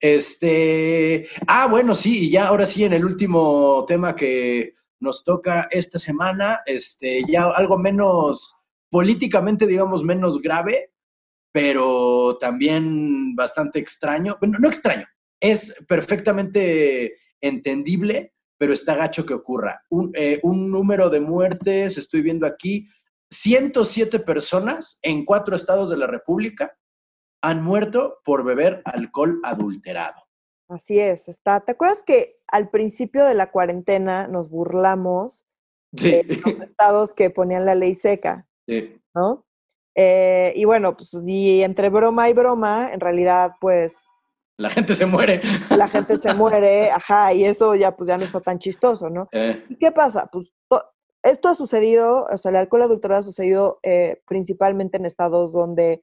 Este, 0.00 1.28
ah, 1.46 1.66
bueno, 1.68 1.94
sí, 1.94 2.26
y 2.26 2.30
ya 2.30 2.48
ahora 2.48 2.64
sí, 2.64 2.84
en 2.84 2.94
el 2.94 3.04
último 3.04 3.84
tema 3.86 4.16
que 4.16 4.74
nos 5.00 5.22
toca 5.22 5.68
esta 5.70 5.98
semana, 5.98 6.60
este, 6.64 7.22
ya 7.28 7.44
algo 7.50 7.76
menos, 7.76 8.54
políticamente, 8.90 9.66
digamos, 9.66 10.02
menos 10.02 10.40
grave, 10.40 10.92
pero 11.52 12.38
también 12.40 13.36
bastante 13.36 13.78
extraño. 13.78 14.38
Bueno, 14.40 14.56
no 14.60 14.68
extraño, 14.68 15.04
es 15.40 15.74
perfectamente 15.86 17.18
entendible, 17.42 18.32
pero 18.56 18.72
está 18.72 18.96
gacho 18.96 19.26
que 19.26 19.34
ocurra. 19.34 19.82
Un, 19.90 20.10
eh, 20.14 20.40
un 20.42 20.70
número 20.70 21.10
de 21.10 21.20
muertes, 21.20 21.98
estoy 21.98 22.22
viendo 22.22 22.46
aquí, 22.46 22.88
107 23.30 24.20
personas 24.20 24.98
en 25.02 25.24
cuatro 25.24 25.54
estados 25.54 25.90
de 25.90 25.96
la 25.96 26.06
República 26.06 26.76
han 27.42 27.62
muerto 27.62 28.18
por 28.24 28.44
beber 28.44 28.82
alcohol 28.84 29.40
adulterado. 29.44 30.22
Así 30.68 30.98
es, 30.98 31.28
está. 31.28 31.60
¿Te 31.60 31.72
acuerdas 31.72 32.02
que 32.02 32.36
al 32.46 32.68
principio 32.68 33.24
de 33.24 33.34
la 33.34 33.50
cuarentena 33.50 34.26
nos 34.28 34.50
burlamos 34.50 35.46
de 35.92 36.24
los 36.24 36.60
estados 36.60 37.10
que 37.10 37.30
ponían 37.30 37.64
la 37.64 37.74
ley 37.74 37.94
seca? 37.94 38.46
Sí. 38.66 39.00
¿No? 39.14 39.46
Eh, 39.94 40.52
y 40.54 40.64
bueno, 40.64 40.96
pues 40.96 41.10
y 41.26 41.62
entre 41.62 41.88
broma 41.88 42.28
y 42.28 42.34
broma, 42.34 42.92
en 42.92 43.00
realidad, 43.00 43.52
pues. 43.60 43.96
La 44.58 44.70
gente 44.70 44.94
se 44.94 45.06
muere. 45.06 45.40
La 45.70 45.88
gente 45.88 46.16
se 46.16 46.34
muere, 46.34 46.90
ajá, 46.90 47.32
y 47.32 47.44
eso 47.44 47.74
ya 47.74 47.96
pues 47.96 48.08
ya 48.08 48.18
no 48.18 48.24
está 48.24 48.40
tan 48.40 48.58
chistoso, 48.58 49.08
¿no? 49.08 49.28
Eh. 49.32 49.64
¿Qué 49.80 49.90
pasa? 49.90 50.26
Pues 50.30 50.52
esto 51.22 51.48
ha 51.48 51.54
sucedido, 51.54 52.24
o 52.30 52.38
sea, 52.38 52.50
el 52.50 52.56
alcohol 52.56 52.82
adulterado 52.82 53.20
ha 53.20 53.24
sucedido 53.24 53.80
eh, 53.82 54.22
principalmente 54.26 54.96
en 54.96 55.04
estados 55.04 55.52
donde 55.52 56.02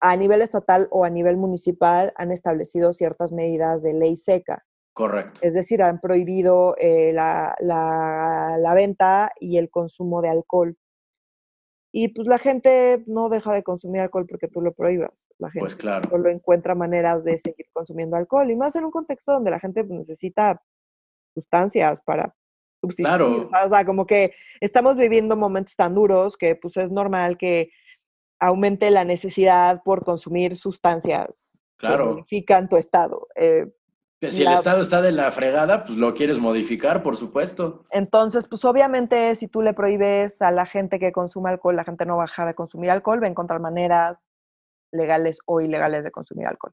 a 0.00 0.16
nivel 0.16 0.42
estatal 0.42 0.88
o 0.90 1.04
a 1.04 1.10
nivel 1.10 1.36
municipal 1.36 2.12
han 2.16 2.32
establecido 2.32 2.92
ciertas 2.92 3.32
medidas 3.32 3.82
de 3.82 3.94
ley 3.94 4.16
seca. 4.16 4.64
Correcto. 4.94 5.40
Es 5.42 5.54
decir, 5.54 5.82
han 5.82 6.00
prohibido 6.00 6.74
eh, 6.76 7.12
la, 7.12 7.54
la, 7.60 8.74
venta 8.74 9.32
y 9.40 9.56
el 9.56 9.70
consumo 9.70 10.20
de 10.20 10.28
alcohol. 10.28 10.76
Y 11.92 12.08
pues 12.08 12.26
la 12.26 12.38
gente 12.38 13.02
no 13.06 13.28
deja 13.28 13.52
de 13.52 13.62
consumir 13.62 14.00
alcohol 14.00 14.26
porque 14.28 14.48
tú 14.48 14.60
lo 14.60 14.72
prohíbas. 14.72 15.22
La 15.38 15.50
gente 15.50 15.60
pues 15.60 15.76
claro. 15.76 16.10
solo 16.10 16.28
encuentra 16.30 16.74
maneras 16.74 17.24
de 17.24 17.38
seguir 17.38 17.66
consumiendo 17.72 18.16
alcohol. 18.16 18.50
Y 18.50 18.56
más 18.56 18.74
en 18.76 18.84
un 18.84 18.90
contexto 18.90 19.32
donde 19.32 19.50
la 19.50 19.60
gente 19.60 19.84
pues, 19.84 19.98
necesita 19.98 20.62
sustancias 21.34 22.02
para 22.02 22.34
Claro. 22.96 23.50
O 23.64 23.68
sea, 23.68 23.84
como 23.84 24.06
que 24.06 24.34
estamos 24.60 24.96
viviendo 24.96 25.36
momentos 25.36 25.76
tan 25.76 25.94
duros 25.94 26.36
que 26.36 26.56
pues 26.56 26.76
es 26.76 26.90
normal 26.90 27.38
que 27.38 27.70
aumente 28.40 28.90
la 28.90 29.04
necesidad 29.04 29.82
por 29.84 30.04
consumir 30.04 30.56
sustancias 30.56 31.52
claro. 31.76 32.08
que 32.08 32.14
modifican 32.14 32.68
tu 32.68 32.76
estado. 32.76 33.28
Eh, 33.36 33.66
si 34.30 34.42
el 34.42 34.52
estado 34.52 34.80
está 34.80 35.02
de 35.02 35.10
la 35.10 35.32
fregada, 35.32 35.84
pues 35.84 35.98
lo 35.98 36.14
quieres 36.14 36.38
modificar, 36.38 37.02
por 37.02 37.16
supuesto. 37.16 37.84
Entonces, 37.90 38.46
pues 38.46 38.64
obviamente 38.64 39.34
si 39.34 39.48
tú 39.48 39.62
le 39.62 39.74
prohíbes 39.74 40.40
a 40.42 40.52
la 40.52 40.64
gente 40.64 41.00
que 41.00 41.10
consume 41.10 41.50
alcohol, 41.50 41.74
la 41.74 41.84
gente 41.84 42.06
no 42.06 42.16
va 42.16 42.24
a 42.24 42.26
dejar 42.26 42.46
de 42.46 42.54
consumir 42.54 42.90
alcohol, 42.90 43.20
va 43.20 43.26
a 43.26 43.30
encontrar 43.30 43.60
maneras 43.60 44.16
legales 44.92 45.38
o 45.46 45.60
ilegales 45.60 46.04
de 46.04 46.12
consumir 46.12 46.46
alcohol. 46.46 46.72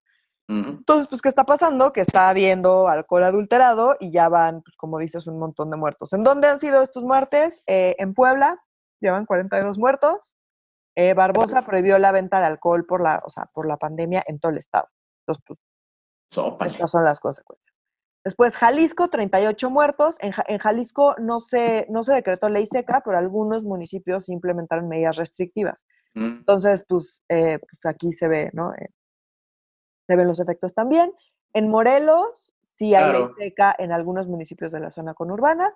Entonces, 0.49 1.05
pues, 1.07 1.21
¿qué 1.21 1.29
está 1.29 1.43
pasando? 1.43 1.93
Que 1.93 2.01
está 2.01 2.27
habiendo 2.27 2.87
alcohol 2.87 3.23
adulterado 3.23 3.95
y 3.99 4.11
ya 4.11 4.29
van, 4.29 4.63
pues, 4.63 4.75
como 4.75 4.97
dices, 4.97 5.27
un 5.27 5.37
montón 5.37 5.69
de 5.69 5.77
muertos. 5.77 6.11
¿En 6.13 6.23
dónde 6.23 6.47
han 6.47 6.59
sido 6.59 6.81
estos 6.81 7.03
muertes? 7.03 7.61
Eh, 7.67 7.95
en 7.99 8.15
Puebla, 8.15 8.59
llevan 8.99 9.27
42 9.27 9.77
muertos. 9.77 10.35
Eh, 10.95 11.13
Barbosa 11.13 11.61
prohibió 11.61 11.99
la 11.99 12.11
venta 12.11 12.39
de 12.39 12.47
alcohol 12.47 12.83
por 12.87 13.03
la, 13.03 13.21
o 13.23 13.29
sea, 13.29 13.45
por 13.53 13.67
la 13.67 13.77
pandemia 13.77 14.23
en 14.25 14.39
todo 14.39 14.51
el 14.51 14.57
estado. 14.57 14.87
Entonces, 15.21 15.43
pues, 15.45 16.73
estas 16.73 16.89
son 16.89 17.03
las 17.03 17.19
consecuencias. 17.19 17.75
Después, 18.25 18.57
Jalisco, 18.57 19.07
38 19.07 19.69
muertos. 19.69 20.17
En, 20.19 20.31
Jalisco 20.31 21.15
no 21.19 21.41
se, 21.41 21.85
no 21.89 22.01
se 22.01 22.13
decretó 22.13 22.49
ley 22.49 22.65
seca, 22.65 23.01
pero 23.05 23.19
algunos 23.19 23.63
municipios 23.63 24.27
implementaron 24.29 24.87
medidas 24.87 25.15
restrictivas. 25.15 25.85
Mm. 26.15 26.39
Entonces, 26.39 26.83
pues, 26.89 27.21
eh, 27.29 27.59
pues, 27.59 27.85
aquí 27.85 28.13
se 28.13 28.27
ve, 28.27 28.49
¿no? 28.53 28.73
Se 30.09 30.15
ven 30.15 30.27
los 30.27 30.39
efectos 30.39 30.73
también. 30.73 31.13
En 31.53 31.69
Morelos 31.69 32.55
sí 32.79 32.95
hay 32.95 33.13
ley 33.13 33.27
seca 33.37 33.75
en 33.77 33.91
algunos 33.91 34.27
municipios 34.27 34.71
de 34.71 34.79
la 34.79 34.89
zona 34.89 35.13
conurbana, 35.13 35.71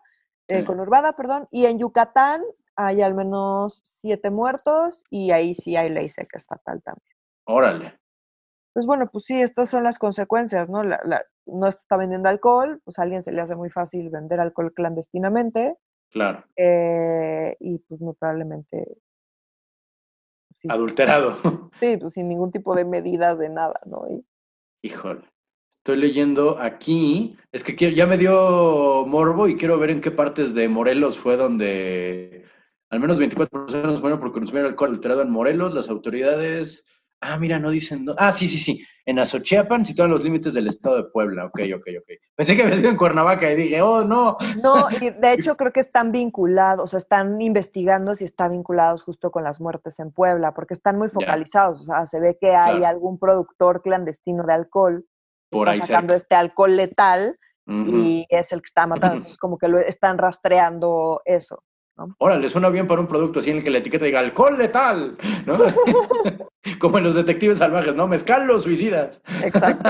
eh, 0.48 0.64
conurbada, 0.64 1.16
perdón, 1.16 1.48
y 1.52 1.68
en 1.68 1.78
Yucatán 1.78 2.42
hay 2.76 3.04
al 3.04 3.14
menos 3.14 3.84
siete 4.02 4.32
muertos 4.32 5.04
y 5.12 5.30
ahí 5.30 5.54
sí 5.54 5.76
hay 5.76 5.90
ley 5.90 6.10
seca 6.10 6.38
estatal 6.38 6.82
también. 6.82 7.16
Órale. 7.46 8.00
Pues 8.74 8.88
bueno, 8.88 9.08
pues 9.12 9.26
sí, 9.26 9.40
estas 9.40 9.70
son 9.70 9.84
las 9.84 10.00
consecuencias, 10.00 10.68
¿no? 10.68 10.82
no 11.46 11.68
está 11.68 11.96
vendiendo 11.96 12.28
alcohol, 12.28 12.82
pues 12.84 12.98
a 12.98 13.04
alguien 13.04 13.22
se 13.22 13.32
le 13.32 13.42
hace 13.42 13.56
muy 13.56 13.70
fácil 13.70 14.10
vender 14.10 14.40
alcohol 14.40 14.74
clandestinamente. 14.74 15.78
Claro. 16.10 16.44
Eh, 16.56 17.56
y 17.60 17.78
pues 17.78 18.02
muy 18.02 18.16
probablemente 18.16 18.98
Adulterado. 20.68 21.36
Sí, 21.80 21.98
pues 21.98 22.14
sin 22.14 22.30
ningún 22.30 22.52
tipo 22.52 22.76
de 22.76 22.86
medidas 22.86 23.38
de 23.38 23.50
nada, 23.50 23.80
¿no? 23.86 24.06
Híjole. 24.82 25.22
Estoy 25.70 25.98
leyendo 25.98 26.60
aquí, 26.60 27.36
es 27.52 27.62
que 27.62 27.76
ya 27.94 28.08
me 28.08 28.18
dio 28.18 29.06
morbo 29.06 29.50
y 29.50 29.58
quiero 29.58 29.78
ver 29.78 29.90
en 29.90 30.00
qué 30.00 30.12
partes 30.12 30.54
de 30.54 30.70
Morelos 30.70 31.20
fue 31.20 31.36
donde 31.36 32.46
al 32.90 33.02
menos 33.02 33.18
24 33.18 33.66
personas 33.66 34.00
fueron 34.00 34.20
por 34.20 34.32
consumir 34.32 34.64
alcohol 34.64 34.92
adulterado 34.92 35.24
en 35.24 35.32
Morelos. 35.32 35.74
Las 35.74 35.90
autoridades 35.90 36.86
Ah, 37.26 37.38
mira, 37.38 37.58
no 37.58 37.70
dicen. 37.70 38.06
Ah, 38.18 38.32
sí, 38.32 38.48
sí, 38.48 38.58
sí. 38.58 38.86
En 39.06 39.20
Azochiapan, 39.20 39.86
situan 39.86 40.12
los 40.12 40.24
límites 40.24 40.54
del 40.54 40.68
estado 40.68 40.98
de 40.98 41.04
Puebla. 41.06 41.46
Ok, 41.46 41.60
ok, 41.76 41.88
ok. 42.00 42.12
Pensé 42.36 42.56
que 42.56 42.64
había 42.64 42.76
sido 42.76 42.90
en 42.90 42.98
Cuernavaca 42.98 43.52
y 43.52 43.56
dije, 43.56 43.82
oh, 43.82 44.04
no. 44.04 44.38
No, 44.62 44.88
y 44.92 45.10
de 45.10 45.34
hecho 45.34 45.56
creo 45.56 45.72
que 45.72 45.80
están 45.80 46.12
vinculados, 46.12 46.84
o 46.84 46.88
sea, 46.88 46.98
están 46.98 47.42
investigando 47.42 48.16
si 48.16 48.26
están 48.26 48.52
vinculados 48.52 49.04
justo 49.04 49.32
con 49.32 49.44
las 49.44 49.62
muertes 49.62 50.00
en 50.00 50.12
Puebla, 50.12 50.54
porque 50.54 50.74
están 50.74 50.98
muy 50.98 51.10
focalizados. 51.10 51.82
O 51.82 51.84
sea, 51.86 52.06
se 52.06 52.20
ve 52.20 52.38
que 52.40 52.56
hay 52.56 52.84
algún 52.84 53.18
productor 53.20 53.82
clandestino 53.82 54.44
de 54.44 54.54
alcohol 54.54 55.06
por 55.50 55.70
ahí 55.70 55.80
sacando 55.80 56.14
este 56.14 56.36
alcohol 56.36 56.76
letal 56.76 57.38
y 57.68 58.26
es 58.30 58.52
el 58.52 58.62
que 58.62 58.68
está 58.68 58.88
matando. 58.88 59.28
Es 59.28 59.38
como 59.38 59.58
que 59.58 59.68
lo 59.68 59.80
están 59.80 60.18
rastreando 60.18 61.22
eso. 61.26 61.64
Órale, 62.18 62.50
suena 62.50 62.70
bien 62.70 62.88
para 62.88 63.02
un 63.02 63.08
producto 63.08 63.40
así 63.40 63.52
en 63.52 63.58
el 63.58 63.64
que 63.64 63.70
la 63.70 63.78
etiqueta 63.78 64.06
diga 64.06 64.20
alcohol 64.20 64.58
letal, 64.58 65.16
¿no? 65.46 65.58
Como 66.80 66.98
en 66.98 67.04
los 67.04 67.16
detectives 67.16 67.60
salvajes, 67.60 67.96
¿no? 67.96 68.08
Mezcal 68.08 68.48
los 68.48 68.64
suicidas. 68.64 69.22
Exacto. 69.44 69.90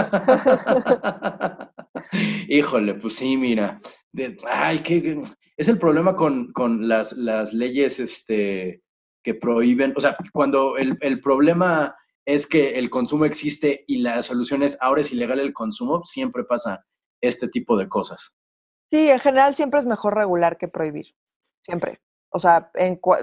Híjole, 2.49 2.95
pues 2.95 3.15
sí, 3.15 3.37
mira. 3.37 3.79
ay, 4.49 4.79
qué, 4.79 5.21
es 5.55 5.67
el 5.67 5.77
problema 5.77 6.15
con, 6.15 6.51
las, 6.87 7.13
leyes 7.53 7.99
este, 7.99 8.81
que 9.23 9.33
prohíben, 9.35 9.93
o 9.95 10.01
sea, 10.01 10.17
cuando 10.33 10.77
el, 10.77 10.97
el 10.99 11.21
problema 11.21 11.95
es 12.25 12.47
que 12.47 12.77
el 12.77 12.89
consumo 12.89 13.25
existe 13.25 13.85
y 13.87 13.97
la 13.97 14.21
solución 14.21 14.63
es 14.63 14.77
ahora 14.81 15.01
es 15.01 15.11
ilegal 15.11 15.39
el 15.39 15.53
consumo, 15.53 16.03
siempre 16.03 16.43
pasa 16.43 16.85
este 17.21 17.47
tipo 17.47 17.77
de 17.77 17.87
cosas. 17.87 18.33
Sí, 18.89 19.09
en 19.09 19.19
general 19.19 19.55
siempre 19.55 19.79
es 19.79 19.85
mejor 19.85 20.15
regular 20.15 20.57
que 20.57 20.67
prohibir. 20.67 21.15
Siempre. 21.63 21.99
O 22.29 22.39
sea, 22.39 22.71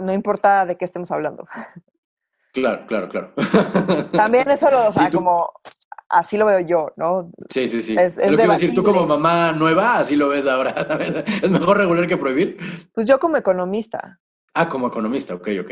no 0.02 0.12
importa 0.12 0.66
de 0.66 0.76
qué 0.76 0.84
estemos 0.84 1.10
hablando. 1.10 1.46
Claro, 2.52 2.86
claro, 2.86 3.08
claro. 3.08 3.32
También 4.12 4.50
eso 4.50 4.70
lo, 4.70 4.88
o 4.88 4.92
sea, 4.92 5.10
como 5.10 5.52
así 6.08 6.36
lo 6.36 6.46
veo 6.46 6.60
yo, 6.60 6.92
¿no? 6.96 7.30
Sí, 7.48 7.68
sí, 7.68 7.82
sí. 7.82 7.96
Es, 7.98 8.16
lo 8.16 8.36
que 8.36 8.44
iba 8.44 8.54
a 8.54 8.56
decir, 8.56 8.74
tú 8.74 8.82
como 8.82 9.06
mamá 9.06 9.52
nueva, 9.52 9.98
así 9.98 10.16
lo 10.16 10.28
ves 10.28 10.46
ahora. 10.46 10.70
¿Es 11.42 11.50
mejor 11.50 11.78
regular 11.78 12.06
que 12.06 12.16
prohibir? 12.16 12.58
Pues 12.92 13.06
yo 13.06 13.18
como 13.18 13.36
economista. 13.36 14.20
Ah, 14.54 14.68
como 14.68 14.88
economista, 14.88 15.34
ok, 15.34 15.48
ok. 15.60 15.70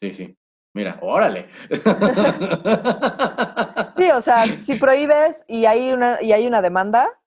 Sí, 0.00 0.14
sí. 0.14 0.38
Mira, 0.74 0.98
órale. 1.00 1.48
Sí, 3.96 4.10
o 4.12 4.20
sea, 4.20 4.44
si 4.60 4.76
prohíbes 4.76 5.44
y 5.48 5.64
hay 5.64 5.90
una, 5.90 6.22
y 6.22 6.30
hay 6.30 6.46
una 6.46 6.62
demanda, 6.62 7.17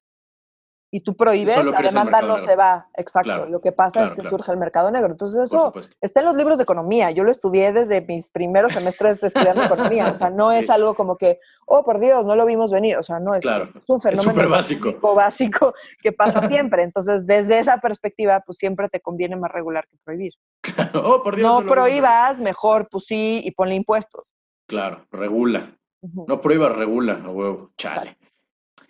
y 0.93 0.99
tú 1.01 1.15
prohíbes, 1.15 1.55
Solo 1.55 1.71
la 1.71 1.81
demanda 1.81 2.21
no 2.21 2.37
se 2.37 2.55
va. 2.57 2.87
Exacto. 2.95 3.29
Claro, 3.29 3.45
Lo 3.45 3.61
que 3.61 3.71
pasa 3.71 4.03
es 4.03 4.09
que 4.11 4.17
claro. 4.21 4.29
surge 4.37 4.51
el 4.51 4.57
mercado 4.57 4.91
negro. 4.91 5.11
Entonces 5.11 5.43
eso 5.43 5.73
está 6.01 6.19
en 6.19 6.25
los 6.25 6.35
libros 6.35 6.57
de 6.57 6.63
economía. 6.63 7.11
Yo 7.11 7.23
lo 7.23 7.31
estudié 7.31 7.71
desde 7.71 8.01
mis 8.01 8.29
primeros 8.29 8.73
semestres 8.73 9.21
de 9.21 9.27
estudiando 9.27 9.63
economía. 9.63 10.11
O 10.11 10.17
sea, 10.17 10.29
no 10.29 10.51
es 10.51 10.65
Sí. 10.65 10.71
algo 10.73 10.93
como 10.93 11.15
que, 11.15 11.39
oh, 11.65 11.85
por 11.85 12.01
Dios, 12.01 12.25
no 12.25 12.35
lo 12.35 12.45
vimos 12.45 12.71
venir. 12.71 12.97
O 12.97 13.03
sea, 13.03 13.21
no, 13.21 13.33
es, 13.33 13.45
es 13.45 13.83
un 13.87 14.01
fenómeno 14.01 14.31
súper 14.31 14.47
básico. 14.49 15.15
básico 15.15 15.73
que 16.03 16.11
pasa 16.11 16.45
siempre. 16.49 16.83
Entonces, 16.83 17.25
desde 17.25 17.59
esa 17.59 17.77
perspectiva, 17.77 18.41
pues 18.45 18.57
siempre 18.57 18.89
te 18.89 18.99
conviene 18.99 19.37
más 19.37 19.51
regular 19.51 19.87
que 19.87 19.95
prohibir. 20.03 20.33
oh, 20.93 21.23
por 21.23 21.37
Dios. 21.37 21.47
no 21.49 21.59
vimos. 21.61 21.73
prohíbas, 21.73 22.39
mejor, 22.41 22.89
pues 22.91 23.05
sí, 23.05 23.41
y 23.45 23.51
ponle 23.51 23.75
impuestos. 23.75 24.25
Claro, 24.67 25.05
regula. 25.09 25.73
No 26.01 26.41
prohíbas, 26.41 26.75
regula, 26.75 27.21
a 27.23 27.29
huevo. 27.29 27.71
Chale. 27.77 28.17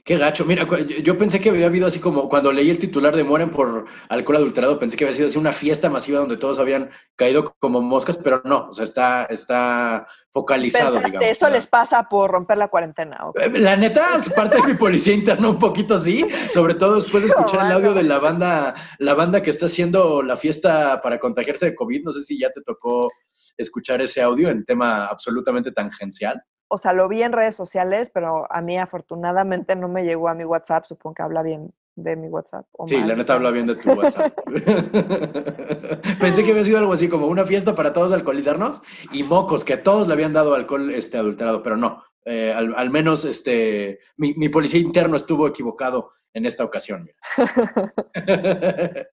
Qué 0.04 0.18
gacho. 0.18 0.46
Mira, 0.46 0.68
yo- 1.04 1.18
pensé 1.18 1.40
que 1.40 1.50
había 1.50 1.68
habido 1.68 1.86
así 1.86 2.00
como 2.00 2.28
cuando 2.28 2.52
leí 2.52 2.70
el 2.72 2.80
titular 2.80 3.16
de 3.16 3.24
mueren 3.24 3.52
por 3.52 3.86
alcohol 4.10 4.38
adulterado, 4.38 4.80
pensé 4.80 4.98
que 4.98 5.04
había 5.04 5.14
sido 5.16 5.28
así 5.28 5.38
una 5.38 5.54
fiesta 5.54 5.90
masiva 5.92 6.20
donde 6.20 6.38
todos 6.38 6.58
habían 6.58 6.90
caído 7.16 7.54
como 7.60 7.82
moscas, 7.82 8.18
pero 8.18 8.42
no, 8.44 8.70
o 8.70 8.74
sea, 8.74 8.84
está, 8.84 9.26
está 9.26 10.08
focalizado, 10.34 10.94
Pensaste, 10.94 11.08
digamos. 11.08 11.30
eso 11.30 11.46
¿verdad? 11.46 11.58
les 11.58 11.68
pasa 11.68 12.10
por 12.10 12.32
romper 12.32 12.58
la 12.58 12.70
cuarentena. 12.70 13.18
Eh, 13.36 13.50
La 13.60 13.76
neta, 13.76 14.16
es 14.18 14.30
parte 14.34 14.58
de 14.58 14.64
mi 14.70 14.74
policía 14.74 15.14
interna 15.14 15.50
un 15.50 15.60
poquito 15.60 15.98
sí, 16.00 16.26
sobre 16.52 16.74
todo 16.74 16.96
después 16.96 17.22
de 17.24 17.30
escuchar 17.30 17.68
el 17.68 17.72
audio 17.74 17.94
de 17.94 18.04
la 18.04 18.18
banda, 18.18 18.74
la 18.98 19.14
banda 19.14 19.44
que 19.44 19.52
está 19.52 19.68
haciendo 19.68 20.24
la 20.24 20.36
fiesta 20.36 21.00
para 21.04 21.20
contagiarse 21.20 21.66
de 21.66 21.76
COVID. 21.76 22.04
No 22.06 22.12
sé 22.14 22.22
si 22.22 22.40
ya 22.40 22.50
te 22.50 22.62
tocó 22.62 23.08
escuchar 23.56 24.02
ese 24.02 24.22
audio 24.24 24.50
en 24.50 24.66
tema 24.66 25.06
absolutamente 25.06 25.72
tangencial. 25.72 26.42
O 26.74 26.78
sea, 26.78 26.94
lo 26.94 27.10
vi 27.10 27.22
en 27.22 27.34
redes 27.34 27.56
sociales, 27.56 28.10
pero 28.14 28.48
a 28.50 28.62
mí 28.62 28.78
afortunadamente 28.78 29.76
no 29.76 29.90
me 29.90 30.04
llegó 30.06 30.30
a 30.30 30.36
mi 30.36 30.46
WhatsApp. 30.46 30.86
Supongo 30.86 31.16
que 31.16 31.24
habla 31.24 31.44
bien 31.44 31.74
de 31.96 32.16
mi 32.16 32.30
WhatsApp. 32.30 32.66
o 32.72 32.88
Sí, 32.88 32.96
mal, 32.98 33.10
la 33.10 33.16
neta 33.16 33.34
habla 33.34 33.52
bien 33.52 33.68
de 33.68 33.76
tu 33.76 33.92
WhatsApp. 33.92 34.34
Pensé 36.22 36.44
que 36.46 36.52
había 36.52 36.64
sido 36.64 36.78
algo 36.78 36.94
así 36.94 37.10
como 37.10 37.28
una 37.28 37.46
fiesta 37.46 37.76
para 37.76 37.92
todos 37.92 38.14
alcoholizarnos 38.14 38.82
y 39.12 39.24
mocos, 39.24 39.66
que 39.66 39.74
a 39.74 39.84
todos 39.84 40.08
le 40.08 40.14
habían 40.14 40.32
dado 40.32 40.54
alcohol 40.56 40.92
este, 40.94 41.18
adulterado, 41.18 41.62
pero 41.62 41.76
no. 41.76 42.04
Eh, 42.24 42.54
al, 42.56 42.74
al 42.76 42.90
menos 42.90 43.26
este, 43.26 44.00
mi, 44.16 44.34
mi 44.36 44.48
policía 44.48 44.80
interno 44.80 45.18
estuvo 45.18 45.48
equivocado 45.48 46.14
en 46.34 46.46
esta 46.46 46.64
ocasión. 46.64 47.10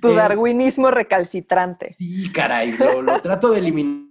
Tu 0.00 0.08
Eh, 0.08 0.14
darwinismo 0.14 0.90
recalcitrante. 0.90 1.96
Sí, 1.98 2.30
caray, 2.32 2.72
lo, 2.72 3.02
lo 3.02 3.20
trato 3.20 3.50
de 3.50 3.58
eliminar, 3.58 4.05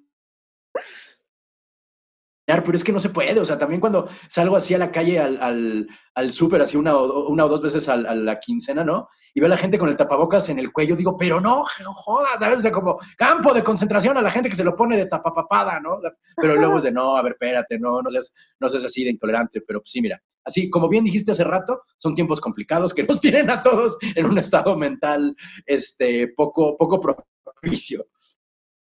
pero 2.45 2.73
es 2.73 2.83
que 2.83 2.91
no 2.91 2.99
se 2.99 3.09
puede. 3.09 3.39
O 3.39 3.45
sea, 3.45 3.57
también 3.57 3.81
cuando 3.81 4.07
salgo 4.29 4.55
así 4.55 4.73
a 4.73 4.77
la 4.77 4.91
calle 4.91 5.19
al, 5.19 5.41
al, 5.41 5.87
al 6.13 6.31
súper, 6.31 6.61
así 6.61 6.77
una 6.77 6.95
o, 6.95 7.27
una 7.29 7.45
o 7.45 7.49
dos 7.49 7.61
veces 7.61 7.89
a, 7.89 7.97
la 7.97 8.39
quincena, 8.39 8.83
¿no? 8.83 9.07
Y 9.33 9.39
veo 9.39 9.47
a 9.47 9.49
la 9.49 9.57
gente 9.57 9.77
con 9.77 9.89
el 9.89 9.97
tapabocas 9.97 10.47
en 10.49 10.59
el 10.59 10.71
cuello, 10.71 10.95
digo, 10.95 11.17
pero 11.17 11.41
no, 11.41 11.65
no 11.83 11.93
jodas, 11.93 12.39
¿sabes? 12.39 12.59
O 12.59 12.61
sea, 12.61 12.71
como 12.71 12.97
campo 13.17 13.53
de 13.53 13.63
concentración 13.63 14.17
a 14.17 14.21
la 14.21 14.31
gente 14.31 14.49
que 14.49 14.55
se 14.55 14.63
lo 14.63 14.75
pone 14.75 14.95
de 14.95 15.07
tapapapada, 15.07 15.79
¿no? 15.79 15.99
Pero 16.37 16.55
luego 16.55 16.77
es 16.77 16.83
de, 16.83 16.91
no, 16.91 17.17
a 17.17 17.21
ver, 17.21 17.33
espérate, 17.33 17.79
no, 17.79 18.01
no 18.01 18.11
seas, 18.11 18.33
no 18.59 18.69
seas 18.69 18.85
así 18.85 19.03
de 19.03 19.09
intolerante. 19.09 19.61
Pero 19.61 19.81
sí, 19.83 20.01
mira, 20.01 20.21
así 20.45 20.69
como 20.69 20.87
bien 20.87 21.03
dijiste 21.03 21.31
hace 21.31 21.43
rato, 21.43 21.81
son 21.97 22.15
tiempos 22.15 22.39
complicados 22.39 22.93
que 22.93 23.03
nos 23.03 23.19
tienen 23.19 23.49
a 23.49 23.61
todos 23.61 23.97
en 24.15 24.25
un 24.25 24.37
estado 24.37 24.77
mental 24.77 25.35
este, 25.65 26.29
poco, 26.29 26.77
poco 26.77 27.01
propicio. 27.43 28.05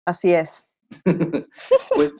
Así 0.06 0.32
es. 0.32 0.64
Pues, 1.94 2.12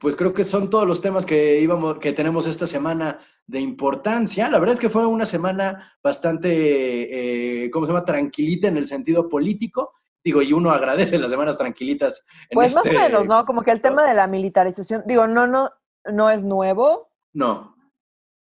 pues 0.00 0.16
creo 0.16 0.32
que 0.32 0.44
son 0.44 0.70
todos 0.70 0.86
los 0.86 1.00
temas 1.00 1.24
que 1.24 1.60
íbamos, 1.60 1.98
que 1.98 2.12
tenemos 2.12 2.46
esta 2.46 2.66
semana 2.66 3.18
de 3.46 3.60
importancia. 3.60 4.48
La 4.50 4.58
verdad 4.58 4.74
es 4.74 4.80
que 4.80 4.88
fue 4.88 5.06
una 5.06 5.24
semana 5.24 5.92
bastante, 6.02 7.64
eh, 7.64 7.70
¿cómo 7.70 7.86
se 7.86 7.92
llama? 7.92 8.04
Tranquilita 8.04 8.68
en 8.68 8.76
el 8.76 8.86
sentido 8.86 9.28
político. 9.28 9.92
Digo, 10.22 10.42
y 10.42 10.52
uno 10.52 10.70
agradece 10.70 11.18
las 11.18 11.30
semanas 11.30 11.56
tranquilitas. 11.56 12.24
en 12.50 12.56
Pues 12.56 12.74
más 12.74 12.84
o 12.84 12.88
este- 12.88 13.00
menos, 13.00 13.26
¿no? 13.26 13.44
Como 13.46 13.62
que 13.62 13.70
el 13.70 13.80
tema 13.80 14.04
de 14.04 14.14
la 14.14 14.26
militarización, 14.26 15.04
digo, 15.06 15.26
no, 15.26 15.46
no, 15.46 15.70
no 16.04 16.30
es 16.30 16.42
nuevo. 16.42 17.10
No, 17.32 17.76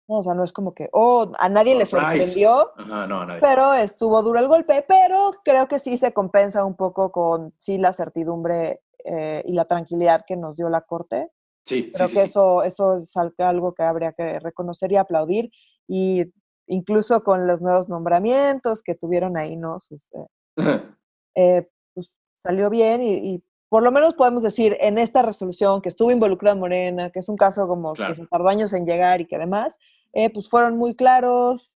¿no? 0.07 0.17
O 0.17 0.23
sea, 0.23 0.33
no 0.33 0.43
es 0.43 0.51
como 0.51 0.73
que, 0.73 0.89
oh, 0.91 1.31
a 1.37 1.49
nadie 1.49 1.75
le 1.75 1.85
sorprendió, 1.85 2.71
ajá, 2.77 3.07
no, 3.07 3.25
nadie. 3.25 3.41
pero 3.41 3.73
estuvo 3.73 4.21
duro 4.21 4.39
el 4.39 4.47
golpe, 4.47 4.83
pero 4.87 5.33
creo 5.43 5.67
que 5.67 5.79
sí 5.79 5.97
se 5.97 6.13
compensa 6.13 6.65
un 6.65 6.75
poco 6.75 7.11
con, 7.11 7.53
sí, 7.59 7.77
la 7.77 7.93
certidumbre 7.93 8.81
eh, 9.05 9.43
y 9.45 9.53
la 9.53 9.65
tranquilidad 9.65 10.25
que 10.27 10.35
nos 10.35 10.57
dio 10.57 10.69
la 10.69 10.81
Corte. 10.81 11.31
Sí, 11.65 11.91
Creo 11.93 12.07
sí, 12.07 12.13
que 12.13 12.19
sí. 12.21 12.25
eso, 12.25 12.63
eso 12.63 12.97
es 12.97 13.15
al- 13.15 13.33
algo 13.37 13.73
que 13.73 13.83
habría 13.83 14.11
que 14.13 14.39
reconocer 14.39 14.91
y 14.91 14.97
aplaudir. 14.97 15.49
Y 15.87 16.25
incluso 16.67 17.23
con 17.23 17.45
los 17.47 17.61
nuevos 17.61 17.89
nombramientos 17.89 18.81
que 18.83 18.95
tuvieron 18.95 19.37
ahí, 19.37 19.55
¿no? 19.55 19.79
Sus, 19.79 20.01
eh, 20.13 20.27
eh, 21.35 21.69
pues 21.93 22.13
salió 22.45 22.69
bien 22.69 23.01
y, 23.01 23.13
y 23.35 23.43
por 23.69 23.81
lo 23.83 23.91
menos 23.91 24.13
podemos 24.13 24.43
decir 24.43 24.77
en 24.81 24.97
esta 24.97 25.21
resolución 25.23 25.81
que 25.81 25.89
estuvo 25.89 26.11
involucrada 26.11 26.55
Morena, 26.55 27.09
que 27.09 27.19
es 27.19 27.27
un 27.29 27.37
caso 27.37 27.67
como 27.67 27.93
Claro. 27.93 28.11
que 28.13 28.21
se 28.21 28.27
tardó 28.27 28.47
años 28.49 28.71
en 28.73 28.85
llegar 28.85 29.19
y 29.21 29.25
que 29.25 29.35
además, 29.35 29.77
eh, 30.13 30.29
pues 30.31 30.47
fueron 30.47 30.77
muy 30.77 30.95
claros, 30.95 31.73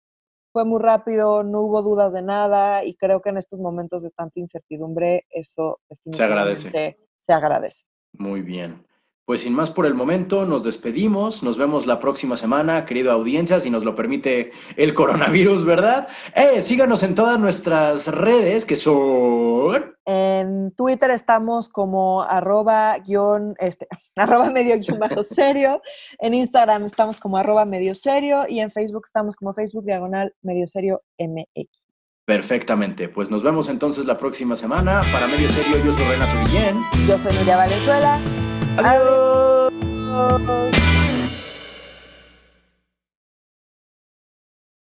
fue 0.52 0.66
muy 0.66 0.82
rápido, 0.82 1.44
no 1.44 1.62
hubo 1.62 1.82
dudas 1.84 2.12
de 2.14 2.22
nada 2.22 2.84
y 2.84 2.96
creo 2.96 3.22
que 3.22 3.30
en 3.30 3.38
estos 3.38 3.60
momentos 3.60 4.04
de 4.04 4.12
tanta 4.12 4.40
incertidumbre 4.40 5.26
eso 5.30 5.80
agradece. 6.20 6.70
definitivamente 6.70 7.08
Se 7.28 7.34
agradece. 7.34 7.84
Muy 8.14 8.42
bien. 8.42 8.86
Pues 9.26 9.40
sin 9.40 9.54
más 9.54 9.72
por 9.72 9.88
el 9.88 9.96
momento, 9.96 10.46
nos 10.46 10.64
despedimos. 10.64 11.42
Nos 11.42 11.58
vemos 11.58 11.88
la 11.88 12.00
próxima 12.00 12.36
semana, 12.36 12.86
querido 12.86 13.12
audiencia, 13.12 13.60
si 13.60 13.72
nos 13.72 13.84
lo 13.84 13.96
permite 13.96 14.52
el 14.78 14.94
coronavirus, 14.94 15.66
¿verdad? 15.66 16.08
Eh, 16.36 16.62
síganos 16.62 17.02
en 17.02 17.16
todas 17.16 17.40
nuestras 17.40 18.08
redes, 18.08 18.66
que 18.66 18.76
son... 18.76 19.96
En 20.06 20.72
Twitter 20.76 21.10
estamos 21.10 21.70
como 21.70 22.22
arroba 22.22 23.00
guion, 23.00 23.56
este, 23.58 23.88
arroba 24.16 24.52
medio 24.52 24.78
guion 24.78 25.00
bajo 25.00 25.24
serio. 25.30 25.82
En 26.20 26.36
Instagram 26.36 26.86
estamos 26.86 27.20
como 27.20 27.38
arroba 27.38 27.66
medio 27.66 27.96
serio 27.96 28.44
y 28.48 28.60
en 28.60 28.70
Facebook 28.70 29.06
estamos 29.08 29.36
como 29.36 29.56
Facebook 29.56 29.86
diagonal 29.86 30.36
medio 30.44 30.68
serio 30.68 31.02
MX. 31.18 31.68
Perfectamente. 32.26 33.10
Pues 33.10 33.32
nos 33.32 33.42
vemos 33.42 33.70
entonces 33.70 34.06
la 34.06 34.18
próxima 34.18 34.56
semana. 34.56 35.02
Para 35.12 35.28
Medio 35.28 35.48
Serio, 35.50 35.78
yo 35.84 35.92
soy 35.92 36.04
Renato 36.06 36.40
Guillén. 36.46 36.82
Yo 37.08 37.18
soy 37.20 37.32
Nuria 37.38 37.58
Valenzuela. 37.58 38.20
Adiós. 38.78 39.72
Adiós. 40.16 40.85